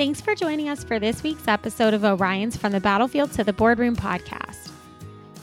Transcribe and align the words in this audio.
Thanks 0.00 0.18
for 0.18 0.34
joining 0.34 0.70
us 0.70 0.82
for 0.82 0.98
this 0.98 1.22
week's 1.22 1.46
episode 1.46 1.92
of 1.92 2.06
Orion's 2.06 2.56
From 2.56 2.72
the 2.72 2.80
Battlefield 2.80 3.32
to 3.32 3.44
the 3.44 3.52
Boardroom 3.52 3.94
podcast. 3.94 4.70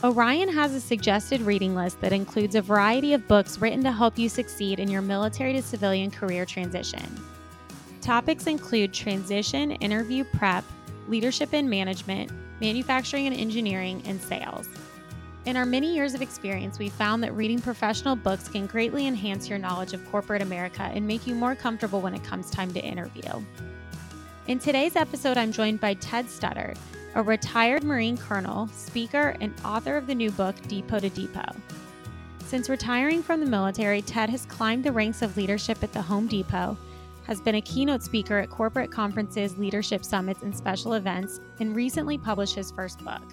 Orion 0.04 0.50
has 0.50 0.74
a 0.74 0.82
suggested 0.82 1.42
reading 1.42 1.76
list 1.76 2.02
that 2.02 2.12
includes 2.12 2.56
a 2.56 2.62
variety 2.64 3.14
of 3.14 3.28
books 3.28 3.60
written 3.60 3.84
to 3.84 3.92
help 3.92 4.18
you 4.18 4.28
succeed 4.28 4.80
in 4.80 4.90
your 4.90 5.04
military 5.04 5.54
to 5.54 5.62
civilian 5.62 6.10
career 6.10 6.44
transition. 6.44 7.06
Topics 8.02 8.48
include 8.48 8.96
transition, 8.96 9.74
interview 9.74 10.24
prep, 10.24 10.64
leadership 11.08 11.54
and 11.54 11.70
management, 11.70 12.32
manufacturing 12.60 13.28
and 13.28 13.36
engineering, 13.36 14.02
and 14.08 14.20
sales. 14.20 14.68
In 15.46 15.56
our 15.56 15.68
many 15.68 15.94
years 15.94 16.16
of 16.16 16.24
experience, 16.24 16.80
we 16.80 16.90
found 16.90 17.22
that 17.22 17.36
reading 17.36 17.62
professional 17.62 18.16
books 18.16 18.50
can 18.50 18.66
greatly 18.66 19.06
enhance 19.06 19.48
your 19.48 19.60
knowledge 19.60 19.94
of 19.94 20.04
corporate 20.10 20.42
America 20.42 20.82
and 20.82 21.06
make 21.06 21.28
you 21.28 21.36
more 21.36 21.54
comfortable 21.54 22.02
when 22.02 22.16
it 22.16 22.24
comes 22.24 22.50
time 22.50 22.74
to 22.74 22.84
interview. 22.84 23.44
In 24.48 24.60
today's 24.60 24.96
episode, 24.96 25.38
I'm 25.38 25.52
joined 25.52 25.82
by 25.82 25.96
Ted 25.96 26.28
Studdard, 26.28 26.78
a 27.16 27.22
retired 27.22 27.84
Marine 27.84 28.16
colonel, 28.16 28.70
speaker, 28.70 29.36
and 29.42 29.54
author 29.66 29.98
of 29.98 30.08
the 30.08 30.16
new 30.16 30.32
book, 30.32 30.56
Depot 30.70 31.02
to 31.02 31.10
Depot. 31.10 31.54
Since 32.46 32.70
retiring 32.70 33.22
from 33.22 33.42
the 33.42 33.46
military, 33.46 34.02
Ted 34.02 34.30
has 34.30 34.46
climbed 34.46 34.86
the 34.86 34.92
ranks 34.94 35.22
of 35.22 35.36
leadership 35.36 35.84
at 35.84 35.92
the 35.92 36.02
Home 36.02 36.28
Depot, 36.28 36.78
has 37.26 37.42
been 37.42 37.56
a 37.56 37.62
keynote 37.62 38.04
speaker 38.04 38.38
at 38.38 38.50
corporate 38.50 38.90
conferences, 38.90 39.58
leadership 39.58 40.06
summits, 40.06 40.44
and 40.44 40.56
special 40.56 40.94
events, 40.94 41.42
and 41.60 41.76
recently 41.76 42.18
published 42.18 42.56
his 42.56 42.72
first 42.72 43.04
book. 43.04 43.24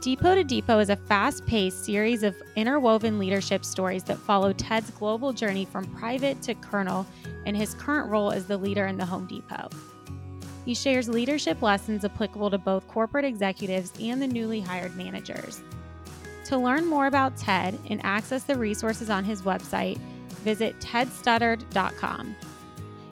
Depot 0.00 0.34
to 0.34 0.42
Depot 0.42 0.78
is 0.78 0.88
a 0.88 0.96
fast 0.96 1.44
paced 1.44 1.84
series 1.84 2.22
of 2.22 2.34
interwoven 2.56 3.18
leadership 3.18 3.66
stories 3.66 4.02
that 4.04 4.16
follow 4.16 4.50
Ted's 4.50 4.90
global 4.92 5.30
journey 5.30 5.66
from 5.66 5.84
private 5.94 6.40
to 6.40 6.54
colonel 6.54 7.06
and 7.44 7.54
his 7.54 7.74
current 7.74 8.08
role 8.08 8.30
as 8.30 8.46
the 8.46 8.56
leader 8.56 8.86
in 8.86 8.96
the 8.96 9.04
Home 9.04 9.26
Depot. 9.26 9.68
He 10.64 10.74
shares 10.74 11.06
leadership 11.06 11.60
lessons 11.60 12.02
applicable 12.02 12.50
to 12.50 12.56
both 12.56 12.88
corporate 12.88 13.26
executives 13.26 13.92
and 14.00 14.22
the 14.22 14.26
newly 14.26 14.62
hired 14.62 14.96
managers. 14.96 15.60
To 16.46 16.56
learn 16.56 16.86
more 16.86 17.06
about 17.06 17.36
Ted 17.36 17.78
and 17.90 18.00
access 18.02 18.44
the 18.44 18.56
resources 18.56 19.10
on 19.10 19.24
his 19.24 19.42
website, 19.42 19.98
visit 20.44 20.80
tedstuddard.com. 20.80 22.36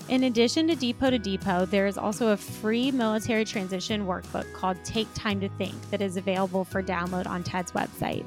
In 0.08 0.24
addition 0.24 0.66
to 0.68 0.74
Depot 0.74 1.10
to 1.10 1.18
Depot, 1.18 1.66
there 1.66 1.86
is 1.86 1.98
also 1.98 2.28
a 2.28 2.36
free 2.36 2.90
military 2.90 3.44
transition 3.44 4.06
workbook 4.06 4.50
called 4.54 4.82
Take 4.82 5.06
Time 5.12 5.38
to 5.40 5.50
Think 5.50 5.74
that 5.90 6.00
is 6.00 6.16
available 6.16 6.64
for 6.64 6.82
download 6.82 7.26
on 7.26 7.42
Ted's 7.42 7.72
website. 7.72 8.24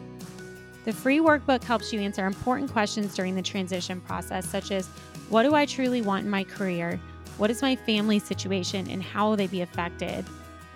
The 0.86 0.94
free 0.94 1.18
workbook 1.18 1.64
helps 1.64 1.92
you 1.92 2.00
answer 2.00 2.28
important 2.28 2.72
questions 2.72 3.16
during 3.16 3.34
the 3.34 3.42
transition 3.42 4.00
process, 4.02 4.48
such 4.48 4.70
as 4.72 4.86
what 5.30 5.42
do 5.42 5.56
I 5.56 5.66
truly 5.66 6.04
want 6.04 6.23
in 6.23 6.30
my 6.30 6.44
career? 6.44 7.00
What 7.38 7.50
is 7.50 7.64
my 7.64 7.76
family 7.76 8.20
situation 8.20 8.88
and 8.88 9.02
how 9.02 9.30
will 9.30 9.36
they 9.36 9.48
be 9.48 9.62
affected? 9.62 10.23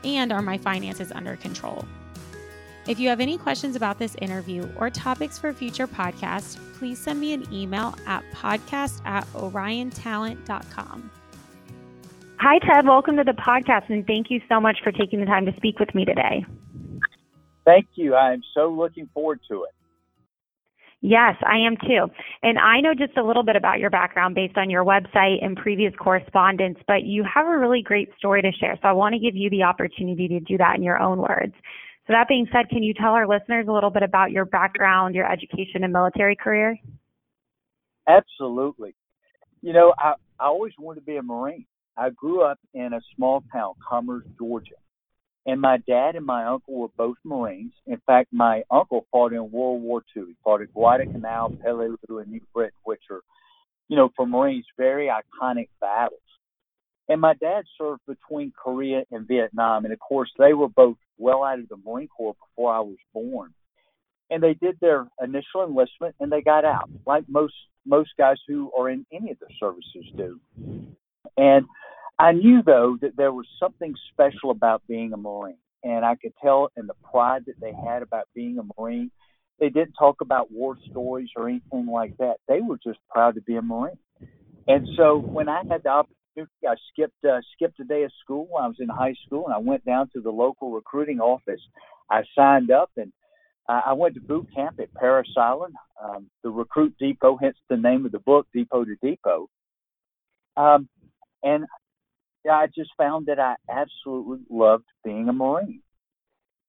And 0.04 0.34
are 0.34 0.42
my 0.42 0.58
finances 0.58 1.12
under 1.12 1.36
control? 1.36 1.86
If 2.88 3.00
you 3.00 3.10
have 3.10 3.20
any 3.20 3.40
questions 3.40 3.76
about 3.76 3.98
this 3.98 4.16
interview 4.22 4.70
or 4.78 4.92
topics 4.92 5.40
for 5.40 5.52
future 5.52 5.88
podcasts, 5.88 6.60
please 6.78 7.00
send 7.00 7.20
me 7.20 7.34
an 7.34 7.52
email 7.52 7.96
at 8.06 8.24
podcast 8.32 9.04
at 9.06 9.26
oriontalent.com. 9.34 11.12
Hi, 12.38 12.60
Ted. 12.60 12.86
Welcome 12.86 13.18
to 13.18 13.24
the 13.24 13.32
podcast, 13.32 13.90
and 13.90 14.06
thank 14.06 14.30
you 14.30 14.40
so 14.48 14.62
much 14.62 14.78
for 14.84 14.92
taking 14.92 15.20
the 15.20 15.26
time 15.26 15.48
to 15.48 15.56
speak 15.56 15.80
with 15.80 15.96
me 15.96 16.06
today. 16.06 16.46
Thank 17.66 17.88
you. 17.96 18.14
I'm 18.14 18.44
so 18.54 18.70
looking 18.70 19.10
forward 19.16 19.40
to 19.50 19.64
it. 19.64 19.72
Yes, 21.02 21.36
I 21.44 21.58
am 21.58 21.78
too. 21.78 22.08
And 22.44 22.60
I 22.60 22.82
know 22.82 22.94
just 22.94 23.18
a 23.18 23.24
little 23.24 23.44
bit 23.44 23.56
about 23.56 23.80
your 23.80 23.90
background 23.90 24.36
based 24.36 24.58
on 24.58 24.70
your 24.70 24.86
website 24.86 25.44
and 25.44 25.58
previous 25.58 25.94
correspondence, 25.96 26.78
but 26.88 27.04
you 27.04 27.24
have 27.24 27.48
a 27.48 27.58
really 27.58 27.82
great 27.82 28.10
story 28.18 28.44
to 28.44 28.52
share. 28.52 28.78
So 28.82 28.88
I 28.88 28.92
want 28.92 29.14
to 29.14 29.20
give 29.20 29.36
you 29.36 29.50
the 29.50 29.64
opportunity 29.64 30.28
to 30.28 30.40
do 30.40 30.58
that 30.58 30.76
in 30.76 30.84
your 30.84 31.00
own 31.00 31.20
words. 31.20 31.54
So 32.08 32.14
that 32.14 32.28
being 32.28 32.48
said, 32.52 32.70
can 32.70 32.84
you 32.84 32.94
tell 32.94 33.14
our 33.14 33.28
listeners 33.28 33.66
a 33.68 33.72
little 33.72 33.90
bit 33.90 34.04
about 34.04 34.32
your 34.32 34.46
background, 34.46 35.16
your 35.16 35.32
education 35.32 35.84
and 35.84 35.92
military 35.92 36.36
career? 36.36 36.78
Absolutely. 38.08 38.94
You 39.62 39.74
know, 39.74 39.94
I, 39.98 40.14
I 40.40 40.46
always 40.46 40.74
wanted 40.78 41.00
to 41.00 41.06
be 41.06 41.18
a 41.18 41.24
Marine. 41.24 41.66
I 41.98 42.12
grew 42.12 42.44
up 42.44 42.60
in 42.74 42.94
a 42.94 43.02
small 43.16 43.44
town, 43.52 43.74
Commerce, 43.88 44.26
Georgia. 44.38 44.76
And 45.48 45.62
my 45.62 45.78
dad 45.88 46.16
and 46.16 46.26
my 46.26 46.46
uncle 46.46 46.76
were 46.76 46.88
both 46.98 47.18
Marines. 47.24 47.74
In 47.88 48.02
fact, 48.06 48.30
my 48.32 48.64
uncle 48.70 49.06
fought 49.12 49.34
in 49.34 49.52
World 49.52 49.82
War 49.82 50.04
II. 50.16 50.26
He 50.28 50.36
fought 50.44 50.62
at 50.62 50.74
Guadalcanal, 50.74 51.52
Peleliu, 51.64 52.22
and 52.22 52.32
New 52.32 52.42
Britain, 52.54 52.74
which 52.84 53.02
are, 53.12 53.22
you 53.88 53.96
know, 53.96 54.10
for 54.16 54.28
Marines, 54.28 54.66
very 54.78 55.08
iconic 55.08 55.70
battles. 55.80 56.20
And 57.08 57.22
my 57.22 57.34
dad 57.36 57.66
served 57.78 58.02
between 58.08 58.52
Korea 58.52 59.04
and 59.12 59.28
Vietnam. 59.28 59.86
And 59.86 59.94
of 59.94 60.00
course, 60.00 60.32
they 60.38 60.54
were 60.54 60.70
both 60.70 60.98
well 61.18 61.44
out 61.44 61.60
of 61.60 61.70
the 61.70 61.78
Marine 61.78 62.08
Corps 62.08 62.36
before 62.36 62.74
I 62.74 62.80
was 62.80 62.98
born. 63.14 63.54
And 64.30 64.42
they 64.42 64.56
did 64.56 64.78
their 64.82 65.08
initial 65.22 65.64
enlistment 65.64 66.16
and 66.20 66.32
they 66.32 66.42
got 66.42 66.66
out, 66.66 66.90
like 67.06 67.26
most 67.30 67.54
most 67.86 68.10
guys 68.18 68.38
who 68.48 68.72
are 68.78 68.90
in 68.90 69.06
any 69.14 69.30
of 69.32 69.38
the 69.40 69.46
services 69.60 70.12
do. 70.18 70.40
And 71.38 71.66
I 72.18 72.32
knew 72.32 72.64
though 72.64 72.98
that 73.02 73.16
there 73.16 73.32
was 73.32 73.46
something 73.60 73.94
special 74.12 74.50
about 74.50 74.82
being 74.88 75.14
a 75.14 75.18
Marine. 75.18 75.58
And 75.84 76.04
I 76.04 76.16
could 76.16 76.34
tell 76.42 76.72
in 76.76 76.88
the 76.88 76.96
pride 77.12 77.44
that 77.46 77.60
they 77.62 77.72
had 77.72 78.02
about 78.02 78.28
being 78.34 78.58
a 78.58 78.82
Marine. 78.82 79.12
They 79.60 79.70
didn't 79.70 79.94
talk 79.94 80.22
about 80.22 80.52
war 80.52 80.76
stories 80.90 81.30
or 81.36 81.48
anything 81.48 81.86
like 81.86 82.18
that. 82.18 82.38
They 82.48 82.62
were 82.62 82.80
just 82.84 82.98
proud 83.12 83.36
to 83.36 83.42
be 83.42 83.56
a 83.58 83.62
Marine. 83.62 84.00
And 84.68 84.88
so 84.98 85.18
when 85.18 85.48
I 85.48 85.62
had 85.70 85.84
the 85.84 85.90
opportunity 85.90 86.25
I 86.38 86.76
skipped 86.92 87.24
uh, 87.26 87.42
skipped 87.54 87.80
a 87.80 87.84
day 87.84 88.04
of 88.04 88.12
school 88.24 88.48
when 88.50 88.64
I 88.64 88.68
was 88.68 88.78
in 88.80 88.90
high 88.90 89.16
school, 89.26 89.46
and 89.46 89.54
I 89.54 89.60
went 89.60 89.86
down 89.86 90.10
to 90.14 90.22
the 90.22 90.32
local 90.32 90.72
recruiting 90.72 91.20
office. 91.20 91.62
I 92.10 92.24
signed 92.38 92.72
up, 92.72 92.92
and 92.98 93.12
uh, 93.68 93.82
I 93.86 93.94
went 93.94 94.16
to 94.16 94.22
boot 94.22 94.48
camp 94.54 94.80
at 94.80 94.94
Parris 94.94 95.34
Island, 95.38 95.76
um, 96.04 96.30
the 96.44 96.50
Recruit 96.50 96.96
Depot, 97.00 97.38
hence 97.42 97.58
the 97.70 97.78
name 97.78 98.06
of 98.06 98.12
the 98.12 98.20
book, 98.20 98.48
Depot 98.54 98.86
to 98.86 98.96
Depot. 99.02 99.50
Um, 100.58 100.88
and 101.42 101.66
I 102.50 102.68
just 102.68 102.92
found 102.98 103.26
that 103.28 103.40
I 103.40 103.56
absolutely 103.70 104.46
loved 104.50 104.86
being 105.04 105.30
a 105.30 105.34
Marine. 105.34 105.82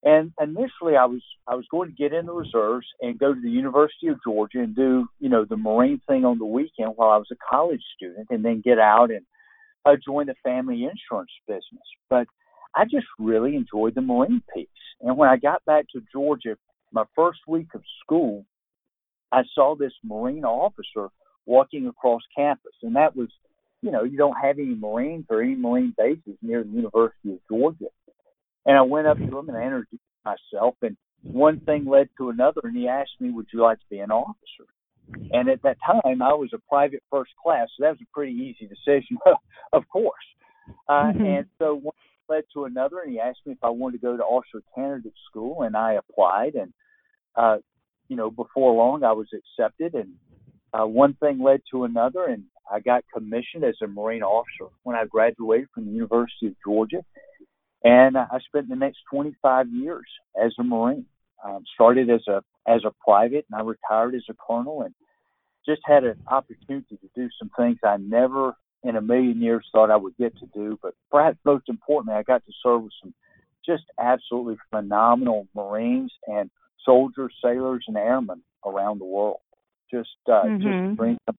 And 0.03 0.33
initially, 0.41 0.97
I 0.97 1.07
was 1.07 1.23
I 1.49 1.57
was 1.57 1.65
going 1.71 1.91
to 1.91 1.95
get 1.97 2.13
in 2.13 2.27
the 2.27 2.33
reserves 2.33 2.87
and 3.01 3.19
go 3.19 3.35
to 3.35 3.41
the 3.41 3.51
University 3.51 4.07
of 4.09 4.19
Georgia 4.25 4.61
and 4.61 4.77
do 4.77 5.09
you 5.19 5.29
know 5.29 5.45
the 5.45 5.57
Marine 5.57 6.01
thing 6.07 6.25
on 6.25 6.39
the 6.39 6.45
weekend 6.45 6.93
while 6.95 7.11
I 7.11 7.17
was 7.17 7.29
a 7.33 7.37
college 7.51 7.83
student, 7.97 8.29
and 8.31 8.45
then 8.45 8.63
get 8.65 8.79
out 8.79 9.11
and 9.11 9.27
uh, 9.87 9.97
join 10.05 10.27
the 10.27 10.35
family 10.43 10.85
insurance 10.85 11.31
business. 11.47 11.87
But 12.11 12.27
I 12.75 12.85
just 12.85 13.07
really 13.19 13.57
enjoyed 13.57 13.95
the 13.95 14.03
Marine 14.03 14.43
piece. 14.55 14.69
And 15.01 15.17
when 15.17 15.29
I 15.29 15.37
got 15.37 15.65
back 15.65 15.87
to 15.93 16.03
Georgia, 16.13 16.57
my 16.93 17.05
first 17.15 17.41
week 17.47 17.69
of 17.75 17.83
school, 18.05 18.45
I 19.33 19.43
saw 19.55 19.77
this 19.77 19.93
Marine 20.05 20.45
officer 20.45 21.09
walking 21.47 21.87
across 21.87 22.23
campus. 22.37 22.73
And 22.83 22.97
that 22.97 23.17
was, 23.17 23.29
you 23.83 23.91
know, 23.91 24.03
you 24.03 24.19
don't 24.19 24.37
have 24.37 24.59
any 24.59 24.75
Marines 24.75 25.27
or 25.31 25.43
any 25.43 25.55
Marine 25.55 25.95
bases 25.97 26.37
near 26.43 26.63
the 26.63 26.71
University 26.71 27.33
of 27.33 27.39
Georgia. 27.49 27.87
And 28.65 28.77
I 28.77 28.83
went 28.83 29.07
up 29.07 29.19
to 29.19 29.39
him 29.39 29.49
and 29.49 29.57
I 29.57 29.63
introduced 29.63 30.03
myself. 30.25 30.75
And 30.83 30.97
one 31.23 31.61
thing 31.61 31.87
led 31.87 32.09
to 32.19 32.31
another. 32.31 32.61
And 32.65 32.77
he 32.77 32.89
asked 32.89 33.21
me, 33.21 33.31
Would 33.31 33.47
you 33.53 33.63
like 33.63 33.79
to 33.79 33.85
be 33.91 33.99
an 33.99 34.11
officer? 34.11 34.67
And 35.33 35.49
at 35.49 35.63
that 35.63 35.77
time, 35.85 36.23
I 36.23 36.35
was 36.35 36.51
a 36.53 36.59
private 36.69 37.03
first 37.11 37.31
class, 37.43 37.69
so 37.77 37.85
that 37.85 37.91
was 37.91 38.01
a 38.01 38.15
pretty 38.15 38.33
easy 38.33 38.67
decision, 38.67 39.19
of 39.73 39.89
course. 39.89 40.15
Uh, 40.89 41.13
mm-hmm. 41.13 41.25
And 41.25 41.47
so 41.59 41.75
one 41.75 41.95
led 42.29 42.45
to 42.55 42.65
another, 42.65 43.01
and 43.01 43.13
he 43.13 43.21
asked 43.21 43.41
me 43.47 43.53
if 43.53 43.63
I 43.63 43.71
wanted 43.71 44.01
to 44.01 44.07
go 44.07 44.17
to 44.17 44.23
officer 44.23 44.63
candidate 44.75 45.13
school, 45.31 45.63
and 45.63 45.77
I 45.77 45.95
applied. 45.95 46.55
And 46.55 46.73
uh, 47.37 47.59
you 48.09 48.17
know, 48.17 48.31
before 48.31 48.75
long, 48.75 49.05
I 49.05 49.13
was 49.13 49.29
accepted, 49.33 49.95
and 49.95 50.15
uh, 50.73 50.87
one 50.87 51.15
thing 51.15 51.41
led 51.43 51.61
to 51.73 51.85
another, 51.85 52.25
and 52.25 52.45
I 52.71 52.81
got 52.81 53.05
commissioned 53.15 53.65
as 53.65 53.77
a 53.83 53.87
Marine 53.87 54.23
officer 54.23 54.73
when 54.83 54.97
I 54.97 55.05
graduated 55.05 55.69
from 55.75 55.87
the 55.87 55.93
University 55.93 56.49
of 56.49 56.55
Georgia. 56.65 57.05
And 57.85 58.17
I 58.19 58.39
spent 58.49 58.69
the 58.69 58.75
next 58.75 58.99
25 59.11 59.69
years 59.69 60.07
as 60.43 60.53
a 60.59 60.65
Marine. 60.65 61.07
Um, 61.45 61.65
started 61.75 62.09
as 62.09 62.27
a 62.29 62.43
as 62.67 62.81
a 62.85 62.93
private, 63.05 63.45
and 63.51 63.61
I 63.61 63.63
retired 63.63 64.15
as 64.15 64.25
a 64.31 64.35
colonel, 64.35 64.83
and 64.83 64.95
just 65.67 65.83
had 65.85 66.05
an 66.05 66.21
opportunity 66.29 66.97
to 66.97 67.09
do 67.15 67.29
some 67.39 67.51
things 67.57 67.79
I 67.85 67.97
never 67.99 68.55
in 68.83 68.97
a 68.97 69.01
million 69.01 69.41
years 69.41 69.67
thought 69.73 69.91
I 69.91 69.97
would 69.97 70.17
get 70.17 70.37
to 70.39 70.47
do. 70.47 70.79
But 70.81 70.95
perhaps 71.11 71.39
most 71.45 71.69
importantly, 71.69 72.15
I 72.15 72.23
got 72.23 72.45
to 72.47 72.53
serve 72.63 72.85
with 72.85 72.93
some 73.03 73.15
just 73.65 73.85
absolutely 74.01 74.57
phenomenal 74.71 75.49
Marines 75.55 76.13
and 76.27 76.51
soldiers, 76.85 77.35
sailors, 77.43 77.85
and 77.89 77.97
airmen 77.97 78.43
around 78.65 79.01
the 79.01 79.05
world. 79.05 79.41
Just 79.91 80.11
uh, 80.29 80.45
mm-hmm. 80.45 80.63
just 80.63 80.97
bring 80.97 81.19
them 81.27 81.37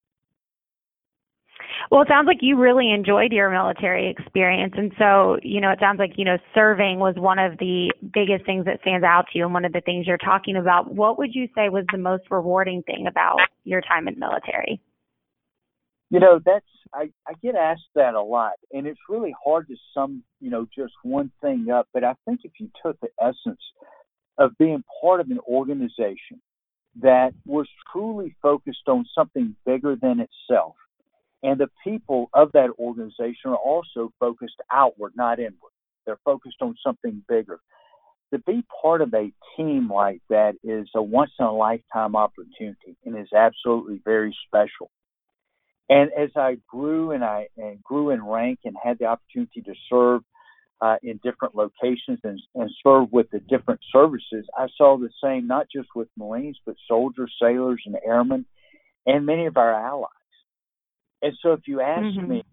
well, 1.92 2.02
it 2.02 2.08
sounds 2.08 2.28
like 2.28 2.38
you 2.42 2.58
really 2.58 2.92
enjoyed 2.92 3.32
your 3.32 3.50
military 3.50 4.10
experience. 4.10 4.74
And 4.78 4.92
so, 4.98 5.38
you 5.44 5.62
know, 5.62 5.72
it 5.72 5.80
sounds 5.80 6.00
like, 6.00 6.14
you 6.18 6.26
know, 6.26 6.38
serving 6.54 7.00
was 7.00 7.16
one 7.18 7.40
of 7.40 7.58
the 7.58 7.92
biggest 8.14 8.46
things 8.46 8.66
that 8.66 8.82
stands 8.82 9.04
out 9.04 9.26
to 9.32 9.38
you 9.38 9.46
and 9.46 9.54
one 9.54 9.66
of 9.66 9.74
the 9.74 9.82
things 9.82 10.08
you're 10.08 10.18
talking 10.18 10.56
about. 10.56 10.94
What 10.94 11.18
would 11.18 11.34
you 11.34 11.48
say 11.56 11.70
was 11.70 11.86
the 11.92 11.98
most 11.98 12.24
rewarding 12.30 12.84
thing 12.84 13.08
about 13.08 13.38
your 13.64 13.82
time 13.82 14.08
in 14.08 14.16
the 14.16 14.20
military? 14.20 14.82
You 16.10 16.20
know, 16.20 16.40
that's 16.44 16.66
I, 16.94 17.10
I 17.28 17.34
get 17.42 17.56
asked 17.56 17.90
that 17.96 18.14
a 18.14 18.22
lot, 18.22 18.54
and 18.72 18.88
it's 18.88 19.00
really 19.10 19.36
hard 19.44 19.68
to 19.68 19.76
sum, 19.94 20.24
you 20.40 20.50
know, 20.50 20.66
just 20.74 20.94
one 21.04 21.32
thing 21.42 21.68
up. 21.70 21.88
But 21.94 22.06
I 22.06 22.16
think 22.26 22.42
if 22.44 22.52
you 22.60 22.70
took 22.84 22.98
the 23.02 23.10
essence 23.22 23.62
of 24.38 24.58
being 24.58 24.84
part 25.02 25.20
of 25.20 25.30
an 25.30 25.40
organization 25.48 26.42
that 27.02 27.32
was 27.46 27.68
truly 27.92 28.36
focused 28.42 28.88
on 28.88 29.06
something 29.14 29.56
bigger 29.66 29.96
than 29.96 30.20
itself, 30.22 30.76
and 31.44 31.60
the 31.60 31.70
people 31.84 32.30
of 32.34 32.52
that 32.54 32.70
organization 32.80 33.52
are 33.52 33.56
also 33.56 34.12
focused 34.20 34.56
outward, 34.72 35.14
not 35.16 35.40
inward. 35.40 35.72
They're 36.06 36.20
focused 36.26 36.62
on 36.62 36.76
something 36.84 37.24
bigger. 37.28 37.60
To 38.34 38.40
be 38.40 38.64
part 38.82 39.02
of 39.02 39.14
a 39.14 39.32
team 39.56 39.90
like 39.92 40.22
that 40.30 40.56
is 40.64 40.90
a 40.96 41.02
once 41.02 41.32
in 41.40 41.46
a 41.46 41.54
lifetime 41.54 42.16
opportunity 42.16 42.98
and 43.06 43.18
is 43.18 43.32
absolutely 43.34 44.02
very 44.04 44.36
special. 44.48 44.90
And 45.90 46.12
as 46.18 46.30
I 46.36 46.58
grew 46.68 47.12
and 47.12 47.24
I 47.24 47.48
and 47.58 47.82
grew 47.82 48.10
in 48.10 48.26
rank 48.26 48.60
and 48.66 48.76
had 48.82 49.00
the 49.00 49.06
opportunity 49.06 49.62
to 49.62 49.74
serve 49.90 50.22
uh, 50.82 50.98
in 51.02 51.20
different 51.24 51.56
locations 51.56 52.20
and, 52.24 52.40
and 52.56 52.70
serve 52.84 53.12
with 53.12 53.30
the 53.32 53.40
different 53.40 53.80
services, 53.94 54.46
I 54.58 54.68
saw 54.78 54.98
the 54.98 55.10
same 55.24 55.48
not 55.48 55.68
just 55.74 55.88
with 55.96 56.10
Marines, 56.18 56.60
but 56.66 56.76
soldiers, 56.88 57.34
sailors, 57.42 57.82
and 57.86 57.96
airmen, 58.06 58.46
and 59.06 59.26
many 59.26 59.46
of 59.46 59.56
our 59.56 59.74
allies. 59.74 60.10
And 61.22 61.34
so, 61.42 61.54
if 61.54 61.62
you 61.68 61.82
ask 61.82 62.04
mm-hmm. 62.04 62.30
me 62.30 62.44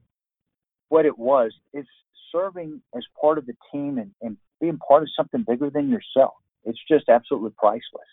what 0.89 1.07
it 1.07 1.19
was, 1.19 1.53
it's 1.73 1.89
serving 2.33 2.81
as 2.97 3.05
part 3.21 3.39
of 3.39 3.47
the 3.47 3.55
team 3.73 3.99
and, 3.99 4.11
and 4.23 4.37
being 4.61 4.79
part 4.79 5.03
of 5.03 5.09
something 5.17 5.45
bigger 5.47 5.71
than 5.71 5.91
yourself. 5.91 6.35
It's 6.65 6.81
just 6.89 7.09
absolutely 7.09 7.51
priceless. 7.59 8.09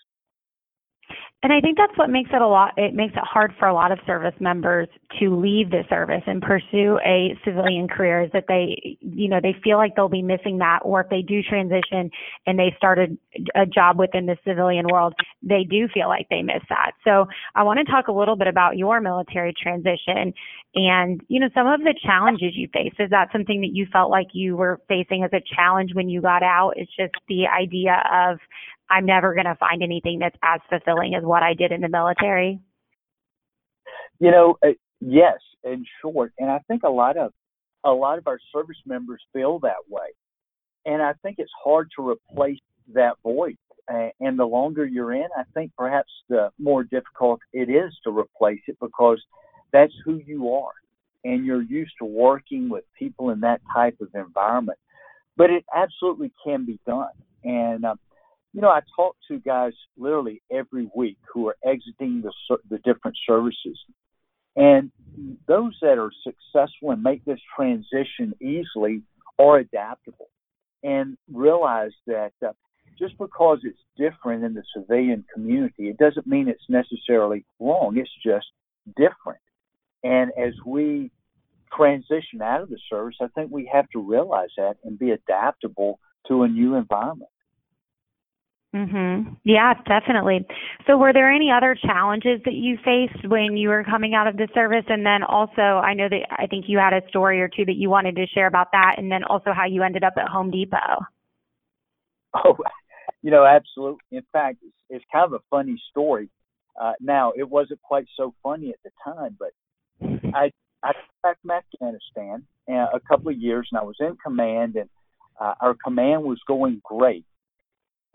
And 1.42 1.52
I 1.52 1.60
think 1.60 1.76
that's 1.76 1.96
what 1.98 2.08
makes 2.08 2.30
it 2.32 2.40
a 2.40 2.46
lot 2.46 2.72
it 2.76 2.94
makes 2.94 3.14
it 3.14 3.22
hard 3.24 3.52
for 3.58 3.66
a 3.66 3.74
lot 3.74 3.90
of 3.90 3.98
service 4.06 4.34
members 4.38 4.88
to 5.18 5.36
leave 5.36 5.70
the 5.70 5.82
service 5.88 6.22
and 6.26 6.40
pursue 6.40 7.00
a 7.04 7.36
civilian 7.44 7.88
career 7.88 8.22
is 8.22 8.30
that 8.32 8.44
they 8.46 8.96
you 9.00 9.28
know 9.28 9.40
they 9.42 9.54
feel 9.64 9.76
like 9.76 9.96
they'll 9.96 10.08
be 10.08 10.22
missing 10.22 10.58
that 10.58 10.78
or 10.84 11.00
if 11.00 11.08
they 11.10 11.20
do 11.20 11.42
transition 11.42 12.10
and 12.46 12.58
they 12.58 12.72
started 12.76 13.18
a 13.56 13.66
job 13.66 13.98
within 13.98 14.26
the 14.26 14.36
civilian 14.46 14.86
world 14.86 15.14
they 15.42 15.64
do 15.64 15.88
feel 15.92 16.08
like 16.08 16.28
they 16.30 16.42
miss 16.42 16.62
that. 16.68 16.92
So 17.02 17.26
I 17.56 17.64
want 17.64 17.80
to 17.84 17.90
talk 17.90 18.06
a 18.06 18.12
little 18.12 18.36
bit 18.36 18.46
about 18.46 18.76
your 18.76 19.00
military 19.00 19.52
transition 19.60 20.32
and 20.74 21.20
you 21.28 21.40
know 21.40 21.48
some 21.54 21.66
of 21.66 21.80
the 21.80 21.94
challenges 22.02 22.52
you 22.54 22.68
faced 22.72 22.96
is 22.98 23.10
that 23.10 23.28
something 23.32 23.60
that 23.60 23.70
you 23.72 23.86
felt 23.92 24.10
like 24.10 24.28
you 24.32 24.56
were 24.56 24.80
facing 24.88 25.24
as 25.24 25.30
a 25.32 25.42
challenge 25.54 25.90
when 25.94 26.08
you 26.08 26.22
got 26.22 26.42
out 26.42 26.72
it's 26.76 26.94
just 26.96 27.12
the 27.28 27.46
idea 27.46 28.02
of 28.10 28.38
I'm 28.92 29.06
never 29.06 29.32
going 29.32 29.46
to 29.46 29.54
find 29.54 29.82
anything 29.82 30.18
that's 30.18 30.36
as 30.42 30.60
fulfilling 30.68 31.14
as 31.14 31.24
what 31.24 31.42
I 31.42 31.54
did 31.54 31.72
in 31.72 31.80
the 31.80 31.88
military? 31.88 32.60
You 34.20 34.30
know, 34.30 34.58
uh, 34.62 34.72
yes, 35.00 35.38
in 35.64 35.86
short, 36.02 36.34
and 36.38 36.50
I 36.50 36.58
think 36.68 36.82
a 36.82 36.90
lot 36.90 37.16
of 37.16 37.32
a 37.84 37.90
lot 37.90 38.18
of 38.18 38.26
our 38.26 38.38
service 38.54 38.76
members 38.86 39.20
feel 39.32 39.58
that 39.60 39.88
way, 39.88 40.08
and 40.84 41.00
I 41.02 41.14
think 41.22 41.36
it's 41.38 41.50
hard 41.64 41.88
to 41.96 42.06
replace 42.06 42.60
that 42.94 43.14
void. 43.22 43.56
Uh, 43.92 44.10
and 44.20 44.38
the 44.38 44.44
longer 44.44 44.84
you're 44.84 45.12
in, 45.12 45.26
I 45.36 45.42
think 45.54 45.72
perhaps 45.76 46.10
the 46.28 46.50
more 46.58 46.84
difficult 46.84 47.40
it 47.52 47.68
is 47.68 47.92
to 48.04 48.16
replace 48.16 48.60
it 48.68 48.76
because 48.80 49.20
that's 49.72 49.94
who 50.04 50.20
you 50.24 50.52
are, 50.52 50.72
and 51.24 51.46
you're 51.46 51.62
used 51.62 51.94
to 51.98 52.04
working 52.04 52.68
with 52.68 52.84
people 52.96 53.30
in 53.30 53.40
that 53.40 53.62
type 53.74 53.96
of 54.00 54.08
environment. 54.14 54.78
But 55.36 55.50
it 55.50 55.64
absolutely 55.74 56.30
can 56.44 56.66
be 56.66 56.78
done, 56.86 57.16
and 57.42 57.84
um, 57.86 57.98
you 58.52 58.60
know, 58.60 58.68
I 58.68 58.80
talk 58.96 59.16
to 59.28 59.38
guys 59.38 59.72
literally 59.96 60.42
every 60.50 60.88
week 60.94 61.18
who 61.32 61.48
are 61.48 61.56
exiting 61.64 62.22
the 62.22 62.58
the 62.68 62.78
different 62.78 63.16
services, 63.26 63.78
and 64.56 64.90
those 65.46 65.76
that 65.80 65.98
are 65.98 66.12
successful 66.22 66.90
and 66.90 67.02
make 67.02 67.24
this 67.24 67.40
transition 67.56 68.34
easily 68.40 69.02
are 69.38 69.58
adaptable, 69.58 70.28
and 70.82 71.16
realize 71.32 71.92
that 72.06 72.32
uh, 72.46 72.52
just 72.98 73.16
because 73.18 73.60
it's 73.64 73.78
different 73.96 74.44
in 74.44 74.52
the 74.52 74.62
civilian 74.76 75.24
community, 75.32 75.88
it 75.88 75.96
doesn't 75.96 76.26
mean 76.26 76.48
it's 76.48 76.68
necessarily 76.68 77.44
wrong. 77.58 77.96
It's 77.96 78.10
just 78.22 78.46
different, 78.96 79.40
and 80.04 80.30
as 80.38 80.52
we 80.66 81.10
transition 81.74 82.42
out 82.42 82.60
of 82.60 82.68
the 82.68 82.78
service, 82.90 83.16
I 83.22 83.28
think 83.28 83.50
we 83.50 83.70
have 83.72 83.88
to 83.90 83.98
realize 83.98 84.50
that 84.58 84.76
and 84.84 84.98
be 84.98 85.12
adaptable 85.12 85.98
to 86.28 86.42
a 86.42 86.48
new 86.48 86.74
environment. 86.74 87.30
Mhm. 88.74 89.36
Yeah, 89.44 89.74
definitely. 89.86 90.46
So 90.86 90.96
were 90.96 91.12
there 91.12 91.30
any 91.30 91.50
other 91.50 91.74
challenges 91.74 92.40
that 92.44 92.54
you 92.54 92.78
faced 92.78 93.28
when 93.28 93.56
you 93.56 93.68
were 93.68 93.84
coming 93.84 94.14
out 94.14 94.26
of 94.26 94.38
the 94.38 94.48
service 94.54 94.84
and 94.88 95.04
then 95.04 95.22
also 95.22 95.60
I 95.60 95.92
know 95.92 96.08
that 96.08 96.26
I 96.30 96.46
think 96.46 96.64
you 96.68 96.78
had 96.78 96.94
a 96.94 97.06
story 97.08 97.42
or 97.42 97.48
two 97.48 97.66
that 97.66 97.76
you 97.76 97.90
wanted 97.90 98.16
to 98.16 98.26
share 98.28 98.46
about 98.46 98.72
that 98.72 98.94
and 98.96 99.12
then 99.12 99.24
also 99.24 99.52
how 99.52 99.66
you 99.66 99.82
ended 99.82 100.04
up 100.04 100.14
at 100.16 100.28
Home 100.28 100.50
Depot. 100.50 101.04
Oh, 102.34 102.56
you 103.22 103.30
know, 103.30 103.44
absolutely. 103.44 104.00
In 104.10 104.22
fact, 104.32 104.58
it's, 104.62 104.74
it's 104.88 105.04
kind 105.12 105.26
of 105.26 105.34
a 105.34 105.44
funny 105.50 105.80
story. 105.90 106.30
Uh, 106.80 106.92
now, 106.98 107.32
it 107.36 107.48
wasn't 107.48 107.82
quite 107.82 108.06
so 108.16 108.34
funny 108.42 108.70
at 108.70 108.82
the 108.84 108.90
time, 109.04 109.36
but 109.38 109.50
I 110.34 110.50
I 110.82 110.92
back 111.22 111.36
from 111.42 111.50
Afghanistan 111.50 112.46
uh, 112.70 112.86
a 112.94 113.00
couple 113.06 113.30
of 113.30 113.36
years 113.36 113.68
and 113.70 113.78
I 113.78 113.84
was 113.84 113.96
in 114.00 114.16
command 114.24 114.76
and 114.76 114.88
uh, 115.38 115.54
our 115.60 115.74
command 115.74 116.24
was 116.24 116.40
going 116.46 116.80
great 116.82 117.26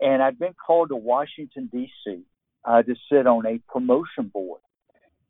and 0.00 0.22
I'd 0.22 0.38
been 0.38 0.54
called 0.54 0.90
to 0.90 0.96
Washington, 0.96 1.68
D.C. 1.72 2.22
Uh, 2.64 2.82
to 2.82 2.94
sit 3.10 3.26
on 3.26 3.46
a 3.46 3.60
promotion 3.70 4.30
board. 4.32 4.60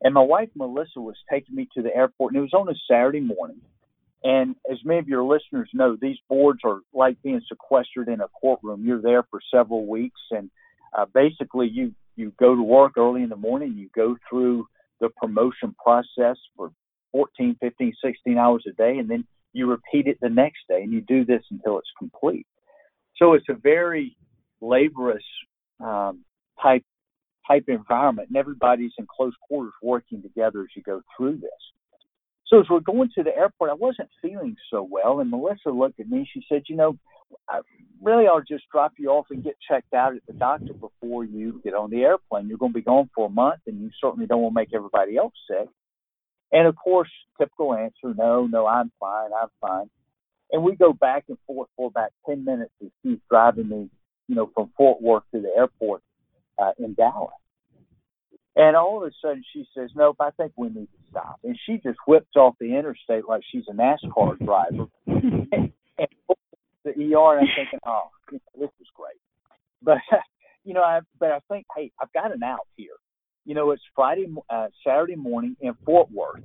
And 0.00 0.14
my 0.14 0.22
wife, 0.22 0.50
Melissa, 0.54 1.00
was 1.00 1.16
taking 1.30 1.56
me 1.56 1.68
to 1.74 1.82
the 1.82 1.94
airport, 1.94 2.32
and 2.32 2.38
it 2.38 2.42
was 2.42 2.54
on 2.54 2.68
a 2.68 2.74
Saturday 2.88 3.20
morning. 3.20 3.60
And 4.22 4.56
as 4.70 4.78
many 4.84 4.98
of 4.98 5.08
your 5.08 5.22
listeners 5.24 5.70
know, 5.72 5.96
these 6.00 6.18
boards 6.28 6.60
are 6.64 6.80
like 6.92 7.20
being 7.22 7.40
sequestered 7.48 8.08
in 8.08 8.20
a 8.20 8.28
courtroom. 8.28 8.84
You're 8.84 9.02
there 9.02 9.24
for 9.30 9.40
several 9.52 9.86
weeks, 9.86 10.20
and 10.30 10.50
uh, 10.96 11.06
basically, 11.12 11.68
you 11.68 11.94
you 12.16 12.32
go 12.38 12.54
to 12.54 12.62
work 12.62 12.96
early 12.96 13.22
in 13.22 13.28
the 13.28 13.36
morning. 13.36 13.74
You 13.76 13.88
go 13.94 14.16
through 14.28 14.66
the 15.00 15.08
promotion 15.10 15.74
process 15.82 16.36
for 16.56 16.72
14, 17.12 17.56
15, 17.60 17.92
16 18.04 18.38
hours 18.38 18.64
a 18.68 18.72
day, 18.72 18.98
and 18.98 19.08
then 19.08 19.24
you 19.52 19.66
repeat 19.66 20.08
it 20.08 20.18
the 20.20 20.28
next 20.28 20.60
day, 20.68 20.82
and 20.82 20.92
you 20.92 21.00
do 21.00 21.24
this 21.24 21.42
until 21.50 21.78
it's 21.78 21.90
complete. 21.98 22.46
So 23.16 23.34
it's 23.34 23.48
a 23.48 23.54
very 23.54 24.16
laborious 24.60 25.24
um, 25.80 26.24
type 26.62 26.84
type 27.46 27.64
environment, 27.68 28.28
and 28.28 28.36
everybody's 28.36 28.92
in 28.98 29.06
close 29.06 29.32
quarters 29.48 29.72
working 29.82 30.22
together 30.22 30.60
as 30.60 30.68
you 30.76 30.82
go 30.82 31.00
through 31.16 31.38
this. 31.38 31.50
So 32.46 32.60
as 32.60 32.66
we're 32.70 32.80
going 32.80 33.10
to 33.14 33.22
the 33.22 33.36
airport, 33.36 33.70
I 33.70 33.74
wasn't 33.74 34.08
feeling 34.22 34.56
so 34.70 34.86
well, 34.88 35.20
and 35.20 35.30
Melissa 35.30 35.70
looked 35.70 36.00
at 36.00 36.08
me. 36.08 36.28
She 36.32 36.42
said, 36.48 36.62
"You 36.68 36.76
know, 36.76 36.98
I 37.48 37.60
really 38.02 38.26
I'll 38.26 38.40
just 38.40 38.64
drop 38.70 38.92
you 38.98 39.10
off 39.10 39.26
and 39.30 39.44
get 39.44 39.56
checked 39.68 39.92
out 39.92 40.14
at 40.16 40.22
the 40.26 40.32
doctor 40.32 40.72
before 40.72 41.24
you 41.24 41.60
get 41.62 41.74
on 41.74 41.90
the 41.90 42.02
airplane. 42.02 42.48
You're 42.48 42.58
going 42.58 42.72
to 42.72 42.78
be 42.78 42.82
gone 42.82 43.10
for 43.14 43.26
a 43.26 43.30
month, 43.30 43.60
and 43.66 43.80
you 43.80 43.90
certainly 44.00 44.26
don't 44.26 44.42
want 44.42 44.54
to 44.54 44.60
make 44.60 44.74
everybody 44.74 45.16
else 45.16 45.34
sick." 45.50 45.68
And 46.50 46.66
of 46.66 46.76
course, 46.76 47.10
typical 47.38 47.74
answer, 47.74 48.14
"No, 48.14 48.46
no, 48.46 48.66
I'm 48.66 48.90
fine, 48.98 49.30
I'm 49.32 49.48
fine." 49.60 49.90
And 50.50 50.62
we 50.62 50.74
go 50.74 50.94
back 50.94 51.24
and 51.28 51.36
forth 51.46 51.68
for 51.76 51.88
about 51.88 52.10
ten 52.24 52.44
minutes 52.44 52.72
as 52.82 53.18
driving 53.28 53.68
me 53.68 53.90
you 54.28 54.34
know, 54.34 54.50
from 54.54 54.70
Fort 54.76 55.02
Worth 55.02 55.24
to 55.34 55.40
the 55.40 55.50
airport 55.56 56.02
uh, 56.58 56.72
in 56.78 56.94
Dallas. 56.94 57.32
And 58.54 58.76
all 58.76 59.02
of 59.02 59.08
a 59.08 59.12
sudden 59.22 59.44
she 59.52 59.66
says, 59.76 59.90
Nope, 59.94 60.16
I 60.20 60.30
think 60.30 60.52
we 60.56 60.68
need 60.68 60.86
to 60.86 61.10
stop. 61.10 61.38
And 61.44 61.58
she 61.64 61.78
just 61.78 61.98
whips 62.06 62.36
off 62.36 62.56
the 62.60 62.76
interstate 62.76 63.28
like 63.28 63.42
she's 63.50 63.64
a 63.68 63.72
NASCAR 63.72 64.38
driver. 64.44 64.86
and, 65.06 65.72
and 65.98 66.08
the 66.84 66.90
ER, 66.90 67.38
and 67.38 67.48
I'm 67.48 67.54
thinking, 67.56 67.78
Oh, 67.86 68.10
you 68.32 68.38
know, 68.38 68.66
this 68.66 68.70
is 68.80 68.88
great. 68.94 69.20
But, 69.82 69.98
you 70.64 70.74
know, 70.74 70.82
I, 70.82 71.00
but 71.18 71.30
I 71.30 71.38
think, 71.48 71.66
hey, 71.74 71.92
I've 72.02 72.12
got 72.12 72.34
an 72.34 72.42
out 72.42 72.66
here. 72.76 72.96
You 73.44 73.54
know, 73.54 73.70
it's 73.70 73.82
Friday, 73.94 74.26
uh, 74.50 74.66
Saturday 74.84 75.16
morning 75.16 75.56
in 75.60 75.74
Fort 75.86 76.10
Worth. 76.10 76.42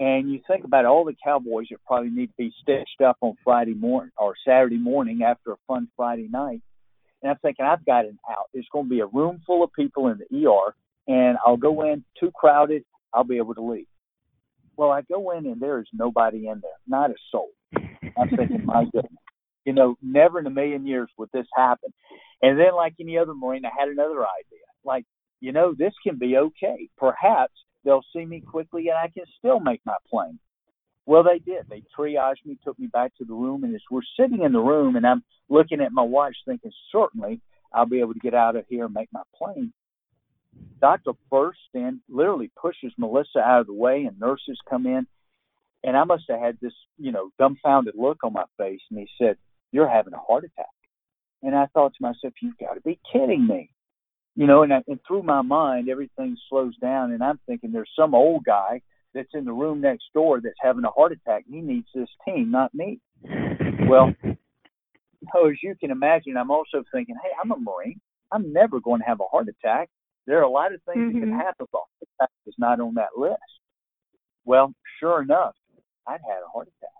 And 0.00 0.32
you 0.32 0.40
think 0.48 0.64
about 0.64 0.86
all 0.86 1.04
the 1.04 1.14
cowboys 1.22 1.66
that 1.70 1.78
probably 1.86 2.08
need 2.08 2.28
to 2.28 2.32
be 2.38 2.52
stitched 2.62 3.02
up 3.04 3.18
on 3.20 3.34
Friday 3.44 3.74
morning 3.74 4.12
or 4.16 4.34
Saturday 4.46 4.78
morning 4.78 5.22
after 5.22 5.52
a 5.52 5.56
fun 5.68 5.88
Friday 5.94 6.26
night 6.32 6.62
and 7.22 7.30
I'm 7.30 7.38
thinking, 7.42 7.66
I've 7.66 7.84
got 7.84 8.04
an 8.04 8.18
out. 8.30 8.46
It's 8.54 8.68
going 8.72 8.86
to 8.86 8.90
be 8.90 9.00
a 9.00 9.06
room 9.06 9.40
full 9.46 9.62
of 9.62 9.72
people 9.72 10.08
in 10.08 10.18
the 10.18 10.46
ER, 10.46 10.74
and 11.06 11.36
I'll 11.44 11.56
go 11.56 11.82
in 11.82 12.04
too 12.18 12.30
crowded. 12.34 12.84
I'll 13.12 13.24
be 13.24 13.38
able 13.38 13.54
to 13.54 13.62
leave. 13.62 13.86
Well, 14.76 14.90
I 14.90 15.02
go 15.02 15.32
in 15.32 15.46
and 15.46 15.60
there 15.60 15.80
is 15.80 15.86
nobody 15.92 16.48
in 16.48 16.60
there, 16.60 16.70
not 16.86 17.10
a 17.10 17.14
soul. 17.30 17.50
I'm 18.16 18.28
thinking, 18.34 18.64
my 18.64 18.84
goodness, 18.84 19.12
you 19.64 19.72
know, 19.72 19.96
never 20.02 20.38
in 20.38 20.46
a 20.46 20.50
million 20.50 20.86
years 20.86 21.10
would 21.18 21.28
this 21.32 21.46
happen. 21.54 21.92
And 22.42 22.58
then, 22.58 22.74
like 22.74 22.94
any 22.98 23.18
other 23.18 23.34
Marine, 23.34 23.64
I 23.64 23.70
had 23.78 23.88
another 23.88 24.20
idea. 24.20 24.64
Like, 24.84 25.04
you 25.40 25.52
know, 25.52 25.74
this 25.76 25.92
can 26.02 26.18
be 26.18 26.36
okay. 26.36 26.88
Perhaps 26.96 27.52
they'll 27.84 28.04
see 28.14 28.24
me 28.24 28.40
quickly 28.40 28.88
and 28.88 28.96
I 28.96 29.08
can 29.08 29.24
still 29.38 29.60
make 29.60 29.80
my 29.84 29.96
plane. 30.10 30.38
Well, 31.10 31.24
they 31.24 31.40
did. 31.40 31.64
They 31.68 31.82
triaged 31.98 32.46
me, 32.46 32.56
took 32.62 32.78
me 32.78 32.86
back 32.86 33.16
to 33.16 33.24
the 33.24 33.34
room, 33.34 33.64
and 33.64 33.74
as 33.74 33.80
we're 33.90 34.00
sitting 34.16 34.42
in 34.42 34.52
the 34.52 34.60
room, 34.60 34.94
and 34.94 35.04
I'm 35.04 35.24
looking 35.48 35.80
at 35.80 35.90
my 35.90 36.04
watch, 36.04 36.36
thinking, 36.46 36.70
certainly 36.92 37.40
I'll 37.74 37.84
be 37.84 37.98
able 37.98 38.14
to 38.14 38.20
get 38.20 38.32
out 38.32 38.54
of 38.54 38.64
here 38.68 38.84
and 38.84 38.94
make 38.94 39.08
my 39.12 39.22
plane. 39.36 39.72
Doctor 40.80 41.10
bursts 41.28 41.64
in, 41.74 42.00
literally 42.08 42.52
pushes 42.54 42.92
Melissa 42.96 43.40
out 43.40 43.62
of 43.62 43.66
the 43.66 43.72
way, 43.72 44.04
and 44.04 44.20
nurses 44.20 44.56
come 44.68 44.86
in. 44.86 45.04
And 45.82 45.96
I 45.96 46.04
must 46.04 46.26
have 46.28 46.38
had 46.38 46.58
this, 46.62 46.74
you 46.96 47.10
know, 47.10 47.30
dumbfounded 47.40 47.94
look 47.98 48.22
on 48.22 48.32
my 48.32 48.44
face. 48.56 48.80
And 48.88 49.00
he 49.00 49.08
said, 49.18 49.36
"You're 49.72 49.88
having 49.88 50.14
a 50.14 50.18
heart 50.18 50.44
attack." 50.44 50.66
And 51.42 51.56
I 51.56 51.66
thought 51.74 51.92
to 51.94 52.02
myself, 52.02 52.34
"You've 52.40 52.58
got 52.58 52.74
to 52.74 52.80
be 52.82 53.00
kidding 53.12 53.48
me." 53.48 53.72
You 54.36 54.46
know, 54.46 54.62
and, 54.62 54.72
I, 54.72 54.84
and 54.86 55.00
through 55.08 55.24
my 55.24 55.42
mind, 55.42 55.88
everything 55.88 56.36
slows 56.48 56.76
down, 56.76 57.10
and 57.10 57.20
I'm 57.20 57.40
thinking 57.46 57.72
there's 57.72 57.90
some 57.96 58.14
old 58.14 58.44
guy 58.44 58.82
that's 59.14 59.34
in 59.34 59.44
the 59.44 59.52
room 59.52 59.80
next 59.80 60.04
door 60.14 60.40
that's 60.40 60.54
having 60.60 60.84
a 60.84 60.90
heart 60.90 61.12
attack. 61.12 61.44
He 61.48 61.60
needs 61.60 61.88
this 61.94 62.08
team, 62.24 62.50
not 62.50 62.74
me. 62.74 63.00
Well, 63.88 64.14
so 64.22 65.48
as 65.48 65.56
you 65.62 65.74
can 65.78 65.90
imagine, 65.90 66.36
I'm 66.36 66.50
also 66.50 66.84
thinking, 66.92 67.16
hey, 67.22 67.30
I'm 67.42 67.50
a 67.50 67.56
Marine. 67.56 68.00
I'm 68.32 68.52
never 68.52 68.80
going 68.80 69.00
to 69.00 69.06
have 69.06 69.20
a 69.20 69.26
heart 69.30 69.48
attack. 69.48 69.88
There 70.26 70.38
are 70.38 70.42
a 70.42 70.50
lot 70.50 70.72
of 70.72 70.80
things 70.84 70.98
mm-hmm. 70.98 71.18
that 71.18 71.20
can 71.20 71.30
mm-hmm. 71.30 71.40
happen, 71.40 71.66
but 71.72 71.80
that 72.20 72.30
is 72.46 72.54
not 72.58 72.80
on 72.80 72.94
that 72.94 73.16
list. 73.16 73.38
Well, 74.44 74.72
sure 75.00 75.22
enough, 75.22 75.54
I'd 76.06 76.20
had 76.26 76.42
a 76.46 76.50
heart 76.52 76.68
attack. 76.68 76.90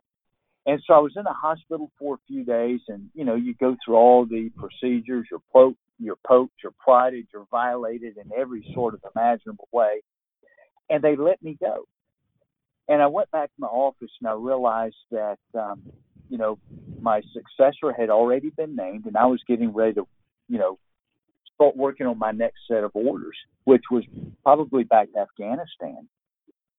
And 0.67 0.81
so 0.87 0.95
I 0.95 0.99
was 0.99 1.13
in 1.17 1.25
the 1.25 1.33
hospital 1.33 1.91
for 1.99 2.15
a 2.15 2.19
few 2.27 2.45
days, 2.45 2.81
and 2.89 3.09
you 3.15 3.25
know, 3.25 3.35
you 3.35 3.55
go 3.55 3.77
through 3.85 3.97
all 3.97 4.27
the 4.27 4.51
procedures. 4.57 5.27
You're 5.31 5.43
poked, 5.53 5.79
you're 5.99 6.19
poked, 6.27 6.53
you're 6.63 6.75
prodded, 6.79 7.27
you're 7.33 7.47
violated 7.51 8.17
in 8.19 8.31
every 8.39 8.69
sort 8.75 8.95
of 8.95 9.01
imaginable 9.15 9.69
way, 9.73 10.03
and 10.91 11.03
they 11.03 11.17
let 11.17 11.43
me 11.43 11.57
go. 11.59 11.85
And 12.91 13.01
I 13.01 13.07
went 13.07 13.31
back 13.31 13.49
to 13.49 13.61
my 13.61 13.69
office, 13.69 14.11
and 14.21 14.29
I 14.29 14.35
realized 14.35 14.97
that 15.11 15.39
um, 15.55 15.81
you 16.31 16.39
know, 16.39 16.59
my 17.03 17.21
successor 17.33 17.93
had 17.93 18.09
already 18.09 18.51
been 18.51 18.77
named, 18.77 19.05
and 19.07 19.17
I 19.17 19.27
was 19.27 19.43
getting 19.47 19.73
ready 19.75 19.95
to, 19.95 20.07
you 20.49 20.59
know, 20.59 20.79
start 21.55 21.77
working 21.77 22.07
on 22.07 22.19
my 22.19 22.31
next 22.31 22.61
set 22.69 22.85
of 22.85 22.93
orders, 22.95 23.37
which 23.65 23.83
was 23.91 24.05
probably 24.45 24.85
back 24.85 25.13
to 25.13 25.19
Afghanistan, 25.19 26.09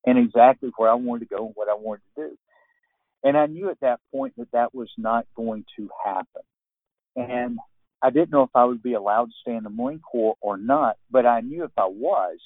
and 0.05 0.17
exactly 0.17 0.71
where 0.77 0.89
I 0.89 0.95
wanted 0.95 1.27
to 1.29 1.35
go 1.35 1.45
and 1.47 1.55
what 1.55 1.69
I 1.69 1.75
wanted 1.75 2.01
to 2.15 2.29
do. 2.29 2.37
And 3.23 3.37
I 3.37 3.45
knew 3.45 3.69
at 3.69 3.79
that 3.81 3.99
point 4.11 4.33
that 4.37 4.51
that 4.53 4.73
was 4.73 4.89
not 4.97 5.27
going 5.35 5.65
to 5.77 5.89
happen. 6.03 6.41
And 7.15 7.59
I 8.01 8.09
didn't 8.09 8.31
know 8.31 8.43
if 8.43 8.49
I 8.55 8.65
would 8.65 8.81
be 8.81 8.93
allowed 8.93 9.25
to 9.25 9.31
stay 9.41 9.55
in 9.55 9.63
the 9.63 9.69
Marine 9.69 9.99
Corps 9.99 10.37
or 10.41 10.57
not, 10.57 10.95
but 11.11 11.25
I 11.25 11.41
knew 11.41 11.65
if 11.65 11.71
I 11.77 11.85
was, 11.85 12.39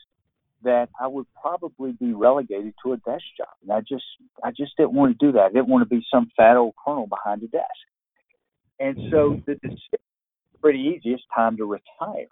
that 0.63 0.89
I 0.99 1.07
would 1.07 1.27
probably 1.39 1.91
be 1.91 2.13
relegated 2.13 2.73
to 2.83 2.93
a 2.93 2.97
desk 2.97 3.23
job. 3.37 3.47
And 3.61 3.71
I 3.71 3.81
just 3.81 4.05
I 4.43 4.51
just 4.51 4.75
didn't 4.77 4.93
want 4.93 5.17
to 5.17 5.25
do 5.25 5.31
that. 5.33 5.41
I 5.41 5.49
didn't 5.49 5.67
want 5.67 5.87
to 5.87 5.95
be 5.95 6.05
some 6.13 6.29
fat 6.35 6.57
old 6.57 6.73
colonel 6.83 7.07
behind 7.07 7.43
a 7.43 7.47
desk. 7.47 7.69
And 8.79 8.97
so 9.11 9.41
the 9.45 9.55
decision 9.55 9.79
was 9.91 10.59
pretty 10.61 10.79
easy. 10.79 11.13
It's 11.13 11.23
time 11.33 11.57
to 11.57 11.65
retire. 11.65 12.27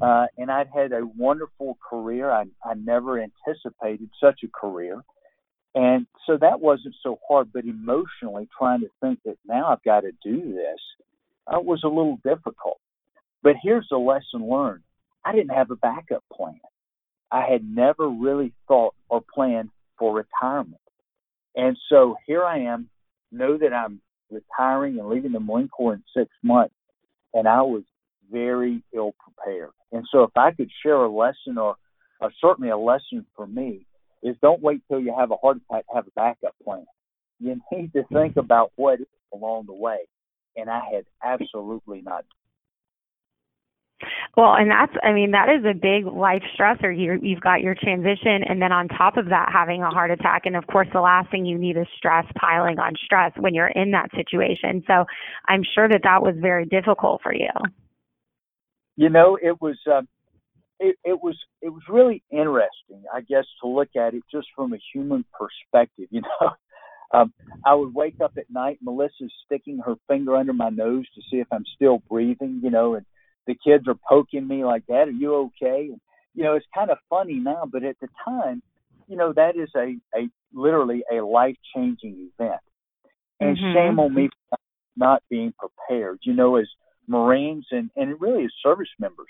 Uh, 0.00 0.26
and 0.38 0.50
I'd 0.50 0.68
had 0.74 0.92
a 0.92 1.06
wonderful 1.16 1.78
career. 1.88 2.30
I, 2.30 2.44
I 2.64 2.74
never 2.74 3.20
anticipated 3.20 4.08
such 4.20 4.40
a 4.42 4.48
career. 4.48 5.02
And 5.74 6.06
so 6.26 6.36
that 6.38 6.60
wasn't 6.60 6.96
so 7.02 7.18
hard, 7.28 7.52
but 7.52 7.64
emotionally 7.64 8.48
trying 8.56 8.80
to 8.80 8.88
think 9.00 9.20
that 9.24 9.36
now 9.46 9.68
I've 9.68 9.82
got 9.84 10.00
to 10.00 10.12
do 10.22 10.52
this 10.52 10.78
uh, 11.46 11.60
was 11.60 11.82
a 11.84 11.88
little 11.88 12.18
difficult. 12.24 12.80
But 13.42 13.54
here's 13.62 13.86
the 13.90 13.98
lesson 13.98 14.48
learned 14.48 14.82
I 15.24 15.32
didn't 15.32 15.54
have 15.54 15.70
a 15.70 15.76
backup 15.76 16.24
plan. 16.32 16.60
I 17.30 17.42
had 17.50 17.64
never 17.64 18.08
really 18.08 18.52
thought 18.66 18.94
or 19.08 19.22
planned 19.34 19.70
for 19.98 20.14
retirement. 20.14 20.80
And 21.54 21.76
so 21.88 22.16
here 22.26 22.44
I 22.44 22.60
am, 22.60 22.88
know 23.32 23.58
that 23.58 23.72
I'm 23.72 24.00
retiring 24.30 24.98
and 24.98 25.08
leaving 25.08 25.32
the 25.32 25.40
Marine 25.40 25.68
Corps 25.68 25.94
in 25.94 26.02
six 26.16 26.30
months, 26.42 26.74
and 27.34 27.46
I 27.46 27.62
was 27.62 27.82
very 28.30 28.82
ill 28.94 29.14
prepared. 29.18 29.70
And 29.92 30.04
so 30.10 30.22
if 30.22 30.30
I 30.36 30.52
could 30.52 30.70
share 30.82 30.96
a 30.96 31.10
lesson 31.10 31.58
or, 31.58 31.76
or 32.20 32.32
certainly 32.40 32.70
a 32.70 32.78
lesson 32.78 33.26
for 33.34 33.46
me 33.46 33.86
is 34.22 34.36
don't 34.42 34.62
wait 34.62 34.82
till 34.88 35.00
you 35.00 35.14
have 35.18 35.30
a 35.30 35.36
heart 35.36 35.58
attack 35.70 35.84
have 35.92 36.06
a 36.06 36.10
backup 36.14 36.54
plan. 36.62 36.86
You 37.38 37.60
need 37.72 37.92
to 37.94 38.04
think 38.12 38.36
about 38.36 38.72
what 38.76 39.00
is 39.00 39.06
along 39.32 39.66
the 39.66 39.72
way. 39.72 39.98
And 40.56 40.68
I 40.68 40.80
had 40.92 41.04
absolutely 41.24 42.02
not 42.02 42.24
well, 44.36 44.54
and 44.54 44.70
that's, 44.70 44.92
I 45.02 45.12
mean, 45.12 45.32
that 45.32 45.48
is 45.48 45.64
a 45.64 45.74
big 45.74 46.06
life 46.06 46.42
stressor. 46.56 46.96
You, 46.96 47.18
you've 47.20 47.40
got 47.40 47.62
your 47.62 47.74
transition, 47.74 48.42
and 48.48 48.62
then 48.62 48.70
on 48.70 48.86
top 48.88 49.16
of 49.16 49.26
that, 49.26 49.50
having 49.52 49.82
a 49.82 49.90
heart 49.90 50.10
attack. 50.10 50.42
And 50.44 50.54
of 50.54 50.66
course, 50.66 50.86
the 50.92 51.00
last 51.00 51.30
thing 51.30 51.46
you 51.46 51.58
need 51.58 51.76
is 51.76 51.86
stress 51.96 52.24
piling 52.40 52.78
on 52.78 52.94
stress 53.04 53.32
when 53.38 53.54
you're 53.54 53.68
in 53.68 53.90
that 53.90 54.10
situation. 54.14 54.84
So 54.86 55.04
I'm 55.48 55.62
sure 55.74 55.88
that 55.88 56.02
that 56.04 56.22
was 56.22 56.36
very 56.40 56.64
difficult 56.64 57.22
for 57.22 57.34
you. 57.34 57.50
You 58.96 59.08
know, 59.08 59.36
it 59.40 59.60
was. 59.60 59.76
Uh, 59.90 60.02
it, 60.80 60.96
it 61.04 61.22
was 61.22 61.36
it 61.60 61.68
was 61.68 61.82
really 61.90 62.22
interesting, 62.30 63.04
I 63.14 63.20
guess, 63.20 63.44
to 63.62 63.68
look 63.68 63.90
at 63.96 64.14
it 64.14 64.22
just 64.32 64.48
from 64.56 64.72
a 64.72 64.78
human 64.94 65.26
perspective. 65.32 66.06
You 66.10 66.22
know, 66.40 66.50
um, 67.12 67.34
I 67.66 67.74
would 67.74 67.94
wake 67.94 68.16
up 68.24 68.32
at 68.38 68.50
night, 68.50 68.78
Melissa's 68.82 69.32
sticking 69.44 69.80
her 69.84 69.96
finger 70.08 70.36
under 70.36 70.54
my 70.54 70.70
nose 70.70 71.06
to 71.14 71.20
see 71.30 71.36
if 71.36 71.48
I'm 71.52 71.64
still 71.76 72.02
breathing. 72.08 72.60
You 72.62 72.70
know, 72.70 72.94
and 72.94 73.04
the 73.46 73.56
kids 73.64 73.88
are 73.88 73.98
poking 74.08 74.46
me 74.46 74.64
like 74.64 74.86
that. 74.86 75.08
Are 75.08 75.10
you 75.10 75.34
okay? 75.34 75.88
And, 75.90 76.00
you 76.34 76.44
know, 76.44 76.54
it's 76.54 76.66
kind 76.74 76.90
of 76.90 76.98
funny 77.08 77.34
now, 77.34 77.68
but 77.70 77.84
at 77.84 77.96
the 78.00 78.08
time, 78.24 78.62
you 79.08 79.16
know, 79.16 79.32
that 79.32 79.56
is 79.56 79.68
a, 79.76 79.96
a 80.16 80.28
literally 80.52 81.02
a 81.12 81.20
life 81.20 81.56
changing 81.74 82.30
event. 82.38 82.60
And 83.40 83.56
mm-hmm. 83.56 83.74
shame 83.74 83.98
on 83.98 84.14
me 84.14 84.28
for 84.48 84.58
not 84.96 85.22
being 85.30 85.52
prepared. 85.58 86.20
You 86.22 86.34
know, 86.34 86.56
as 86.56 86.68
Marines 87.08 87.66
and, 87.70 87.90
and 87.96 88.20
really 88.20 88.44
as 88.44 88.52
service 88.62 88.88
members, 88.98 89.28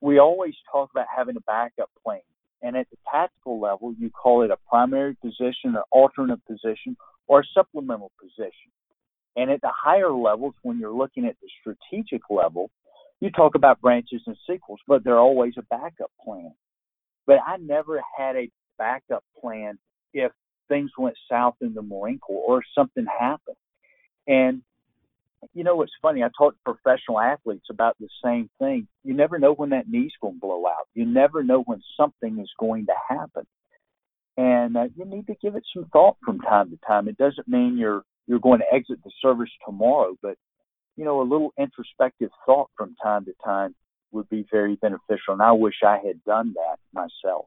we 0.00 0.18
always 0.18 0.54
talk 0.70 0.90
about 0.94 1.06
having 1.14 1.36
a 1.36 1.40
backup 1.40 1.90
plan. 2.04 2.20
And 2.62 2.76
at 2.76 2.88
the 2.90 2.96
tactical 3.10 3.58
level, 3.58 3.94
you 3.98 4.10
call 4.10 4.42
it 4.42 4.50
a 4.50 4.58
primary 4.68 5.16
position, 5.22 5.74
an 5.74 5.82
alternate 5.90 6.44
position, 6.46 6.96
or 7.26 7.40
a 7.40 7.44
supplemental 7.54 8.12
position. 8.20 8.70
And 9.36 9.50
at 9.50 9.60
the 9.62 9.72
higher 9.74 10.12
levels, 10.12 10.54
when 10.62 10.78
you're 10.78 10.92
looking 10.92 11.24
at 11.24 11.36
the 11.40 11.48
strategic 11.60 12.22
level, 12.28 12.70
you 13.20 13.30
talk 13.30 13.54
about 13.54 13.80
branches 13.80 14.22
and 14.26 14.36
sequels, 14.48 14.80
but 14.86 15.04
they're 15.04 15.18
always 15.18 15.54
a 15.58 15.62
backup 15.62 16.10
plan. 16.24 16.54
But 17.26 17.38
I 17.46 17.58
never 17.58 18.02
had 18.16 18.36
a 18.36 18.50
backup 18.78 19.22
plan 19.40 19.78
if 20.12 20.32
things 20.68 20.90
went 20.96 21.16
south 21.30 21.56
in 21.60 21.74
the 21.74 21.82
Marine 21.82 22.18
Corps 22.18 22.44
or 22.46 22.62
something 22.74 23.06
happened. 23.06 23.56
And 24.26 24.62
you 25.54 25.64
know 25.64 25.76
what's 25.76 25.92
funny? 26.00 26.22
I 26.22 26.28
talk 26.36 26.54
to 26.54 26.74
professional 26.74 27.20
athletes 27.20 27.66
about 27.70 27.96
the 27.98 28.08
same 28.24 28.50
thing. 28.58 28.88
You 29.04 29.14
never 29.14 29.38
know 29.38 29.52
when 29.52 29.70
that 29.70 29.88
knee's 29.88 30.12
going 30.20 30.34
to 30.34 30.40
blow 30.40 30.66
out. 30.66 30.88
You 30.94 31.06
never 31.06 31.42
know 31.42 31.62
when 31.62 31.80
something 31.96 32.38
is 32.38 32.50
going 32.58 32.86
to 32.86 32.94
happen, 33.08 33.46
and 34.36 34.76
uh, 34.76 34.88
you 34.96 35.06
need 35.06 35.26
to 35.28 35.34
give 35.40 35.56
it 35.56 35.64
some 35.74 35.86
thought 35.92 36.16
from 36.24 36.40
time 36.40 36.70
to 36.70 36.78
time. 36.86 37.08
It 37.08 37.16
doesn't 37.16 37.48
mean 37.48 37.78
you're 37.78 38.02
you're 38.26 38.38
going 38.38 38.60
to 38.60 38.74
exit 38.74 38.98
the 39.02 39.10
service 39.22 39.50
tomorrow, 39.64 40.14
but 40.22 40.36
you 40.96 41.04
know, 41.04 41.20
a 41.20 41.22
little 41.22 41.52
introspective 41.58 42.30
thought 42.46 42.70
from 42.76 42.94
time 43.02 43.24
to 43.24 43.34
time 43.44 43.74
would 44.12 44.28
be 44.28 44.46
very 44.50 44.76
beneficial. 44.76 45.34
And 45.34 45.42
I 45.42 45.52
wish 45.52 45.76
I 45.84 45.98
had 46.04 46.22
done 46.24 46.54
that 46.54 46.78
myself. 46.92 47.46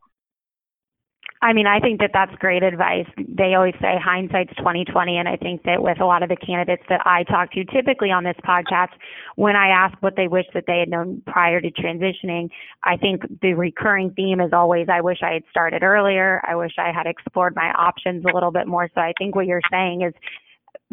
I 1.41 1.51
mean, 1.51 1.67
I 1.67 1.81
think 1.81 1.99
that 1.99 2.11
that's 2.13 2.33
great 2.35 2.63
advice. 2.63 3.05
They 3.17 3.53
always 3.53 3.73
say 3.81 3.99
hindsight's 4.01 4.55
2020, 4.55 5.17
and 5.17 5.27
I 5.27 5.35
think 5.35 5.63
that 5.63 5.83
with 5.83 5.99
a 5.99 6.05
lot 6.05 6.23
of 6.23 6.29
the 6.29 6.37
candidates 6.37 6.83
that 6.87 7.01
I 7.05 7.23
talk 7.23 7.51
to, 7.51 7.65
typically 7.65 8.11
on 8.11 8.23
this 8.23 8.37
podcast, 8.47 8.91
when 9.35 9.57
I 9.57 9.67
ask 9.67 10.01
what 10.01 10.15
they 10.15 10.29
wish 10.29 10.45
that 10.53 10.63
they 10.67 10.79
had 10.79 10.87
known 10.87 11.21
prior 11.27 11.59
to 11.59 11.69
transitioning, 11.69 12.49
I 12.83 12.95
think 12.95 13.23
the 13.41 13.55
recurring 13.55 14.11
theme 14.11 14.39
is 14.39 14.53
always, 14.53 14.87
"I 14.87 15.01
wish 15.01 15.21
I 15.21 15.33
had 15.33 15.43
started 15.49 15.83
earlier. 15.83 16.41
I 16.47 16.55
wish 16.55 16.75
I 16.77 16.93
had 16.93 17.07
explored 17.07 17.57
my 17.57 17.73
options 17.73 18.23
a 18.23 18.33
little 18.33 18.51
bit 18.51 18.65
more." 18.65 18.89
So 18.95 19.01
I 19.01 19.11
think 19.17 19.35
what 19.35 19.45
you're 19.45 19.59
saying 19.69 20.03
is 20.03 20.13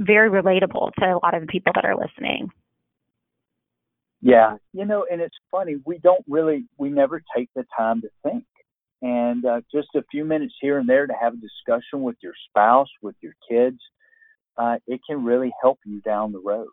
very 0.00 0.30
relatable 0.30 0.92
to 0.98 1.04
a 1.04 1.20
lot 1.22 1.34
of 1.34 1.42
the 1.42 1.46
people 1.46 1.72
that 1.74 1.84
are 1.84 1.94
listening. 1.94 2.50
Yeah, 4.22 4.56
you 4.72 4.84
know, 4.84 5.06
and 5.10 5.20
it's 5.20 5.36
funny, 5.50 5.76
we 5.86 5.98
don't 5.98 6.24
really, 6.28 6.64
we 6.76 6.90
never 6.90 7.22
take 7.36 7.48
the 7.54 7.64
time 7.76 8.02
to 8.02 8.08
think. 8.22 8.44
And 9.02 9.44
uh, 9.46 9.60
just 9.72 9.88
a 9.94 10.02
few 10.10 10.24
minutes 10.24 10.54
here 10.60 10.78
and 10.78 10.88
there 10.88 11.06
to 11.06 11.14
have 11.18 11.32
a 11.32 11.36
discussion 11.36 12.02
with 12.02 12.16
your 12.22 12.34
spouse, 12.48 12.88
with 13.00 13.14
your 13.22 13.32
kids, 13.48 13.78
uh, 14.58 14.76
it 14.86 15.00
can 15.08 15.24
really 15.24 15.52
help 15.62 15.78
you 15.86 16.02
down 16.02 16.32
the 16.32 16.40
road. 16.40 16.68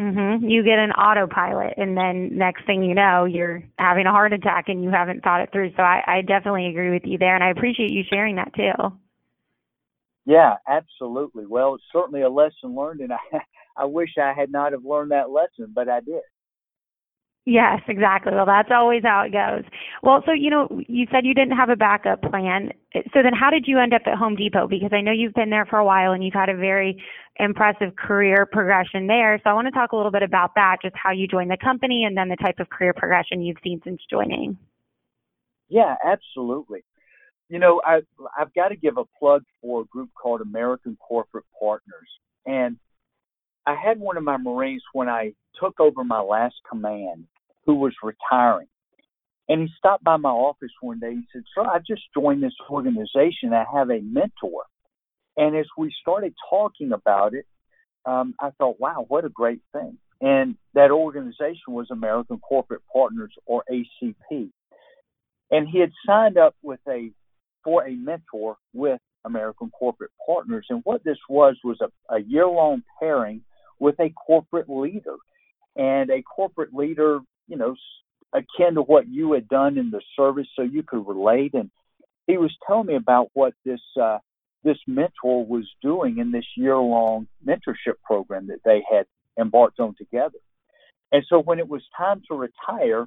Mm-hmm. 0.00 0.48
You 0.48 0.62
get 0.62 0.78
an 0.78 0.92
autopilot, 0.92 1.74
and 1.76 1.96
then 1.96 2.38
next 2.38 2.66
thing 2.66 2.82
you 2.82 2.94
know, 2.94 3.24
you're 3.24 3.62
having 3.78 4.06
a 4.06 4.10
heart 4.10 4.32
attack, 4.32 4.64
and 4.68 4.82
you 4.82 4.90
haven't 4.90 5.22
thought 5.22 5.42
it 5.42 5.50
through. 5.52 5.72
So 5.76 5.82
I, 5.82 6.02
I 6.06 6.20
definitely 6.22 6.66
agree 6.66 6.90
with 6.90 7.02
you 7.04 7.18
there, 7.18 7.34
and 7.34 7.44
I 7.44 7.50
appreciate 7.50 7.90
you 7.90 8.04
sharing 8.08 8.36
that 8.36 8.54
too. 8.54 8.92
Yeah, 10.24 10.54
absolutely. 10.68 11.46
Well, 11.46 11.74
it's 11.74 11.84
certainly 11.92 12.22
a 12.22 12.30
lesson 12.30 12.74
learned, 12.76 13.00
and 13.00 13.12
I, 13.32 13.38
I 13.76 13.84
wish 13.84 14.10
I 14.18 14.32
had 14.32 14.50
not 14.50 14.72
have 14.72 14.84
learned 14.84 15.10
that 15.10 15.30
lesson, 15.30 15.72
but 15.74 15.88
I 15.88 16.00
did. 16.00 16.22
Yes, 17.44 17.80
exactly. 17.88 18.32
Well, 18.32 18.46
that's 18.46 18.70
always 18.72 19.02
how 19.02 19.22
it 19.22 19.32
goes. 19.32 19.68
Well, 20.04 20.22
so 20.24 20.32
you 20.32 20.48
know, 20.48 20.68
you 20.86 21.06
said 21.10 21.26
you 21.26 21.34
didn't 21.34 21.56
have 21.56 21.70
a 21.70 21.76
backup 21.76 22.22
plan. 22.22 22.70
So 22.94 23.20
then, 23.20 23.32
how 23.34 23.50
did 23.50 23.64
you 23.66 23.80
end 23.80 23.92
up 23.92 24.02
at 24.06 24.16
Home 24.16 24.36
Depot? 24.36 24.68
Because 24.68 24.90
I 24.92 25.00
know 25.00 25.10
you've 25.10 25.34
been 25.34 25.50
there 25.50 25.66
for 25.66 25.80
a 25.80 25.84
while 25.84 26.12
and 26.12 26.22
you've 26.22 26.34
had 26.34 26.48
a 26.48 26.56
very 26.56 27.02
impressive 27.40 27.96
career 27.96 28.46
progression 28.46 29.08
there. 29.08 29.40
So 29.42 29.50
I 29.50 29.54
want 29.54 29.66
to 29.66 29.72
talk 29.72 29.90
a 29.90 29.96
little 29.96 30.12
bit 30.12 30.22
about 30.22 30.54
that, 30.54 30.76
just 30.82 30.94
how 30.94 31.10
you 31.10 31.26
joined 31.26 31.50
the 31.50 31.56
company, 31.56 32.04
and 32.04 32.16
then 32.16 32.28
the 32.28 32.36
type 32.36 32.60
of 32.60 32.70
career 32.70 32.92
progression 32.96 33.42
you've 33.42 33.56
seen 33.64 33.80
since 33.82 34.00
joining. 34.08 34.56
Yeah, 35.68 35.96
absolutely. 36.04 36.84
You 37.52 37.58
know, 37.58 37.82
I 37.84 38.00
I've 38.34 38.54
got 38.54 38.68
to 38.68 38.76
give 38.76 38.96
a 38.96 39.04
plug 39.18 39.42
for 39.60 39.82
a 39.82 39.84
group 39.84 40.08
called 40.14 40.40
American 40.40 40.96
Corporate 40.96 41.44
Partners, 41.60 42.08
and 42.46 42.78
I 43.66 43.74
had 43.74 44.00
one 44.00 44.16
of 44.16 44.24
my 44.24 44.38
Marines 44.38 44.82
when 44.94 45.10
I 45.10 45.34
took 45.60 45.78
over 45.78 46.02
my 46.02 46.22
last 46.22 46.54
command 46.66 47.26
who 47.66 47.74
was 47.74 47.92
retiring. 48.02 48.68
And 49.50 49.60
he 49.60 49.68
stopped 49.76 50.02
by 50.02 50.16
my 50.16 50.30
office 50.30 50.70
one 50.80 50.98
day. 50.98 51.10
He 51.10 51.26
said, 51.30 51.42
Sir, 51.54 51.60
I 51.60 51.80
just 51.86 52.00
joined 52.16 52.42
this 52.42 52.54
organization. 52.70 53.52
I 53.52 53.66
have 53.70 53.90
a 53.90 54.00
mentor. 54.00 54.62
And 55.36 55.54
as 55.54 55.66
we 55.76 55.92
started 56.00 56.32
talking 56.48 56.92
about 56.92 57.34
it, 57.34 57.44
um, 58.06 58.34
I 58.40 58.48
thought, 58.56 58.80
wow, 58.80 59.04
what 59.08 59.26
a 59.26 59.28
great 59.28 59.60
thing. 59.74 59.98
And 60.22 60.56
that 60.72 60.90
organization 60.90 61.68
was 61.68 61.88
American 61.90 62.38
Corporate 62.38 62.82
Partners 62.90 63.34
or 63.44 63.62
ACP. 63.70 64.48
And 65.50 65.68
he 65.68 65.80
had 65.80 65.92
signed 66.06 66.38
up 66.38 66.54
with 66.62 66.80
a 66.88 67.10
for 67.64 67.86
a 67.86 67.94
mentor 67.94 68.56
with 68.72 69.00
American 69.24 69.70
Corporate 69.70 70.10
Partners. 70.26 70.66
And 70.70 70.80
what 70.84 71.04
this 71.04 71.18
was 71.28 71.56
was 71.64 71.78
a, 71.80 72.14
a 72.14 72.20
year 72.20 72.46
long 72.46 72.82
pairing 73.00 73.42
with 73.78 73.98
a 74.00 74.10
corporate 74.10 74.68
leader. 74.68 75.16
And 75.76 76.10
a 76.10 76.22
corporate 76.22 76.74
leader, 76.74 77.20
you 77.48 77.56
know, 77.56 77.74
akin 78.32 78.74
to 78.74 78.82
what 78.82 79.08
you 79.08 79.32
had 79.32 79.48
done 79.48 79.78
in 79.78 79.90
the 79.90 80.02
service 80.16 80.48
so 80.54 80.62
you 80.62 80.82
could 80.82 81.06
relate. 81.06 81.54
And 81.54 81.70
he 82.26 82.36
was 82.36 82.54
telling 82.66 82.86
me 82.86 82.96
about 82.96 83.28
what 83.32 83.54
this 83.64 83.80
uh, 84.00 84.18
this 84.64 84.78
mentor 84.86 85.44
was 85.44 85.68
doing 85.82 86.18
in 86.18 86.30
this 86.30 86.44
year 86.56 86.76
long 86.76 87.26
mentorship 87.44 87.96
program 88.04 88.46
that 88.46 88.60
they 88.64 88.82
had 88.90 89.06
embarked 89.38 89.80
on 89.80 89.94
together. 89.96 90.38
And 91.10 91.24
so 91.28 91.40
when 91.40 91.58
it 91.58 91.68
was 91.68 91.82
time 91.96 92.22
to 92.30 92.36
retire, 92.36 93.06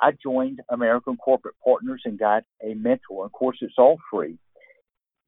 I 0.00 0.12
joined 0.22 0.60
American 0.70 1.16
Corporate 1.16 1.56
Partners 1.64 2.02
and 2.04 2.18
got 2.18 2.44
a 2.62 2.74
mentor. 2.74 3.26
Of 3.26 3.32
course, 3.32 3.58
it's 3.60 3.74
all 3.78 3.98
free. 4.10 4.38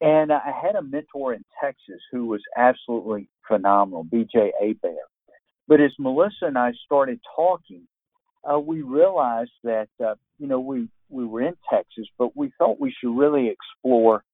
And 0.01 0.33
I 0.33 0.53
had 0.61 0.75
a 0.75 0.83
mentor 0.83 1.35
in 1.35 1.45
Texas 1.63 2.01
who 2.11 2.27
was 2.27 2.41
absolutely 2.57 3.29
phenomenal, 3.47 4.05
BJ 4.05 4.51
Abear. 4.61 5.05
But 5.69 5.81
as 5.81 5.93
Melissa 5.99 6.47
and 6.47 6.59
I 6.59 6.73
started 6.85 7.21
talking, 7.37 7.87
uh, 8.51 8.59
we 8.59 8.83
realized 8.83 9.53
that 9.63 9.89
uh, 10.05 10.15
you 10.39 10.49
know 10.49 10.59
we 10.59 10.89
we 11.09 11.25
were 11.25 11.43
in 11.43 11.55
Texas, 11.71 12.07
but 12.19 12.37
we 12.37 12.53
thought 12.59 12.81
we 12.81 12.93
should 12.99 13.17
really 13.17 13.49
explore 13.49 14.25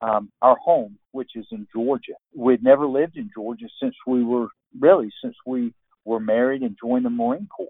um, 0.00 0.30
our 0.40 0.56
home, 0.56 0.98
which 1.12 1.32
is 1.34 1.46
in 1.52 1.66
Georgia. 1.74 2.14
We'd 2.34 2.62
never 2.62 2.86
lived 2.86 3.16
in 3.16 3.30
Georgia 3.34 3.66
since 3.82 3.94
we 4.06 4.24
were 4.24 4.48
really 4.78 5.10
since 5.22 5.36
we 5.44 5.74
were 6.04 6.20
married 6.20 6.62
and 6.62 6.76
joined 6.82 7.04
the 7.04 7.10
Marine 7.10 7.48
Corps. 7.54 7.68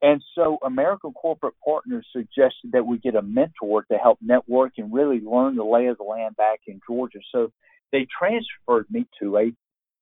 And 0.00 0.22
so 0.34 0.58
American 0.64 1.12
Corporate 1.12 1.54
Partners 1.64 2.06
suggested 2.12 2.72
that 2.72 2.86
we 2.86 2.98
get 2.98 3.16
a 3.16 3.22
mentor 3.22 3.84
to 3.90 3.98
help 3.98 4.18
network 4.22 4.74
and 4.78 4.92
really 4.92 5.20
learn 5.20 5.56
the 5.56 5.64
lay 5.64 5.86
of 5.86 5.98
the 5.98 6.04
land 6.04 6.36
back 6.36 6.60
in 6.66 6.80
Georgia. 6.88 7.18
So 7.32 7.50
they 7.90 8.06
transferred 8.18 8.86
me 8.90 9.06
to 9.20 9.38
a 9.38 9.52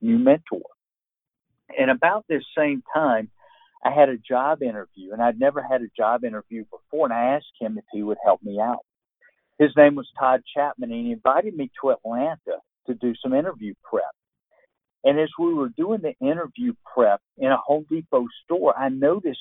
new 0.03 0.19
mentor. 0.19 0.63
And 1.79 1.91
about 1.91 2.27
this 2.29 2.45
same 2.57 2.83
time, 2.95 3.31
I 3.85 3.91
had 3.91 4.09
a 4.09 4.19
job 4.19 4.63
interview, 4.63 5.13
and 5.13 5.23
I'd 5.23 5.39
never 5.39 5.63
had 5.63 5.81
a 5.81 5.89
job 5.97 6.25
interview 6.25 6.65
before, 6.65 7.07
and 7.07 7.13
I 7.13 7.37
asked 7.37 7.47
him 7.61 7.79
if 7.79 7.85
he 7.93 8.03
would 8.03 8.19
help 8.25 8.43
me 8.43 8.59
out. 8.61 8.85
His 9.59 9.71
name 9.77 9.95
was 9.95 10.09
Todd 10.19 10.43
Chapman, 10.55 10.93
and 10.93 11.07
he 11.07 11.13
invited 11.13 11.57
me 11.57 11.71
to 11.81 11.91
Atlanta 11.91 12.59
to 12.87 12.95
do 12.95 13.15
some 13.23 13.33
interview 13.33 13.75
prep. 13.89 14.05
And 15.05 15.21
as 15.21 15.29
we 15.39 15.55
were 15.55 15.69
doing 15.69 16.01
the 16.03 16.15
interview 16.21 16.75
prep 16.93 17.21
in 17.39 17.51
a 17.51 17.57
Home 17.57 17.87
Depot 17.89 18.27
store, 18.45 18.77
I 18.77 18.89
noticed 18.89 19.39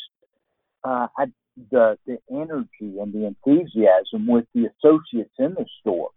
uh, 0.86 1.08
I, 1.18 1.26
the 1.72 1.98
the 2.06 2.18
energy 2.30 3.00
and 3.00 3.14
the 3.14 3.26
enthusiasm 3.26 4.28
with 4.28 4.46
the 4.54 4.68
associates 4.68 5.34
in 5.40 5.56
the 5.56 5.66
store. 5.82 6.10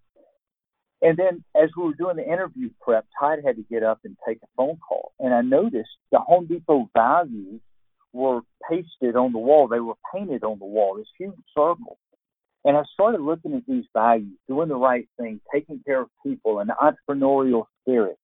And 1.01 1.17
then 1.17 1.45
as 1.55 1.71
we 1.77 1.85
were 1.85 1.95
doing 1.95 2.17
the 2.17 2.27
interview 2.27 2.71
prep, 2.81 3.07
Todd 3.19 3.39
had 3.45 3.57
to 3.57 3.65
get 3.71 3.85
up 3.85 4.01
and 4.05 4.17
take 4.27 4.39
a 4.43 4.47
phone 4.57 4.79
call. 4.87 5.13
And 5.21 5.33
I 5.33 5.43
noticed 5.43 5.91
the 6.11 6.19
Home 6.19 6.47
Depot 6.47 6.91
values 6.93 7.61
were 8.13 8.41
pasted 8.69 9.15
on 9.15 9.33
the 9.33 9.39
wall. 9.39 9.69
They 9.69 9.79
were 9.79 9.95
painted 10.13 10.43
on 10.43 10.59
the 10.59 10.65
wall, 10.65 10.97
this 10.97 11.07
huge 11.17 11.37
circle. 11.57 11.99
And 12.65 12.77
I 12.77 12.83
started 12.93 13.21
looking 13.21 13.55
at 13.55 13.63
these 13.69 13.85
values, 13.95 14.37
doing 14.49 14.69
the 14.69 14.77
right 14.77 15.09
thing, 15.19 15.41
taking 15.55 15.81
care 15.87 16.03
of 16.03 16.09
people, 16.27 16.59
an 16.59 16.71
entrepreneurial 16.83 17.67
spirit. 17.83 18.19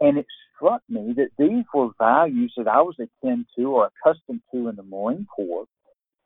And 0.00 0.18
it 0.18 0.26
struck 0.54 0.82
me 0.88 1.14
that 1.16 1.30
these 1.38 1.64
were 1.72 1.90
values 1.98 2.52
that 2.56 2.68
I 2.68 2.82
was 2.82 2.96
akin 2.98 3.46
to 3.56 3.64
or 3.64 3.90
accustomed 3.90 4.42
to 4.52 4.68
in 4.68 4.76
the 4.76 4.82
Marine 4.82 5.26
Corps 5.26 5.66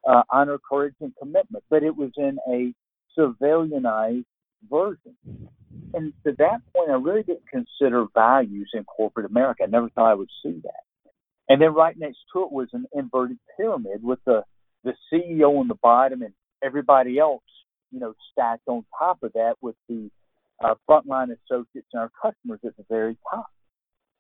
uh, 0.09 0.23
honor, 0.31 0.59
courage, 0.59 0.95
and 1.01 1.13
commitment. 1.21 1.65
But 1.69 1.83
it 1.83 1.97
was 1.97 2.11
in 2.17 2.39
a 2.49 2.73
civilianized 3.19 4.25
version. 4.71 5.17
And 5.95 6.13
to 6.25 6.33
that 6.39 6.61
point, 6.75 6.91
I 6.91 6.95
really 6.95 7.23
didn't 7.23 7.49
consider 7.49 8.07
values 8.15 8.71
in 8.75 8.85
corporate 8.85 9.27
America. 9.27 9.65
I 9.65 9.67
never 9.67 9.89
thought 9.91 10.11
I 10.11 10.15
would 10.15 10.31
see 10.43 10.61
that. 10.65 11.13
And 11.49 11.63
then 11.63 11.75
right 11.75 11.97
next 11.99 12.19
to 12.33 12.43
it 12.43 12.53
was 12.53 12.69
an 12.73 12.87
inverted 12.95 13.39
pyramid 13.57 14.03
with 14.03 14.19
the, 14.27 14.43
the 14.85 14.93
CEO 15.13 15.59
on 15.59 15.69
the 15.69 15.77
bottom 15.83 16.23
and 16.23 16.35
everybody 16.63 17.19
else, 17.19 17.43
you 17.91 18.01
know, 18.01 18.15
stacked 18.33 18.67
on 18.67 18.85
top 18.99 19.23
of 19.23 19.33
that 19.33 19.55
with 19.63 19.77
the 19.89 20.11
uh, 20.63 20.75
frontline 20.89 21.29
associates 21.31 21.89
and 21.93 22.03
our 22.03 22.11
customers 22.21 22.61
at 22.67 22.77
the 22.77 22.85
very 22.89 23.17
top. 23.31 23.47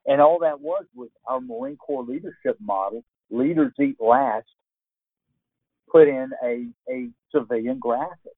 And 0.09 0.23
all 0.23 0.39
that 0.39 0.61
was 0.61 0.87
was 0.95 1.11
our 1.27 1.39
Marine 1.41 1.77
Corps 1.77 2.03
leadership 2.03 2.57
model, 2.61 3.05
leaders 3.31 3.75
eat 3.79 3.97
last, 4.01 4.47
put 5.93 6.09
in 6.09 6.31
a, 6.43 6.67
a 6.91 7.11
civilian 7.31 7.79
graphic. 7.79 8.33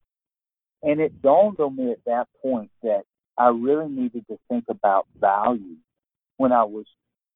And 0.83 1.01
it 1.01 1.23
dawned 1.23 1.61
on 1.61 1.77
me 1.77 1.93
at 1.93 2.05
that 2.07 2.27
point 2.43 2.73
that 2.83 3.03
I 3.39 3.51
really 3.51 3.89
needed 3.89 4.25
to 4.29 4.39
think 4.49 4.65
about 4.69 5.07
value 5.19 5.77
when 6.39 6.51
I 6.51 6.65
was 6.65 6.87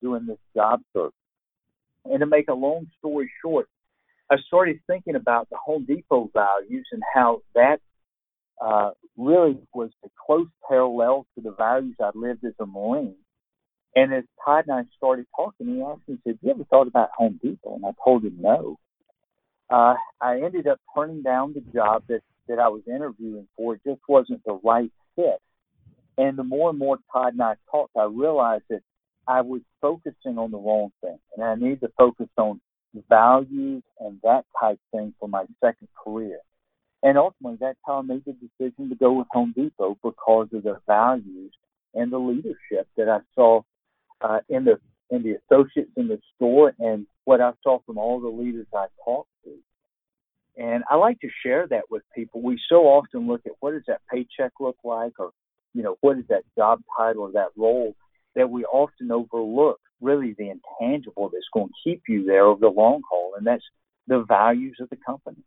doing 0.02 0.26
this 0.26 0.38
job 0.54 0.80
search. 0.92 1.14
And 2.04 2.18
to 2.18 2.26
make 2.26 2.48
a 2.48 2.54
long 2.54 2.88
story 2.98 3.30
short, 3.40 3.68
I 4.30 4.36
started 4.48 4.80
thinking 4.88 5.14
about 5.14 5.48
the 5.48 5.58
Home 5.64 5.84
Depot 5.86 6.28
values 6.34 6.88
and 6.90 7.02
how 7.14 7.42
that 7.54 7.78
uh, 8.60 8.90
really 9.16 9.58
was 9.72 9.90
a 10.04 10.08
close 10.26 10.48
parallel 10.68 11.24
to 11.36 11.42
the 11.42 11.52
values 11.52 11.94
I 12.00 12.10
lived 12.14 12.44
as 12.44 12.54
a 12.58 12.66
Marine. 12.66 13.14
And 13.96 14.12
as 14.12 14.24
Todd 14.44 14.64
and 14.66 14.76
I 14.76 14.82
started 14.96 15.26
talking, 15.36 15.68
he 15.68 15.82
asked 15.82 16.08
me, 16.08 16.16
he 16.16 16.30
said, 16.30 16.32
Have 16.32 16.38
you 16.42 16.50
ever 16.50 16.64
thought 16.64 16.88
about 16.88 17.10
Home 17.16 17.38
Depot? 17.42 17.76
And 17.76 17.86
I 17.86 17.90
told 18.02 18.24
him 18.24 18.36
no. 18.40 18.78
Uh, 19.70 19.94
I 20.20 20.40
ended 20.40 20.66
up 20.66 20.80
turning 20.94 21.22
down 21.22 21.54
the 21.54 21.62
job 21.72 22.02
that, 22.08 22.20
that 22.48 22.58
I 22.58 22.68
was 22.68 22.82
interviewing 22.86 23.46
for. 23.56 23.74
It 23.74 23.82
just 23.86 24.00
wasn't 24.08 24.42
the 24.44 24.58
right 24.64 24.92
fit. 25.16 25.40
And 26.18 26.36
the 26.36 26.44
more 26.44 26.70
and 26.70 26.78
more 26.78 26.98
Todd 27.12 27.34
and 27.34 27.42
I 27.42 27.54
talked, 27.70 27.96
I 27.96 28.04
realized 28.04 28.64
that 28.70 28.82
I 29.26 29.40
was 29.40 29.62
focusing 29.80 30.38
on 30.38 30.50
the 30.50 30.58
wrong 30.58 30.92
thing. 31.00 31.18
And 31.36 31.44
I 31.44 31.54
need 31.54 31.80
to 31.80 31.88
focus 31.96 32.28
on 32.36 32.60
values 33.08 33.82
and 34.00 34.20
that 34.22 34.44
type 34.60 34.78
thing 34.92 35.14
for 35.18 35.28
my 35.28 35.44
second 35.60 35.88
career. 36.02 36.38
And 37.02 37.18
ultimately, 37.18 37.58
that's 37.60 37.78
how 37.86 37.98
I 37.98 38.02
made 38.02 38.24
the 38.24 38.32
decision 38.32 38.88
to 38.88 38.94
go 38.94 39.12
with 39.12 39.26
Home 39.30 39.52
Depot 39.54 39.98
because 40.02 40.48
of 40.52 40.62
the 40.62 40.80
values 40.86 41.52
and 41.94 42.10
the 42.10 42.18
leadership 42.18 42.88
that 42.96 43.08
I 43.08 43.20
saw 43.34 43.62
uh, 44.20 44.40
in 44.48 44.64
the 44.64 44.78
in 45.10 45.22
the 45.22 45.36
associates 45.44 45.90
in 45.96 46.08
the 46.08 46.18
store 46.34 46.72
and 46.78 47.06
what 47.24 47.40
I 47.40 47.52
saw 47.62 47.80
from 47.84 47.98
all 47.98 48.20
the 48.20 48.28
leaders 48.28 48.66
I 48.74 48.86
talked 49.04 49.28
to. 49.44 49.50
And 50.56 50.84
I 50.90 50.96
like 50.96 51.20
to 51.20 51.28
share 51.44 51.66
that 51.68 51.84
with 51.90 52.02
people. 52.14 52.40
We 52.40 52.60
so 52.68 52.84
often 52.84 53.26
look 53.26 53.42
at 53.44 53.52
what 53.60 53.72
does 53.72 53.82
that 53.88 54.00
paycheck 54.10 54.52
look 54.60 54.76
like, 54.84 55.12
or 55.18 55.30
you 55.74 55.82
know, 55.82 55.96
what 56.00 56.18
is 56.18 56.24
that 56.28 56.44
job 56.56 56.80
title 56.96 57.22
or 57.22 57.32
that 57.32 57.48
role 57.56 57.94
that 58.34 58.50
we 58.50 58.64
often 58.64 59.10
overlook 59.10 59.80
really 60.00 60.34
the 60.38 60.50
intangible 60.50 61.30
that's 61.32 61.44
going 61.52 61.68
to 61.68 61.74
keep 61.82 62.02
you 62.08 62.24
there 62.24 62.44
over 62.44 62.60
the 62.60 62.68
long 62.68 63.02
haul, 63.08 63.34
and 63.36 63.46
that's 63.46 63.64
the 64.06 64.24
values 64.26 64.76
of 64.80 64.88
the 64.90 64.98
company. 65.04 65.42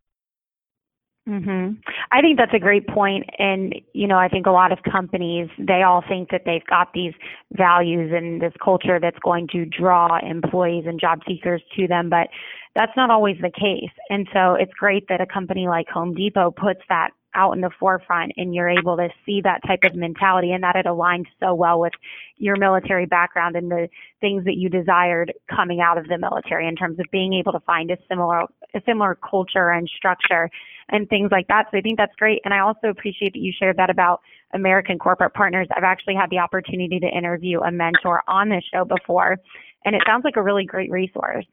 Mhm. 1.27 1.77
I 2.11 2.21
think 2.21 2.37
that's 2.37 2.53
a 2.53 2.59
great 2.59 2.87
point 2.87 3.25
and 3.37 3.75
you 3.93 4.07
know 4.07 4.17
I 4.17 4.29
think 4.29 4.45
a 4.47 4.51
lot 4.51 4.71
of 4.71 4.81
companies 4.83 5.49
they 5.59 5.83
all 5.83 6.01
think 6.07 6.29
that 6.29 6.43
they've 6.45 6.65
got 6.67 6.93
these 6.93 7.13
values 7.51 8.13
and 8.15 8.41
this 8.41 8.53
culture 8.63 8.97
that's 8.97 9.19
going 9.19 9.47
to 9.49 9.65
draw 9.65 10.19
employees 10.19 10.85
and 10.87 10.99
job 10.99 11.19
seekers 11.27 11.61
to 11.75 11.85
them 11.87 12.09
but 12.09 12.29
that's 12.75 12.95
not 12.95 13.09
always 13.09 13.37
the 13.41 13.49
case. 13.49 13.91
And 14.09 14.27
so 14.31 14.53
it's 14.53 14.71
great 14.73 15.07
that 15.09 15.19
a 15.19 15.25
company 15.25 15.67
like 15.67 15.89
Home 15.89 16.13
Depot 16.13 16.51
puts 16.51 16.81
that 16.89 17.09
out 17.35 17.53
in 17.53 17.61
the 17.61 17.71
forefront 17.79 18.31
and 18.37 18.53
you're 18.53 18.69
able 18.69 18.95
to 18.97 19.09
see 19.25 19.41
that 19.41 19.61
type 19.67 19.79
of 19.83 19.95
mentality 19.95 20.51
and 20.53 20.63
that 20.63 20.75
it 20.75 20.85
aligns 20.85 21.25
so 21.39 21.53
well 21.53 21.79
with 21.79 21.93
your 22.37 22.55
military 22.55 23.05
background 23.05 23.55
and 23.55 23.69
the 23.69 23.87
things 24.21 24.43
that 24.45 24.55
you 24.57 24.69
desired 24.69 25.33
coming 25.53 25.81
out 25.81 25.97
of 25.97 26.07
the 26.07 26.17
military 26.17 26.67
in 26.67 26.75
terms 26.75 26.99
of 26.99 27.05
being 27.11 27.33
able 27.33 27.51
to 27.51 27.59
find 27.61 27.91
a 27.91 27.97
similar 28.09 28.41
a 28.73 28.81
similar 28.85 29.15
culture 29.15 29.69
and 29.71 29.89
structure 29.95 30.49
and 30.89 31.07
things 31.09 31.29
like 31.31 31.47
that. 31.47 31.65
So 31.71 31.77
I 31.77 31.81
think 31.81 31.97
that's 31.97 32.15
great. 32.17 32.41
And 32.45 32.53
I 32.53 32.59
also 32.59 32.87
appreciate 32.87 33.33
that 33.33 33.39
you 33.39 33.51
shared 33.57 33.77
that 33.77 33.89
about 33.89 34.21
American 34.53 34.97
corporate 34.97 35.33
partners. 35.33 35.67
I've 35.75 35.83
actually 35.83 36.15
had 36.15 36.29
the 36.29 36.39
opportunity 36.39 36.99
to 36.99 37.07
interview 37.07 37.61
a 37.61 37.71
mentor 37.71 38.23
on 38.27 38.49
this 38.49 38.63
show 38.73 38.85
before 38.85 39.37
and 39.85 39.95
it 39.95 40.01
sounds 40.05 40.23
like 40.23 40.35
a 40.35 40.41
really 40.41 40.65
great 40.65 40.91
resource. 40.91 41.45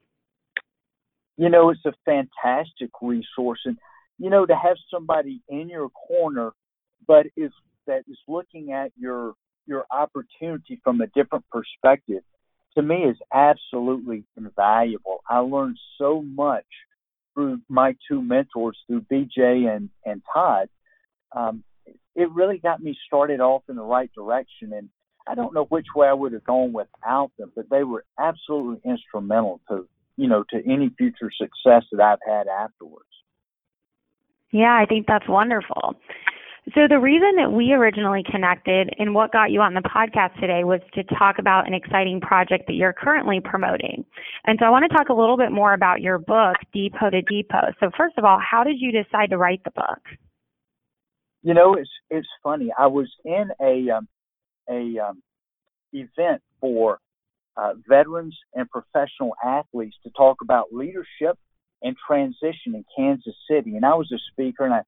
You 1.37 1.49
know, 1.49 1.70
it's 1.70 1.85
a 1.85 1.92
fantastic 2.05 2.90
resource 3.01 3.61
and 3.64 3.77
you 4.18 4.31
know, 4.31 4.47
to 4.47 4.55
have 4.55 4.77
somebody 4.92 5.42
in 5.49 5.68
your 5.68 5.88
corner, 5.90 6.53
but 7.07 7.27
is 7.37 7.51
that 7.87 8.03
is 8.09 8.18
looking 8.29 8.73
at 8.73 8.92
your 8.97 9.35
your 9.66 9.87
opportunity 9.90 10.81
from 10.85 11.01
a 11.01 11.07
different 11.09 11.44
perspective, 11.51 12.23
to 12.77 12.83
me 12.83 13.05
is 13.05 13.16
absolutely 13.33 14.25
invaluable. 14.37 15.23
I 15.29 15.38
learned 15.38 15.79
so 15.99 16.23
much 16.23 16.66
through 17.35 17.61
my 17.68 17.97
two 18.09 18.23
mentors, 18.23 18.79
through 18.87 19.03
BJ 19.03 19.68
and 19.68 19.90
and 20.05 20.23
Todd. 20.33 20.68
Um, 21.33 21.64
it 22.14 22.31
really 22.31 22.59
got 22.59 22.81
me 22.81 22.97
started 23.07 23.40
off 23.40 23.62
in 23.68 23.77
the 23.77 23.83
right 23.83 24.11
direction, 24.14 24.73
and 24.73 24.88
I 25.27 25.35
don't 25.35 25.55
know 25.55 25.64
which 25.64 25.87
way 25.94 26.07
I 26.07 26.12
would 26.12 26.33
have 26.33 26.44
gone 26.44 26.73
without 26.73 27.33
them, 27.38 27.53
but 27.57 27.68
they 27.70 27.83
were 27.83 28.05
absolutely 28.18 28.88
instrumental 28.88 29.61
to 29.68 29.88
you 30.16 30.29
know 30.29 30.44
to 30.51 30.57
any 30.70 30.90
future 30.97 31.31
success 31.37 31.85
that 31.92 32.01
I've 32.01 32.18
had 32.27 32.47
afterwards. 32.47 33.09
Yeah, 34.51 34.73
I 34.73 34.87
think 34.87 35.07
that's 35.09 35.29
wonderful. 35.29 35.97
So, 36.72 36.88
the 36.88 36.98
reason 36.98 37.37
that 37.37 37.53
we 37.53 37.72
originally 37.72 38.22
connected 38.24 38.88
and 38.98 39.14
what 39.14 39.33
got 39.33 39.50
you 39.50 39.61
on 39.61 39.74
the 39.74 39.83
podcast 39.83 40.40
today 40.40 40.64
was 40.64 40.81
to 40.94 41.05
talk 41.05 41.38
about 41.38 41.66
an 41.66 41.74
exciting 41.74 42.22
project 42.22 42.64
that 42.68 42.72
you're 42.72 42.94
currently 42.94 43.38
promoting. 43.44 44.03
And 44.46 44.59
so, 44.59 44.64
I 44.64 44.70
want 44.70 44.90
to 44.90 44.96
talk 44.96 45.11
a 45.11 45.12
little 45.12 45.37
bit 45.37 45.53
more 45.53 45.74
about 45.74 46.00
your 46.00 46.16
book, 46.16 46.57
Depot 46.72 47.11
to 47.11 47.20
Depot. 47.20 47.74
So, 47.81 47.90
first 47.98 48.16
of 48.16 48.24
all, 48.24 48.38
how 48.40 48.64
did 48.64 48.77
you 48.79 48.92
decide 48.92 49.29
to 49.31 49.37
write 49.37 49.62
the 49.64 49.72
book? 49.72 50.00
You 51.42 51.53
know, 51.53 51.74
it's 51.74 51.90
it's 52.09 52.29
funny. 52.42 52.72
I 52.79 52.87
was 52.87 53.12
in 53.27 53.50
a 53.61 53.90
um, 53.90 54.09
a 54.70 54.98
um, 55.07 55.22
event 55.92 56.40
for 56.62 56.98
uh, 57.59 57.74
veterans 57.87 58.38
and 58.55 58.70
professional 58.70 59.35
athletes 59.44 59.96
to 60.05 60.11
talk 60.16 60.38
about 60.40 60.72
leadership 60.72 61.38
and 61.83 61.94
transition 62.07 62.74
in 62.74 62.87
Kansas 62.96 63.37
City, 63.50 63.77
and 63.77 63.85
I 63.85 63.94
was 63.96 64.11
a 64.11 64.18
speaker, 64.33 64.64
and 64.64 64.72
I 64.72 64.81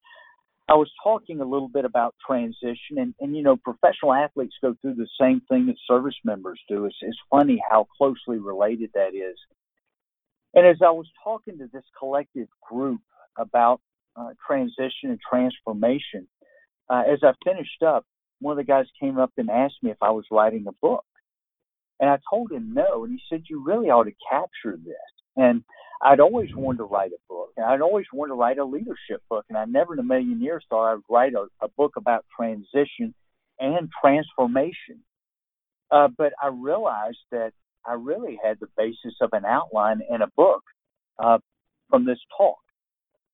I 0.69 0.75
was 0.75 0.91
talking 1.03 1.41
a 1.41 1.45
little 1.45 1.69
bit 1.69 1.85
about 1.85 2.15
transition, 2.27 2.99
and, 2.99 3.15
and 3.21 3.37
you 3.37 3.43
know, 3.43 3.57
professional 3.57 4.13
athletes 4.13 4.57
go 4.61 4.75
through 4.83 4.95
the 4.95 5.09
same 5.21 5.41
thing 5.49 5.67
that 5.67 5.77
service 5.87 6.17
members 6.25 6.61
do. 6.69 6.87
It's, 6.87 6.97
it's 7.03 7.19
funny 7.31 7.63
how 7.71 7.87
closely 7.97 8.39
related 8.39 8.91
that 8.95 9.15
is. 9.15 9.37
And 10.55 10.67
as 10.67 10.79
I 10.85 10.91
was 10.91 11.07
talking 11.23 11.59
to 11.59 11.69
this 11.73 11.85
collective 11.99 12.49
group 12.69 13.01
about 13.39 13.81
uh, 14.17 14.31
transition 14.45 15.11
and 15.11 15.21
transformation, 15.21 16.27
uh, 16.91 17.03
as 17.09 17.21
I 17.23 17.33
finished 17.45 17.83
up, 17.87 18.05
one 18.41 18.59
of 18.59 18.59
the 18.59 18.71
guys 18.71 18.87
came 19.01 19.19
up 19.19 19.33
and 19.37 19.49
asked 19.51 19.83
me 19.83 19.91
if 19.91 20.03
I 20.03 20.11
was 20.11 20.25
writing 20.33 20.65
a 20.67 20.73
book. 20.73 21.05
And 22.01 22.11
I 22.11 22.19
told 22.29 22.51
him 22.51 22.75
no, 22.75 23.05
and 23.05 23.13
he 23.13 23.21
said, 23.29 23.45
You 23.49 23.65
really 23.65 23.89
ought 23.89 24.05
to 24.05 24.15
capture 24.31 24.77
this. 24.77 24.97
And 25.37 25.63
I'd 26.03 26.21
always 26.21 26.55
wanted 26.55 26.79
to 26.79 26.85
write 26.85 27.13
a 27.13 27.21
book, 27.29 27.51
and 27.57 27.65
I'd 27.65 27.81
always 27.81 28.07
wanted 28.13 28.31
to 28.31 28.35
write 28.35 28.59
a 28.59 28.65
leadership 28.65 29.23
book, 29.31 29.47
and 29.49 29.57
I 29.57 29.65
never 29.65 29.95
in 29.95 29.99
a 29.99 30.05
million 30.05 30.41
years 30.43 30.65
thought 30.69 30.93
I'd 30.93 31.01
write 31.09 31.35
a, 31.35 31.47
a 31.65 31.69
book 31.77 31.93
about 31.97 32.25
transition 32.39 33.15
and 33.59 33.89
transformation. 34.01 35.01
Uh, 35.91 36.09
but 36.17 36.33
I 36.43 36.49
realized 36.49 37.19
that 37.31 37.53
I 37.87 37.95
really 37.95 38.39
had 38.43 38.59
the 38.61 38.69
basis 38.77 39.15
of 39.21 39.31
an 39.33 39.45
outline 39.45 40.01
and 40.11 40.23
a 40.23 40.29
book 40.37 40.63
uh, 41.19 41.39
from 41.89 42.05
this 42.05 42.19
talk. 42.37 42.59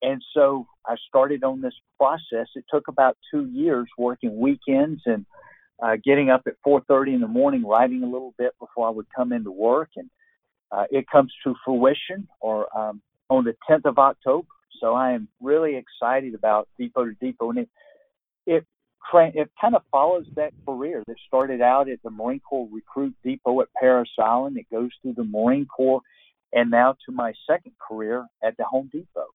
And 0.03 0.23
so 0.35 0.67
I 0.87 0.97
started 1.09 1.45
on 1.45 1.61
this 1.61 1.75
process. 1.97 2.49
It 2.55 2.65
took 2.71 2.89
about 2.89 3.17
two 3.33 3.47
years 3.47 3.89
working 3.97 4.39
weekends 4.39 5.01
and 5.07 5.25
uh, 5.83 5.97
getting 6.05 6.31
up 6.31 6.43
at 6.47 6.55
4:30 6.67 7.15
in 7.15 7.21
the 7.21 7.29
morning, 7.29 7.65
writing 7.65 8.03
a 8.03 8.07
little 8.07 8.35
bit 8.37 8.53
before 8.61 8.87
I 8.87 8.91
would 8.91 9.07
come 9.15 9.33
into 9.33 9.51
work, 9.51 9.91
and 9.97 10.11
uh, 10.73 10.85
it 10.91 11.07
comes 11.07 11.33
to 11.45 11.55
fruition 11.65 12.27
or 12.41 12.67
um, 12.77 13.03
on 13.29 13.45
the 13.45 13.55
10th 13.69 13.85
of 13.85 13.99
October. 13.99 14.49
So 14.81 14.95
I 14.95 15.13
am 15.13 15.29
really 15.41 15.77
excited 15.77 16.35
about 16.35 16.69
Depot 16.79 17.05
to 17.05 17.13
Depot, 17.21 17.51
and 17.51 17.59
it 17.61 17.69
it 18.47 18.67
it 19.15 19.51
kind 19.61 19.77
of 19.77 19.83
follows 19.91 20.25
that 20.37 20.53
career 20.67 21.03
that 21.07 21.17
started 21.27 21.61
out 21.61 21.89
at 21.89 22.03
the 22.03 22.11
Marine 22.11 22.41
Corps 22.41 22.69
Recruit 22.73 23.15
Depot 23.23 23.61
at 23.61 23.69
Parris 23.79 24.09
Island. 24.19 24.57
It 24.57 24.67
goes 24.71 24.91
through 25.01 25.15
the 25.15 25.25
Marine 25.25 25.67
Corps, 25.67 26.01
and 26.53 26.71
now 26.71 26.97
to 27.07 27.13
my 27.13 27.33
second 27.47 27.73
career 27.87 28.27
at 28.43 28.57
the 28.57 28.65
Home 28.65 28.89
Depot. 28.91 29.29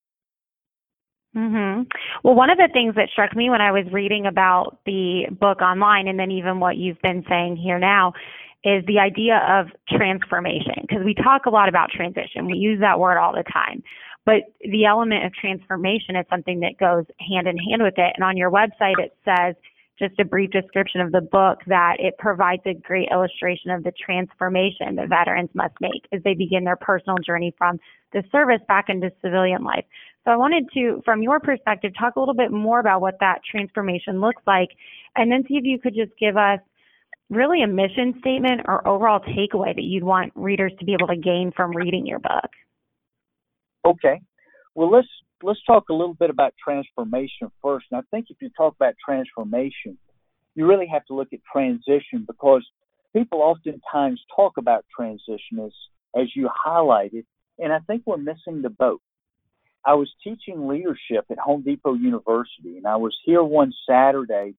Mhm. 1.35 1.91
Well, 2.23 2.33
one 2.35 2.49
of 2.49 2.57
the 2.57 2.69
things 2.73 2.95
that 2.95 3.09
struck 3.09 3.35
me 3.35 3.49
when 3.49 3.61
I 3.61 3.71
was 3.71 3.85
reading 3.91 4.25
about 4.25 4.79
the 4.85 5.27
book 5.29 5.61
online 5.61 6.07
and 6.07 6.19
then 6.19 6.31
even 6.31 6.59
what 6.59 6.77
you've 6.77 7.01
been 7.01 7.23
saying 7.29 7.57
here 7.57 7.77
now 7.77 8.13
is 8.67 8.83
the 8.85 8.99
idea 8.99 9.39
of 9.47 9.67
transformation 9.87 10.75
because 10.81 11.05
we 11.05 11.13
talk 11.13 11.45
a 11.45 11.49
lot 11.49 11.69
about 11.69 11.89
transition. 11.89 12.45
We 12.45 12.57
use 12.57 12.81
that 12.81 12.99
word 12.99 13.17
all 13.17 13.31
the 13.31 13.43
time. 13.43 13.81
But 14.25 14.51
the 14.59 14.83
element 14.83 15.25
of 15.25 15.33
transformation 15.33 16.17
is 16.17 16.25
something 16.29 16.59
that 16.59 16.77
goes 16.77 17.05
hand 17.17 17.47
in 17.47 17.57
hand 17.57 17.81
with 17.81 17.93
it. 17.95 18.11
And 18.15 18.25
on 18.25 18.35
your 18.35 18.51
website, 18.51 18.99
it 18.99 19.15
says 19.23 19.55
just 19.97 20.19
a 20.19 20.25
brief 20.25 20.51
description 20.51 20.99
of 20.99 21.13
the 21.13 21.21
book 21.21 21.59
that 21.67 21.95
it 21.99 22.17
provides 22.19 22.61
a 22.65 22.73
great 22.73 23.07
illustration 23.09 23.71
of 23.71 23.83
the 23.83 23.93
transformation 23.93 24.97
that 24.97 25.07
veterans 25.07 25.49
must 25.53 25.73
make 25.79 26.05
as 26.11 26.21
they 26.23 26.33
begin 26.33 26.65
their 26.65 26.75
personal 26.75 27.17
journey 27.25 27.53
from 27.57 27.79
the 28.11 28.21
service 28.33 28.61
back 28.67 28.89
into 28.89 29.09
civilian 29.21 29.63
life. 29.63 29.85
So 30.25 30.31
I 30.31 30.35
wanted 30.35 30.65
to, 30.73 31.01
from 31.05 31.21
your 31.21 31.39
perspective, 31.39 31.93
talk 31.97 32.17
a 32.17 32.19
little 32.19 32.35
bit 32.35 32.51
more 32.51 32.81
about 32.81 32.99
what 32.99 33.15
that 33.21 33.39
transformation 33.49 34.19
looks 34.19 34.41
like 34.45 34.69
and 35.15 35.31
then 35.31 35.45
see 35.47 35.55
if 35.55 35.63
you 35.63 35.79
could 35.79 35.95
just 35.95 36.11
give 36.19 36.35
us 36.35 36.59
really 37.29 37.61
a 37.61 37.67
mission 37.67 38.15
statement 38.19 38.61
or 38.65 38.87
overall 38.87 39.19
takeaway 39.19 39.75
that 39.75 39.83
you'd 39.83 40.03
want 40.03 40.31
readers 40.35 40.73
to 40.79 40.85
be 40.85 40.93
able 40.93 41.07
to 41.07 41.17
gain 41.17 41.51
from 41.55 41.71
reading 41.75 42.05
your 42.05 42.19
book? 42.19 42.49
Okay. 43.85 44.21
Well, 44.75 44.91
let's 44.91 45.07
let's 45.43 45.63
talk 45.65 45.89
a 45.89 45.93
little 45.93 46.13
bit 46.13 46.29
about 46.29 46.53
transformation 46.63 47.51
first. 47.61 47.87
And 47.91 47.99
I 47.99 48.03
think 48.11 48.27
if 48.29 48.37
you 48.41 48.49
talk 48.55 48.75
about 48.75 48.95
transformation, 49.03 49.97
you 50.55 50.65
really 50.67 50.87
have 50.87 51.05
to 51.05 51.13
look 51.13 51.29
at 51.33 51.39
transition 51.51 52.25
because 52.25 52.65
people 53.13 53.41
oftentimes 53.41 54.21
talk 54.35 54.57
about 54.57 54.85
transition 54.95 55.59
as 55.65 55.71
as 56.15 56.27
you 56.35 56.49
highlighted, 56.65 57.25
and 57.59 57.71
I 57.71 57.79
think 57.79 58.03
we're 58.05 58.17
missing 58.17 58.61
the 58.61 58.69
boat. 58.69 59.01
I 59.85 59.93
was 59.93 60.11
teaching 60.23 60.67
leadership 60.67 61.25
at 61.29 61.37
Home 61.37 61.61
Depot 61.61 61.93
University, 61.93 62.77
and 62.77 62.87
I 62.87 62.97
was 62.97 63.15
here 63.23 63.43
one 63.43 63.73
Saturday 63.87 64.55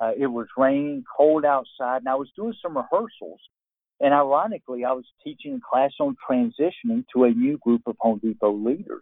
uh, 0.00 0.12
it 0.18 0.26
was 0.26 0.46
raining, 0.56 1.04
cold 1.16 1.44
outside, 1.44 1.98
and 1.98 2.08
I 2.08 2.14
was 2.14 2.30
doing 2.36 2.54
some 2.62 2.76
rehearsals. 2.76 3.40
And 4.00 4.12
ironically, 4.12 4.84
I 4.84 4.92
was 4.92 5.04
teaching 5.22 5.54
a 5.54 5.60
class 5.60 5.92
on 6.00 6.16
transitioning 6.28 7.04
to 7.14 7.24
a 7.24 7.30
new 7.30 7.58
group 7.58 7.82
of 7.86 7.96
Home 8.00 8.18
Depot 8.18 8.52
leaders. 8.52 9.00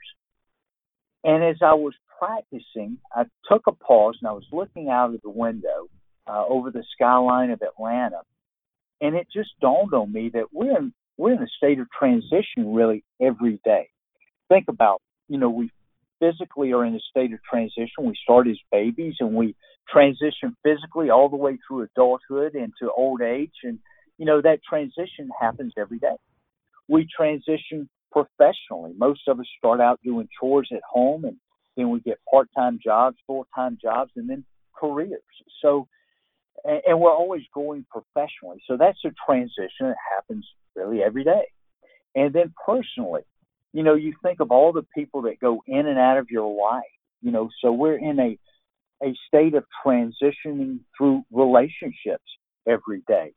And 1.25 1.43
as 1.43 1.57
I 1.63 1.75
was 1.75 1.95
practicing, 2.19 2.99
I 3.15 3.25
took 3.51 3.63
a 3.67 3.73
pause 3.73 4.19
and 4.21 4.29
I 4.29 4.33
was 4.33 4.47
looking 4.53 4.89
out 4.89 5.15
of 5.15 5.23
the 5.23 5.31
window 5.31 5.89
uh, 6.27 6.45
over 6.47 6.71
the 6.71 6.85
skyline 6.95 7.51
of 7.51 7.63
Atlanta. 7.63 8.21
And 9.01 9.15
it 9.15 9.29
just 9.33 9.51
dawned 9.61 9.95
on 9.95 10.13
me 10.13 10.31
that 10.35 10.53
we're 10.53 10.77
in, 10.77 10.93
we're 11.17 11.33
in 11.33 11.43
a 11.43 11.49
state 11.57 11.79
of 11.79 11.89
transition 11.91 12.75
really 12.75 13.05
every 13.21 13.59
day. 13.65 13.89
Think 14.49 14.67
about, 14.69 15.01
you 15.29 15.39
know, 15.39 15.49
we 15.49 15.71
physically 16.21 16.73
are 16.73 16.85
in 16.85 16.95
a 16.95 17.01
state 17.01 17.33
of 17.33 17.41
transition. 17.43 18.05
We 18.05 18.15
start 18.23 18.47
as 18.47 18.59
babies 18.71 19.17
and 19.21 19.35
we 19.35 19.57
transition 19.89 20.57
physically 20.63 21.11
all 21.11 21.29
the 21.29 21.37
way 21.37 21.59
through 21.67 21.83
adulthood 21.83 22.55
into 22.55 22.93
old 22.97 23.23
age. 23.23 23.55
And, 23.65 23.79
you 24.19 24.27
know, 24.27 24.41
that 24.43 24.61
transition 24.69 25.31
happens 25.41 25.73
every 25.77 25.99
day. 25.99 26.17
We 26.89 27.09
transition 27.15 27.89
professionally. 28.13 28.93
Most 28.97 29.23
of 29.29 29.41
us 29.41 29.47
start 29.59 29.81
out 29.81 30.01
doing 30.05 30.29
chores 30.39 30.69
at 30.73 30.83
home 30.89 31.25
and 31.25 31.37
then 31.77 31.91
we 31.91 32.01
get 32.01 32.19
part 32.31 32.49
time 32.57 32.79
jobs, 32.83 33.17
full 33.27 33.47
time 33.55 33.79
jobs, 33.81 34.11
and 34.17 34.29
then 34.29 34.45
careers. 34.77 35.23
So, 35.63 35.89
and, 36.65 36.81
and 36.87 37.01
we're 37.01 37.15
always 37.15 37.43
going 37.55 37.87
professionally. 37.91 38.63
So 38.67 38.77
that's 38.77 38.99
a 39.05 39.11
transition 39.27 39.89
that 39.89 39.97
happens 40.17 40.47
really 40.77 41.03
every 41.03 41.25
day. 41.25 41.45
And 42.15 42.33
then 42.33 42.53
personally, 42.67 43.23
you 43.73 43.83
know, 43.83 43.95
you 43.95 44.15
think 44.23 44.41
of 44.41 44.51
all 44.51 44.73
the 44.73 44.87
people 44.97 45.23
that 45.23 45.41
go 45.41 45.63
in 45.67 45.87
and 45.87 45.99
out 45.99 46.19
of 46.19 46.31
your 46.31 46.55
life, 46.55 46.83
you 47.23 47.31
know, 47.31 47.49
so 47.63 47.73
we're 47.73 47.99
in 47.99 48.19
a, 48.19 48.39
a 49.03 49.15
state 49.29 49.55
of 49.55 49.65
transitioning 49.85 50.81
through 50.97 51.23
relationships 51.31 52.25
every 52.67 53.03
day. 53.07 53.33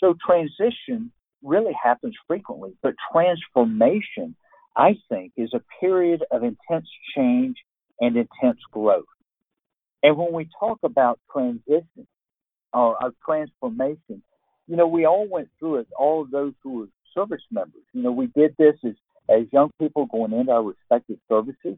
So 0.00 0.14
transition 0.24 1.12
really 1.42 1.72
happens 1.82 2.14
frequently, 2.26 2.76
but 2.82 2.94
transformation, 3.12 4.36
I 4.76 4.96
think, 5.08 5.32
is 5.36 5.52
a 5.54 5.62
period 5.80 6.24
of 6.30 6.42
intense 6.42 6.88
change 7.16 7.56
and 8.00 8.16
intense 8.16 8.60
growth. 8.70 9.04
And 10.02 10.16
when 10.16 10.32
we 10.32 10.48
talk 10.58 10.78
about 10.82 11.18
transition 11.30 12.06
or, 12.72 13.02
or 13.02 13.12
transformation, 13.24 14.22
you 14.66 14.76
know, 14.76 14.86
we 14.86 15.04
all 15.04 15.26
went 15.28 15.48
through 15.58 15.76
it, 15.80 15.88
all 15.98 16.22
of 16.22 16.30
those 16.30 16.54
who 16.62 16.78
were 16.78 16.86
service 17.14 17.42
members. 17.50 17.82
You 17.92 18.02
know, 18.02 18.12
we 18.12 18.28
did 18.28 18.54
this 18.58 18.76
as 18.84 18.94
as 19.28 19.46
young 19.52 19.70
people 19.80 20.06
going 20.06 20.32
into 20.32 20.52
our 20.52 20.62
respective 20.62 21.18
services, 21.28 21.76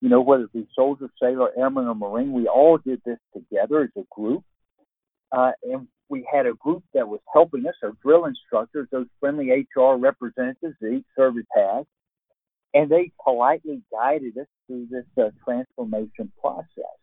you 0.00 0.08
know, 0.08 0.20
whether 0.22 0.44
it 0.44 0.52
be 0.52 0.68
soldier, 0.76 1.10
sailor, 1.22 1.50
airman, 1.58 1.86
or 1.88 1.94
marine, 1.94 2.32
we 2.32 2.46
all 2.48 2.78
did 2.78 3.00
this 3.04 3.18
together 3.34 3.82
as 3.82 3.90
a 3.96 4.06
group. 4.14 4.44
Uh, 5.32 5.52
and 5.64 5.88
we 6.08 6.26
had 6.32 6.46
a 6.46 6.54
group 6.54 6.84
that 6.94 7.08
was 7.08 7.20
helping 7.32 7.66
us, 7.66 7.74
our 7.82 7.92
drill 8.02 8.26
instructors, 8.26 8.88
those 8.92 9.06
friendly 9.20 9.50
HR 9.50 9.94
representatives 9.96 10.76
that 10.80 10.92
each 10.92 11.06
service 11.16 11.46
has. 11.54 11.84
and 12.74 12.90
they 12.90 13.10
politely 13.22 13.82
guided 13.90 14.36
us 14.38 14.46
through 14.66 14.86
this 14.90 15.04
uh, 15.18 15.30
transformation 15.44 16.32
process. 16.40 16.96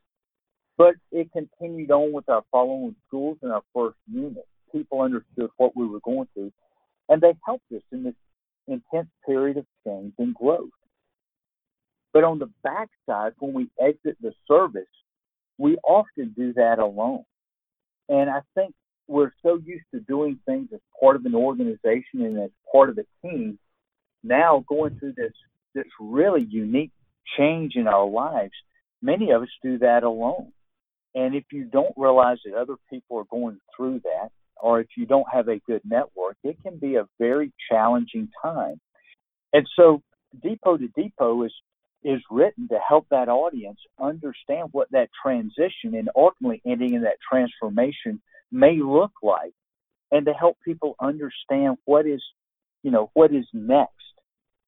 But 0.78 0.96
it 1.12 1.30
continued 1.32 1.92
on 1.92 2.14
with 2.14 2.30
our 2.30 2.44
following 2.52 2.96
schools 3.08 3.38
and 3.42 3.52
our 3.52 3.64
first 3.76 3.98
unit. 4.12 4.46
People 4.72 5.02
understood 5.02 5.50
what 5.58 5.76
we 5.76 5.88
were 5.88 6.02
going 6.02 6.28
through, 6.34 6.52
and 7.10 7.22
they 7.22 7.34
helped 7.46 7.72
us 7.76 7.82
in 7.92 8.04
this 8.04 8.16
intense 8.68 9.10
period 9.26 9.58
of 9.58 9.66
change 9.86 10.14
and 10.18 10.34
growth. 10.34 10.70
But 12.14 12.24
on 12.24 12.40
the 12.40 12.50
backside, 12.64 13.34
when 13.40 13.54
we 13.54 13.70
exit 13.80 14.18
the 14.22 14.34
service, 14.48 14.84
we 15.58 15.78
often 15.84 16.34
do 16.36 16.54
that 16.54 16.80
alone. 16.80 17.26
And 18.08 18.30
I 18.30 18.42
think 18.56 18.74
we're 19.08 19.32
so 19.44 19.60
used 19.64 19.86
to 19.94 20.00
doing 20.00 20.40
things 20.46 20.70
as 20.74 20.80
part 21.00 21.16
of 21.16 21.26
an 21.26 21.36
organization 21.36 22.22
and 22.22 22.40
as 22.40 22.52
part 22.72 22.90
of 22.90 22.98
a 22.98 23.28
team. 23.28 23.60
Now 24.24 24.64
going 24.68 24.98
through 25.00 25.14
this 25.18 25.34
this 25.74 25.86
really 26.00 26.48
unique 26.50 26.92
change 27.38 27.74
in 27.76 27.88
our 27.88 28.08
lives, 28.08 28.54
many 29.02 29.32
of 29.32 29.42
us 29.42 29.50
do 29.62 29.78
that 29.80 30.04
alone. 30.04 30.54
And 31.14 31.36
if 31.36 31.44
you 31.52 31.66
don't 31.66 31.94
realize 31.98 32.38
that 32.46 32.56
other 32.56 32.76
people 32.90 33.18
are 33.18 33.26
going 33.30 33.60
through 33.76 34.02
that, 34.04 34.30
or 34.62 34.80
if 34.80 34.88
you 34.98 35.06
don't 35.06 35.28
have 35.32 35.48
a 35.48 35.60
good 35.68 35.82
network, 35.84 36.38
it 36.44 36.58
can 36.64 36.78
be 36.78 36.96
a 36.96 37.08
very 37.20 37.52
challenging 37.70 38.30
time. 38.42 38.80
And 39.54 39.68
so 39.76 40.02
Depot 40.42 40.78
to 40.78 40.88
Depot 40.90 41.44
is 41.44 41.54
is 42.04 42.22
written 42.30 42.68
to 42.68 42.78
help 42.88 43.08
that 43.10 43.30
audience 43.30 43.80
understand 44.00 44.70
what 44.72 44.92
that 44.92 45.10
transition 45.24 45.96
and 45.96 46.08
ultimately 46.16 46.62
ending 46.64 46.94
in 46.94 47.02
that 47.02 47.18
transformation 47.28 48.22
may 48.52 48.78
look 48.78 49.12
like 49.24 49.54
and 50.12 50.28
to 50.28 50.34
help 50.34 50.56
people 50.64 50.96
understand 51.00 51.78
what 51.86 52.06
is 52.06 52.22
you 52.84 52.92
know 52.92 53.10
what 53.14 53.34
is 53.34 53.46
next 53.54 53.92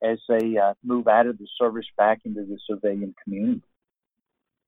as 0.04 0.18
they 0.28 0.58
uh, 0.58 0.74
move 0.84 1.08
out 1.08 1.28
of 1.28 1.38
the 1.38 1.48
service 1.60 1.86
back 1.96 2.20
into 2.26 2.44
the 2.44 2.58
civilian 2.70 3.14
community 3.24 3.62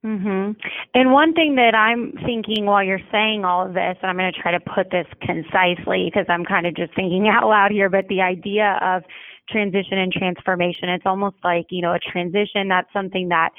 Mhm. 0.04 0.56
And 0.94 1.12
one 1.12 1.34
thing 1.34 1.56
that 1.56 1.74
I'm 1.74 2.12
thinking 2.24 2.64
while 2.64 2.82
you're 2.82 3.02
saying 3.12 3.44
all 3.44 3.66
of 3.66 3.74
this, 3.74 3.98
and 4.00 4.10
I'm 4.10 4.16
going 4.16 4.32
to 4.32 4.40
try 4.40 4.50
to 4.52 4.60
put 4.60 4.90
this 4.90 5.06
concisely 5.20 6.06
because 6.10 6.26
I'm 6.28 6.44
kind 6.44 6.66
of 6.66 6.74
just 6.74 6.94
thinking 6.94 7.28
out 7.28 7.46
loud 7.48 7.70
here, 7.70 7.90
but 7.90 8.08
the 8.08 8.22
idea 8.22 8.78
of 8.80 9.02
transition 9.50 9.98
and 9.98 10.12
transformation, 10.12 10.88
it's 10.88 11.04
almost 11.04 11.36
like, 11.44 11.66
you 11.70 11.82
know, 11.82 11.92
a 11.92 11.98
transition, 11.98 12.68
that's 12.68 12.90
something 12.92 13.28
that 13.28 13.50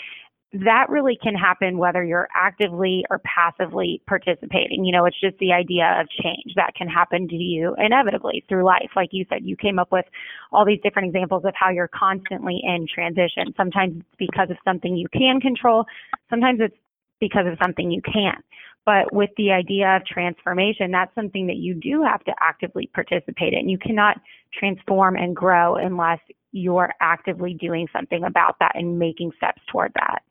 that 0.54 0.90
really 0.90 1.18
can 1.22 1.34
happen 1.34 1.78
whether 1.78 2.04
you're 2.04 2.28
actively 2.36 3.06
or 3.10 3.20
passively 3.20 4.02
participating. 4.06 4.84
You 4.84 4.92
know, 4.92 5.06
it's 5.06 5.20
just 5.20 5.38
the 5.38 5.54
idea 5.54 5.98
of 6.00 6.10
change 6.10 6.56
that 6.58 6.76
can 6.76 6.90
happen 6.90 7.28
to 7.30 7.36
you 7.36 7.74
inevitably 7.78 8.44
through 8.50 8.66
life. 8.66 8.90
Like 8.96 9.10
you 9.14 9.26
said, 9.30 9.40
you 9.44 9.56
came 9.56 9.80
up 9.80 9.94
with 9.94 10.06
all 10.52 10.66
these 10.66 10.82
different 10.84 11.08
examples 11.08 11.46
of 11.46 11.54
how 11.56 11.70
you're 11.70 11.88
constantly 11.88 12.60
in 12.64 12.86
transition. 12.94 13.54
Sometimes 13.56 13.98
it's 13.98 14.16
because 14.18 14.50
of 14.50 14.58
something 14.66 14.98
you 14.98 15.08
can 15.14 15.40
control, 15.40 15.86
sometimes 16.30 16.60
it's 16.62 16.76
because 17.22 17.48
of 17.48 17.58
something 17.62 17.90
you 17.90 18.02
can't. 18.02 18.44
But 18.86 19.14
with 19.14 19.30
the 19.38 19.52
idea 19.52 19.96
of 19.96 20.06
transformation, 20.06 20.92
that's 20.92 21.14
something 21.14 21.48
that 21.48 21.58
you 21.58 21.76
do 21.76 22.04
have 22.04 22.24
to 22.26 22.34
actively 22.42 22.90
participate 22.94 23.54
in. 23.54 23.70
You 23.70 23.78
cannot 23.78 24.18
transform 24.54 25.16
and 25.16 25.36
grow 25.36 25.76
unless 25.76 26.20
you're 26.52 26.92
actively 27.00 27.54
doing 27.54 27.88
something 27.94 28.24
about 28.24 28.58
that 28.60 28.72
and 28.76 28.98
making 29.00 29.32
steps 29.38 29.62
toward 29.72 29.94
that. 29.94 30.24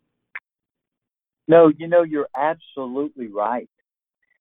No, 1.50 1.72
you 1.76 1.88
know, 1.88 2.04
you're 2.04 2.28
absolutely 2.36 3.26
right. 3.26 3.68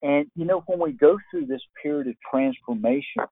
And, 0.04 0.28
you 0.36 0.45
know, 0.45 0.62
when 0.67 0.78
we 0.80 0.91
go 0.91 1.17
through 1.32 1.48
this 1.48 1.63
period 1.82 2.06
of 2.06 2.13
transformation, 2.30 3.24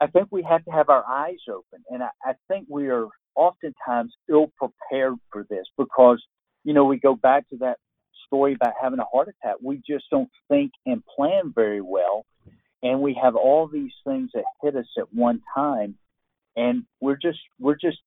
I 0.00 0.06
think 0.06 0.28
we 0.30 0.44
have 0.44 0.64
to 0.64 0.70
have 0.70 0.88
our 0.88 1.04
eyes 1.04 1.40
open. 1.50 1.82
And 1.90 2.04
I, 2.04 2.10
I 2.24 2.34
think 2.46 2.68
we 2.70 2.86
are 2.86 3.08
oftentimes 3.34 4.14
ill 4.30 4.52
prepared 4.56 5.14
for 5.32 5.44
this 5.50 5.66
because, 5.76 6.22
you 6.62 6.72
know, 6.72 6.84
we 6.84 7.00
go 7.00 7.16
back 7.16 7.48
to 7.48 7.56
that 7.56 7.78
story 8.28 8.52
about 8.54 8.74
having 8.80 9.00
a 9.00 9.06
heart 9.12 9.26
attack. 9.26 9.56
We 9.60 9.82
just 9.84 10.04
don't 10.12 10.30
think 10.48 10.70
and 10.86 11.02
plan 11.16 11.52
very 11.52 11.80
well. 11.80 12.26
And 12.84 13.00
we 13.00 13.18
have 13.20 13.34
all 13.34 13.66
these 13.66 13.90
things 14.06 14.30
that 14.34 14.44
hit 14.62 14.76
us 14.76 14.86
at 14.96 15.12
one 15.12 15.42
time. 15.52 15.96
And 16.54 16.84
we're 17.00 17.18
just, 17.20 17.40
we're 17.58 17.74
just 17.74 17.98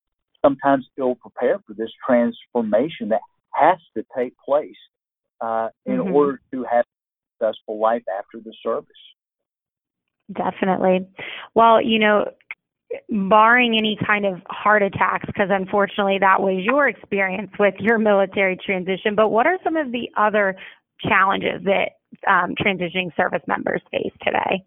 sometimes 0.42 0.88
ill 0.98 1.16
prepared 1.16 1.60
for 1.68 1.74
this 1.74 1.92
transformation 2.08 3.10
that 3.10 3.20
has 3.54 3.78
to 3.96 4.04
take 4.18 4.34
place 4.38 4.76
uh, 5.42 5.70
in 5.86 5.98
mm-hmm. 5.98 6.14
order 6.14 6.42
to 6.54 6.64
have 6.64 6.86
a 6.86 7.46
successful 7.46 7.80
life 7.80 8.04
after 8.18 8.40
the 8.44 8.54
service. 8.64 8.88
Definitely. 10.34 11.08
Well, 11.56 11.82
you 11.82 12.00
know, 12.00 12.32
barring 13.10 13.78
any 13.78 13.98
kind 14.06 14.26
of 14.26 14.42
heart 14.48 14.84
attacks, 14.84 15.26
because 15.26 15.50
unfortunately 15.50 16.20
that 16.20 16.42
was 16.42 16.64
your 16.64 16.88
experience 16.88 17.52
with 17.60 17.76
your 17.80 17.98
military 17.98 18.58
transition, 18.58 19.16
but 19.16 19.30
what 19.30 19.46
are 19.46 19.58
some 19.64 19.76
of 19.76 19.92
the 19.92 20.10
other 20.18 20.56
challenges 21.00 21.64
that 21.64 21.92
um, 22.28 22.54
transitioning 22.56 23.16
service 23.16 23.42
members 23.48 23.82
face 23.92 24.14
today? 24.24 24.64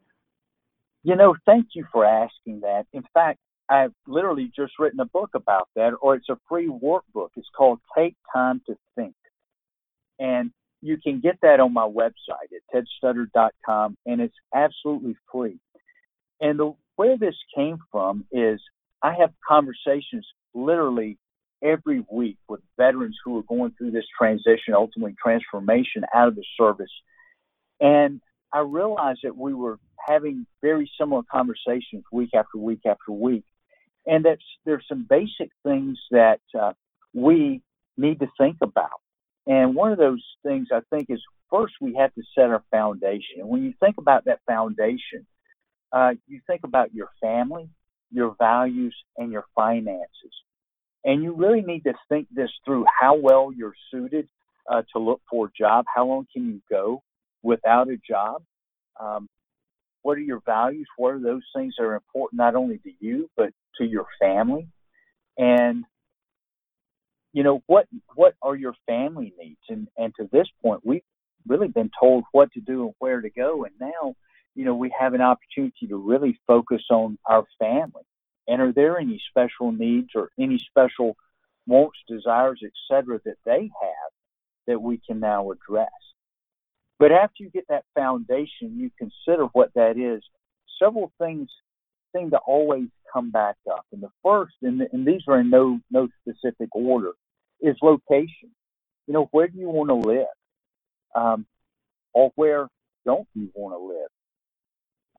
You 1.03 1.16
know, 1.16 1.37
thank 1.44 1.68
you 1.75 1.87
for 1.92 2.05
asking 2.05 2.61
that. 2.61 2.87
In 2.92 3.05
fact, 3.12 3.38
I've 3.68 3.92
literally 4.07 4.50
just 4.55 4.72
written 4.79 5.00
a 5.00 5.07
book 5.07 5.31
about 5.35 5.68
that, 5.74 5.92
or 6.00 6.14
it's 6.14 6.29
a 6.29 6.38
free 6.48 6.68
workbook. 6.68 7.31
It's 7.37 7.48
called 7.57 7.81
Take 7.96 8.14
Time 8.33 8.61
to 8.66 8.77
Think. 8.94 9.14
And 10.18 10.50
you 10.83 10.98
can 11.03 11.20
get 11.20 11.38
that 11.42 11.61
on 11.61 11.72
my 11.72 11.88
website 11.88 12.53
at 12.55 12.85
tedstuddard.com, 13.03 13.96
and 14.05 14.20
it's 14.20 14.37
absolutely 14.55 15.16
free. 15.33 15.59
And 16.40 16.59
the 16.59 16.74
where 16.96 17.16
this 17.16 17.35
came 17.57 17.79
from 17.90 18.27
is 18.31 18.61
I 19.03 19.14
have 19.14 19.31
conversations 19.48 20.27
literally 20.53 21.18
every 21.62 22.05
week 22.11 22.37
with 22.48 22.61
veterans 22.77 23.16
who 23.24 23.38
are 23.38 23.42
going 23.42 23.72
through 23.77 23.90
this 23.90 24.05
transition, 24.16 24.74
ultimately 24.74 25.16
transformation 25.20 26.05
out 26.14 26.29
of 26.29 26.37
the 26.37 26.44
service. 26.59 26.92
And 27.81 28.20
I 28.53 28.61
realized 28.61 29.20
that 29.24 29.37
we 29.37 29.55
were 29.55 29.79
having 30.07 30.46
very 30.62 30.88
similar 31.00 31.22
conversations 31.31 32.05
week 32.12 32.31
after 32.35 32.59
week 32.59 32.81
after 32.87 33.11
week 33.11 33.44
and 34.07 34.25
that's 34.25 34.43
there's 34.64 34.85
some 34.88 35.07
basic 35.09 35.51
things 35.62 35.99
that 36.11 36.40
uh, 36.59 36.73
we 37.12 37.62
need 37.97 38.21
to 38.21 38.27
think 38.38 38.57
about. 38.62 39.01
And 39.47 39.75
one 39.75 39.93
of 39.93 39.99
those 39.99 40.25
things 40.43 40.69
I 40.73 40.81
think 40.90 41.11
is 41.11 41.23
first 41.51 41.75
we 41.81 41.95
have 41.99 42.14
to 42.14 42.23
set 42.35 42.51
our 42.51 42.62
foundation. 42.71 43.40
And 43.40 43.49
when 43.49 43.62
you 43.62 43.75
think 43.81 43.97
about 43.99 44.25
that 44.25 44.40
foundation, 44.47 45.27
uh, 45.93 46.12
you 46.27 46.40
think 46.47 46.62
about 46.64 46.95
your 46.95 47.09
family, 47.21 47.69
your 48.11 48.35
values, 48.38 48.97
and 49.17 49.31
your 49.31 49.45
finances. 49.55 50.33
And 51.05 51.23
you 51.23 51.35
really 51.35 51.61
need 51.61 51.85
to 51.85 51.93
think 52.09 52.29
this 52.35 52.51
through 52.64 52.87
how 53.01 53.17
well 53.17 53.53
you're 53.55 53.75
suited 53.90 54.27
uh, 54.69 54.83
to 54.93 54.99
look 54.99 55.21
for 55.31 55.47
a 55.47 55.51
job. 55.57 55.85
How 55.95 56.07
long 56.07 56.27
can 56.33 56.47
you 56.47 56.62
go 56.71 57.03
without 57.43 57.88
a 57.88 57.99
job? 58.09 58.43
Um, 58.99 59.29
what 60.03 60.17
are 60.17 60.23
your 60.23 60.40
values? 60.47 60.87
What 60.97 61.14
are 61.14 61.21
those 61.21 61.43
things 61.55 61.75
that 61.79 61.85
are 61.85 61.95
important 61.95 62.38
not 62.38 62.55
only 62.55 62.79
to 62.79 62.90
you, 63.01 63.29
but 63.37 63.51
to 63.79 63.85
your 63.85 64.07
family? 64.21 64.69
And 65.37 65.85
you 67.33 67.43
know 67.43 67.63
what 67.67 67.87
what 68.15 68.35
are 68.43 68.55
your 68.55 68.75
family 68.87 69.35
needs? 69.39 69.61
And 69.69 69.89
and 69.97 70.15
to 70.17 70.29
this 70.33 70.47
point 70.63 70.81
we've 70.85 71.03
really 71.47 71.69
been 71.69 71.91
told 71.99 72.25
what 72.33 72.53
to 72.53 72.61
do 72.61 72.85
and 72.85 72.95
where 72.99 73.21
to 73.21 73.31
go. 73.31 73.65
And 73.65 73.75
now 73.81 74.15
you 74.55 74.65
know 74.65 74.75
we 74.75 74.95
have 74.99 75.15
an 75.15 75.21
opportunity 75.21 75.87
to 75.89 75.97
really 75.97 76.39
focus 76.47 76.83
on 76.91 77.19
our 77.27 77.45
family. 77.59 78.05
And 78.47 78.61
are 78.61 78.73
there 78.73 78.99
any 78.99 79.21
special 79.31 79.73
needs 79.73 80.11
or 80.15 80.31
any 80.39 80.59
special 80.59 81.17
wants 81.67 81.99
desires 82.07 82.61
etc 82.63 83.19
that 83.25 83.37
they 83.45 83.63
have 83.63 84.13
that 84.67 84.81
we 84.81 85.01
can 85.05 85.19
now 85.19 85.51
address? 85.51 85.89
But 87.01 87.11
after 87.11 87.43
you 87.43 87.51
get 87.51 87.67
that 87.69 87.85
foundation 87.95 88.79
you 88.79 88.91
consider 88.97 89.47
what 89.53 89.75
that 89.75 89.99
is. 89.99 90.23
Several 90.83 91.13
things 91.19 91.49
seem 92.14 92.31
to 92.31 92.38
always 92.38 92.88
come 93.12 93.31
back 93.31 93.57
up. 93.70 93.85
And 93.92 94.03
the 94.03 94.11
first, 94.22 94.55
and, 94.62 94.83
and 94.92 95.07
these 95.07 95.22
are 95.29 95.40
in 95.40 95.50
no 95.50 95.81
no 95.90 96.09
specific 96.22 96.68
order, 96.74 97.12
is 97.61 97.77
location. 97.83 98.50
You 99.07 99.14
know, 99.14 99.29
where 99.33 99.48
do 99.48 99.59
you 99.59 99.68
want 99.68 99.90
to 99.90 100.09
live, 100.09 100.27
um, 101.14 101.46
or 102.12 102.33
where 102.37 102.68
don't 103.05 103.29
you 103.35 103.50
want 103.55 103.74
to 103.74 103.87
live? 103.87 104.09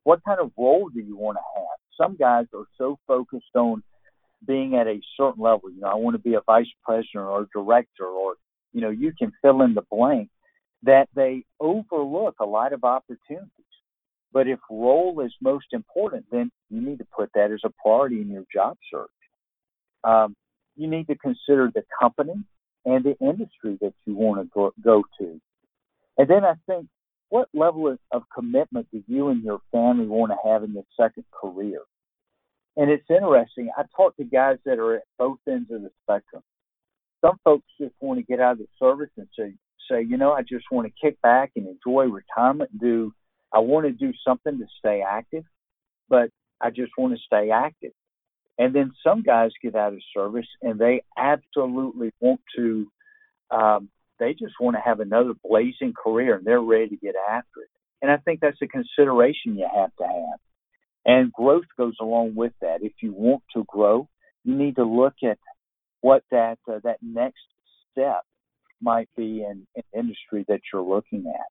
What 0.03 0.23
kind 0.23 0.39
of 0.39 0.51
role 0.57 0.89
do 0.89 0.99
you 0.99 1.17
want 1.17 1.37
to 1.37 1.61
have? 1.61 1.77
Some 1.97 2.17
guys 2.17 2.45
are 2.53 2.65
so 2.77 2.97
focused 3.07 3.55
on 3.55 3.83
being 4.45 4.75
at 4.75 4.87
a 4.87 4.99
certain 5.17 5.41
level. 5.41 5.69
You 5.71 5.81
know, 5.81 5.87
I 5.87 5.95
want 5.95 6.15
to 6.15 6.21
be 6.21 6.35
a 6.35 6.41
vice 6.45 6.71
president 6.83 7.25
or 7.25 7.47
director, 7.53 8.05
or 8.05 8.35
you 8.73 8.81
know, 8.81 8.89
you 8.89 9.13
can 9.17 9.31
fill 9.41 9.61
in 9.61 9.73
the 9.73 9.83
blank 9.89 10.29
that 10.83 11.09
they 11.15 11.43
overlook 11.59 12.35
a 12.39 12.45
lot 12.45 12.73
of 12.73 12.83
opportunities. 12.83 13.49
But 14.31 14.47
if 14.47 14.59
role 14.69 15.21
is 15.25 15.33
most 15.41 15.67
important, 15.71 16.25
then 16.31 16.51
you 16.69 16.81
need 16.81 16.99
to 16.99 17.07
put 17.15 17.29
that 17.35 17.51
as 17.51 17.61
a 17.63 17.69
priority 17.81 18.21
in 18.21 18.29
your 18.29 18.45
job 18.53 18.77
search. 18.91 19.09
Um, 20.03 20.35
you 20.75 20.87
need 20.87 21.07
to 21.07 21.15
consider 21.15 21.71
the 21.73 21.83
company 21.99 22.33
and 22.85 23.03
the 23.03 23.15
industry 23.19 23.77
that 23.81 23.93
you 24.05 24.15
want 24.15 24.41
to 24.41 24.49
go, 24.53 24.71
go 24.83 25.03
to. 25.19 25.41
And 26.17 26.27
then 26.29 26.43
I 26.43 26.53
think, 26.67 26.87
what 27.29 27.49
level 27.53 27.87
of, 27.87 27.99
of 28.11 28.23
commitment 28.33 28.87
do 28.91 29.03
you 29.07 29.29
and 29.29 29.43
your 29.43 29.59
family 29.71 30.05
want 30.05 30.31
to 30.31 30.49
have 30.49 30.63
in 30.63 30.73
your 30.73 30.83
second 30.95 31.25
career? 31.31 31.81
And 32.77 32.91
it's 32.91 33.09
interesting. 33.09 33.69
I 33.75 33.83
talk 33.95 34.15
to 34.17 34.23
guys 34.23 34.57
that 34.65 34.79
are 34.79 34.97
at 34.97 35.03
both 35.17 35.39
ends 35.47 35.71
of 35.71 35.81
the 35.81 35.91
spectrum. 36.03 36.43
Some 37.21 37.37
folks 37.43 37.65
just 37.79 37.95
want 37.99 38.19
to 38.19 38.23
get 38.23 38.39
out 38.39 38.53
of 38.53 38.57
the 38.59 38.67
service 38.77 39.09
and 39.17 39.27
say, 39.37 39.53
say, 39.89 40.03
you 40.03 40.17
know, 40.17 40.33
I 40.33 40.41
just 40.41 40.65
want 40.71 40.87
to 40.87 40.93
kick 41.01 41.19
back 41.21 41.51
and 41.55 41.67
enjoy 41.67 42.05
retirement 42.05 42.71
and 42.71 42.79
do, 42.79 43.13
I 43.51 43.59
want 43.59 43.85
to 43.85 43.91
do 43.91 44.13
something 44.25 44.59
to 44.59 44.65
stay 44.79 45.01
active, 45.07 45.43
but 46.09 46.29
I 46.61 46.69
just 46.69 46.91
want 46.97 47.13
to 47.13 47.19
stay 47.25 47.49
active. 47.51 47.91
And 48.57 48.73
then 48.73 48.91
some 49.03 49.21
guys 49.21 49.51
get 49.61 49.75
out 49.75 49.93
of 49.93 49.99
service 50.15 50.47
and 50.61 50.79
they 50.79 51.03
absolutely 51.17 52.11
want 52.21 52.41
to, 52.55 52.87
um, 53.51 53.89
they 54.17 54.33
just 54.33 54.53
want 54.59 54.77
to 54.77 54.81
have 54.81 55.01
another 55.01 55.33
blazing 55.43 55.93
career 55.93 56.35
and 56.35 56.45
they're 56.45 56.61
ready 56.61 56.89
to 56.89 56.97
get 56.97 57.15
after 57.29 57.61
it. 57.61 57.69
And 58.01 58.09
I 58.09 58.17
think 58.17 58.39
that's 58.39 58.61
a 58.61 58.67
consideration 58.67 59.57
you 59.57 59.67
have 59.73 59.93
to 59.97 60.03
have. 60.05 60.39
And 61.05 61.31
growth 61.33 61.65
goes 61.77 61.95
along 61.99 62.35
with 62.35 62.53
that. 62.61 62.81
If 62.81 62.93
you 63.01 63.13
want 63.13 63.43
to 63.55 63.65
grow, 63.67 64.07
you 64.43 64.55
need 64.55 64.77
to 64.77 64.85
look 64.85 65.15
at 65.23 65.37
what 66.01 66.23
that 66.31 66.59
uh, 66.71 66.79
that 66.83 66.97
next 67.01 67.41
step 67.91 68.21
might 68.81 69.09
be 69.17 69.43
in 69.43 69.67
an 69.75 69.83
industry 69.93 70.45
that 70.47 70.61
you're 70.71 70.81
looking 70.81 71.25
at. 71.27 71.47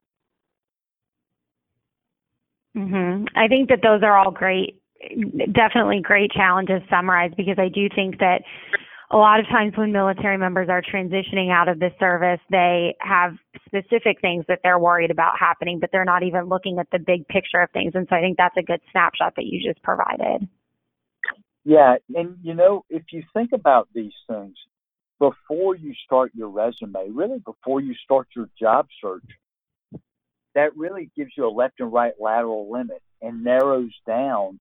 Mhm. 2.81 3.29
I 3.35 3.49
think 3.49 3.69
that 3.69 3.83
those 3.83 4.03
are 4.03 4.17
all 4.17 4.31
great 4.31 4.81
definitely 5.53 6.01
great 6.03 6.31
challenges 6.31 6.83
summarized 6.90 7.37
because 7.37 7.59
I 7.59 7.69
do 7.69 7.88
think 7.95 8.19
that 8.19 8.43
a 9.11 9.17
lot 9.17 9.38
of 9.38 9.47
times 9.47 9.75
when 9.77 9.93
military 9.93 10.38
members 10.38 10.69
are 10.69 10.83
transitioning 10.83 11.51
out 11.53 11.69
of 11.69 11.79
the 11.79 11.90
service, 12.01 12.40
they 12.51 12.97
have 13.01 13.35
specific 13.67 14.21
things 14.21 14.45
that 14.49 14.61
they're 14.62 14.79
worried 14.79 15.11
about 15.11 15.38
happening, 15.38 15.79
but 15.79 15.90
they're 15.93 16.05
not 16.05 16.23
even 16.23 16.49
looking 16.49 16.79
at 16.79 16.88
the 16.90 16.99
big 16.99 17.27
picture 17.29 17.61
of 17.61 17.71
things. 17.71 17.93
And 17.95 18.07
so 18.09 18.17
I 18.17 18.21
think 18.21 18.38
that's 18.38 18.57
a 18.57 18.62
good 18.62 18.81
snapshot 18.90 19.35
that 19.37 19.45
you 19.45 19.62
just 19.67 19.83
provided. 19.83 20.49
Yeah. 21.64 21.97
And, 22.14 22.38
you 22.43 22.55
know, 22.55 22.85
if 22.90 23.05
you 23.12 23.23
think 23.33 23.51
about 23.53 23.88
these 23.95 24.12
things 24.29 24.57
before 25.19 25.77
you 25.77 25.95
start 26.05 26.33
your 26.35 26.49
resume, 26.49 27.11
really 27.11 27.38
before 27.38 27.81
you 27.81 27.95
start 28.05 28.29
your 28.35 28.49
job 28.61 28.88
search, 29.01 29.25
that 30.55 30.77
really 30.77 31.11
gives 31.17 31.31
you 31.37 31.47
a 31.47 31.51
left 31.51 31.75
and 31.81 31.93
right 31.93 32.14
lateral 32.21 32.71
limit 32.71 33.03
and 33.23 33.45
narrows 33.45 33.93
down 34.07 34.61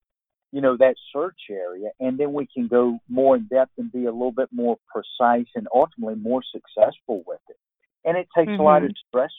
you 0.53 0.61
know 0.61 0.77
that 0.77 0.95
search 1.11 1.49
area 1.49 1.89
and 1.99 2.17
then 2.17 2.31
we 2.31 2.47
can 2.53 2.67
go 2.67 2.99
more 3.09 3.35
in 3.35 3.45
depth 3.47 3.71
and 3.77 3.91
be 3.91 4.05
a 4.05 4.11
little 4.11 4.31
bit 4.31 4.49
more 4.51 4.77
precise 4.87 5.47
and 5.55 5.67
ultimately 5.73 6.15
more 6.15 6.41
successful 6.43 7.23
with 7.25 7.39
it 7.49 7.57
and 8.05 8.15
it 8.15 8.27
takes 8.37 8.51
mm-hmm. 8.51 8.61
a 8.61 8.63
lot 8.63 8.83
of 8.83 8.89
mm-hmm. 8.89 9.09
stress 9.09 9.31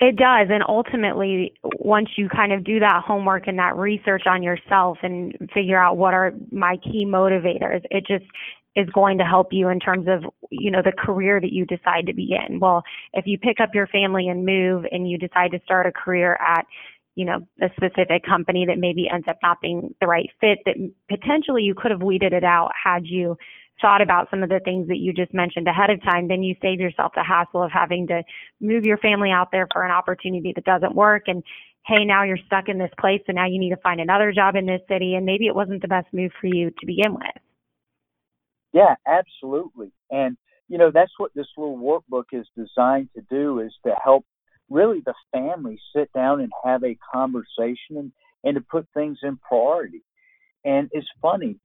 it 0.00 0.14
does 0.14 0.46
and 0.48 0.62
ultimately 0.68 1.54
once 1.80 2.08
you 2.16 2.28
kind 2.28 2.52
of 2.52 2.62
do 2.62 2.78
that 2.78 3.02
homework 3.04 3.48
and 3.48 3.58
that 3.58 3.76
research 3.76 4.22
on 4.26 4.44
yourself 4.44 4.98
and 5.02 5.36
figure 5.52 5.78
out 5.78 5.96
what 5.96 6.14
are 6.14 6.32
my 6.52 6.76
key 6.76 7.04
motivators 7.04 7.82
it 7.90 8.06
just 8.06 8.24
is 8.74 8.88
going 8.94 9.18
to 9.18 9.24
help 9.24 9.48
you 9.50 9.68
in 9.68 9.80
terms 9.80 10.06
of 10.08 10.30
you 10.50 10.70
know 10.70 10.82
the 10.82 10.92
career 10.92 11.40
that 11.40 11.52
you 11.52 11.66
decide 11.66 12.06
to 12.06 12.14
begin 12.14 12.60
well 12.60 12.84
if 13.12 13.26
you 13.26 13.36
pick 13.38 13.58
up 13.60 13.74
your 13.74 13.88
family 13.88 14.28
and 14.28 14.46
move 14.46 14.84
and 14.92 15.10
you 15.10 15.18
decide 15.18 15.50
to 15.50 15.60
start 15.64 15.84
a 15.84 15.92
career 15.92 16.34
at 16.34 16.64
you 17.14 17.24
know, 17.24 17.40
a 17.60 17.68
specific 17.76 18.24
company 18.24 18.66
that 18.66 18.78
maybe 18.78 19.08
ends 19.12 19.26
up 19.28 19.38
not 19.42 19.60
being 19.60 19.94
the 20.00 20.06
right 20.06 20.30
fit 20.40 20.58
that 20.64 20.76
potentially 21.08 21.62
you 21.62 21.74
could 21.74 21.90
have 21.90 22.02
weeded 22.02 22.32
it 22.32 22.44
out 22.44 22.70
had 22.82 23.04
you 23.04 23.36
thought 23.80 24.00
about 24.00 24.28
some 24.30 24.42
of 24.42 24.48
the 24.48 24.60
things 24.64 24.88
that 24.88 24.98
you 24.98 25.12
just 25.12 25.34
mentioned 25.34 25.66
ahead 25.66 25.90
of 25.90 26.02
time, 26.02 26.28
then 26.28 26.42
you 26.42 26.54
save 26.62 26.80
yourself 26.80 27.12
the 27.14 27.24
hassle 27.24 27.62
of 27.62 27.70
having 27.70 28.06
to 28.06 28.22
move 28.60 28.84
your 28.84 28.98
family 28.98 29.30
out 29.30 29.48
there 29.50 29.66
for 29.72 29.84
an 29.84 29.90
opportunity 29.90 30.52
that 30.54 30.64
doesn't 30.64 30.94
work. 30.94 31.24
And 31.26 31.42
hey, 31.84 32.04
now 32.04 32.22
you're 32.22 32.38
stuck 32.46 32.68
in 32.68 32.78
this 32.78 32.92
place 32.98 33.22
and 33.26 33.34
now 33.34 33.46
you 33.46 33.58
need 33.58 33.70
to 33.70 33.82
find 33.82 34.00
another 34.00 34.32
job 34.32 34.54
in 34.54 34.66
this 34.66 34.80
city. 34.88 35.14
And 35.14 35.26
maybe 35.26 35.46
it 35.46 35.54
wasn't 35.54 35.82
the 35.82 35.88
best 35.88 36.06
move 36.12 36.30
for 36.40 36.46
you 36.46 36.70
to 36.70 36.86
begin 36.86 37.14
with. 37.14 37.42
Yeah, 38.72 38.94
absolutely. 39.06 39.92
And, 40.10 40.36
you 40.68 40.78
know, 40.78 40.90
that's 40.92 41.12
what 41.18 41.32
this 41.34 41.48
little 41.58 41.76
workbook 41.76 42.26
is 42.32 42.46
designed 42.56 43.10
to 43.16 43.22
do 43.28 43.58
is 43.58 43.72
to 43.84 43.92
help 44.02 44.24
really 44.72 45.02
the 45.04 45.14
family 45.32 45.78
sit 45.94 46.12
down 46.12 46.40
and 46.40 46.50
have 46.64 46.82
a 46.82 46.98
conversation 47.12 47.96
and, 47.96 48.12
and 48.44 48.54
to 48.54 48.60
put 48.60 48.86
things 48.94 49.18
in 49.22 49.36
priority. 49.36 50.02
And 50.64 50.88
it's 50.92 51.06
funny, 51.20 51.56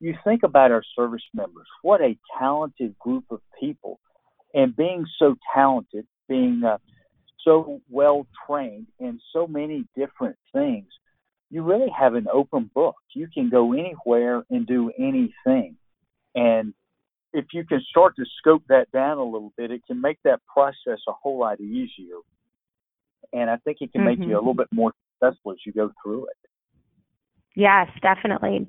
you 0.00 0.14
think 0.24 0.42
about 0.42 0.72
our 0.72 0.82
service 0.96 1.22
members, 1.34 1.66
what 1.82 2.00
a 2.00 2.16
talented 2.38 2.98
group 2.98 3.24
of 3.30 3.40
people. 3.60 4.00
And 4.54 4.74
being 4.74 5.04
so 5.18 5.36
talented, 5.54 6.06
being 6.28 6.62
uh, 6.64 6.78
so 7.44 7.80
well 7.90 8.26
trained 8.46 8.86
in 8.98 9.20
so 9.32 9.46
many 9.46 9.84
different 9.96 10.36
things, 10.52 10.86
you 11.50 11.62
really 11.62 11.90
have 11.96 12.14
an 12.14 12.26
open 12.32 12.70
book. 12.74 12.96
You 13.14 13.28
can 13.32 13.50
go 13.50 13.72
anywhere 13.72 14.44
and 14.50 14.66
do 14.66 14.90
anything. 14.98 15.76
And 16.34 16.74
if 17.32 17.46
you 17.52 17.64
can 17.64 17.80
start 17.88 18.16
to 18.16 18.24
scope 18.38 18.62
that 18.68 18.90
down 18.92 19.18
a 19.18 19.24
little 19.24 19.52
bit, 19.56 19.70
it 19.70 19.82
can 19.86 20.00
make 20.00 20.18
that 20.24 20.40
process 20.52 21.00
a 21.06 21.12
whole 21.12 21.38
lot 21.38 21.60
easier 21.60 22.16
and 23.32 23.50
I 23.50 23.56
think 23.58 23.78
it 23.80 23.92
can 23.92 24.04
make 24.04 24.18
mm-hmm. 24.18 24.30
you 24.30 24.36
a 24.36 24.40
little 24.40 24.54
bit 24.54 24.68
more 24.72 24.92
successful 25.20 25.52
as 25.52 25.58
you 25.64 25.72
go 25.72 25.90
through 26.02 26.26
it. 26.26 26.36
Yes, 27.54 27.88
definitely. 28.02 28.68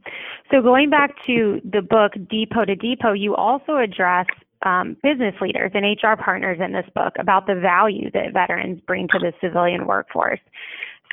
So 0.50 0.62
going 0.62 0.90
back 0.90 1.12
to 1.28 1.60
the 1.64 1.82
book 1.82 2.14
Depot 2.30 2.66
to 2.66 2.76
Depot, 2.76 3.12
you 3.12 3.36
also 3.36 3.76
address 3.76 4.28
um, 4.66 4.96
business 5.04 5.36
leaders 5.42 5.72
and 5.74 5.86
HR 5.86 6.16
partners 6.22 6.58
in 6.64 6.72
this 6.72 6.86
book 6.96 7.14
about 7.20 7.48
the 7.48 7.56
value 7.56 8.10
that 8.12 8.34
veterans 8.34 8.80
bring 8.88 9.08
to 9.10 9.20
the 9.20 9.34
civilian 9.42 9.86
workforce. 9.86 10.40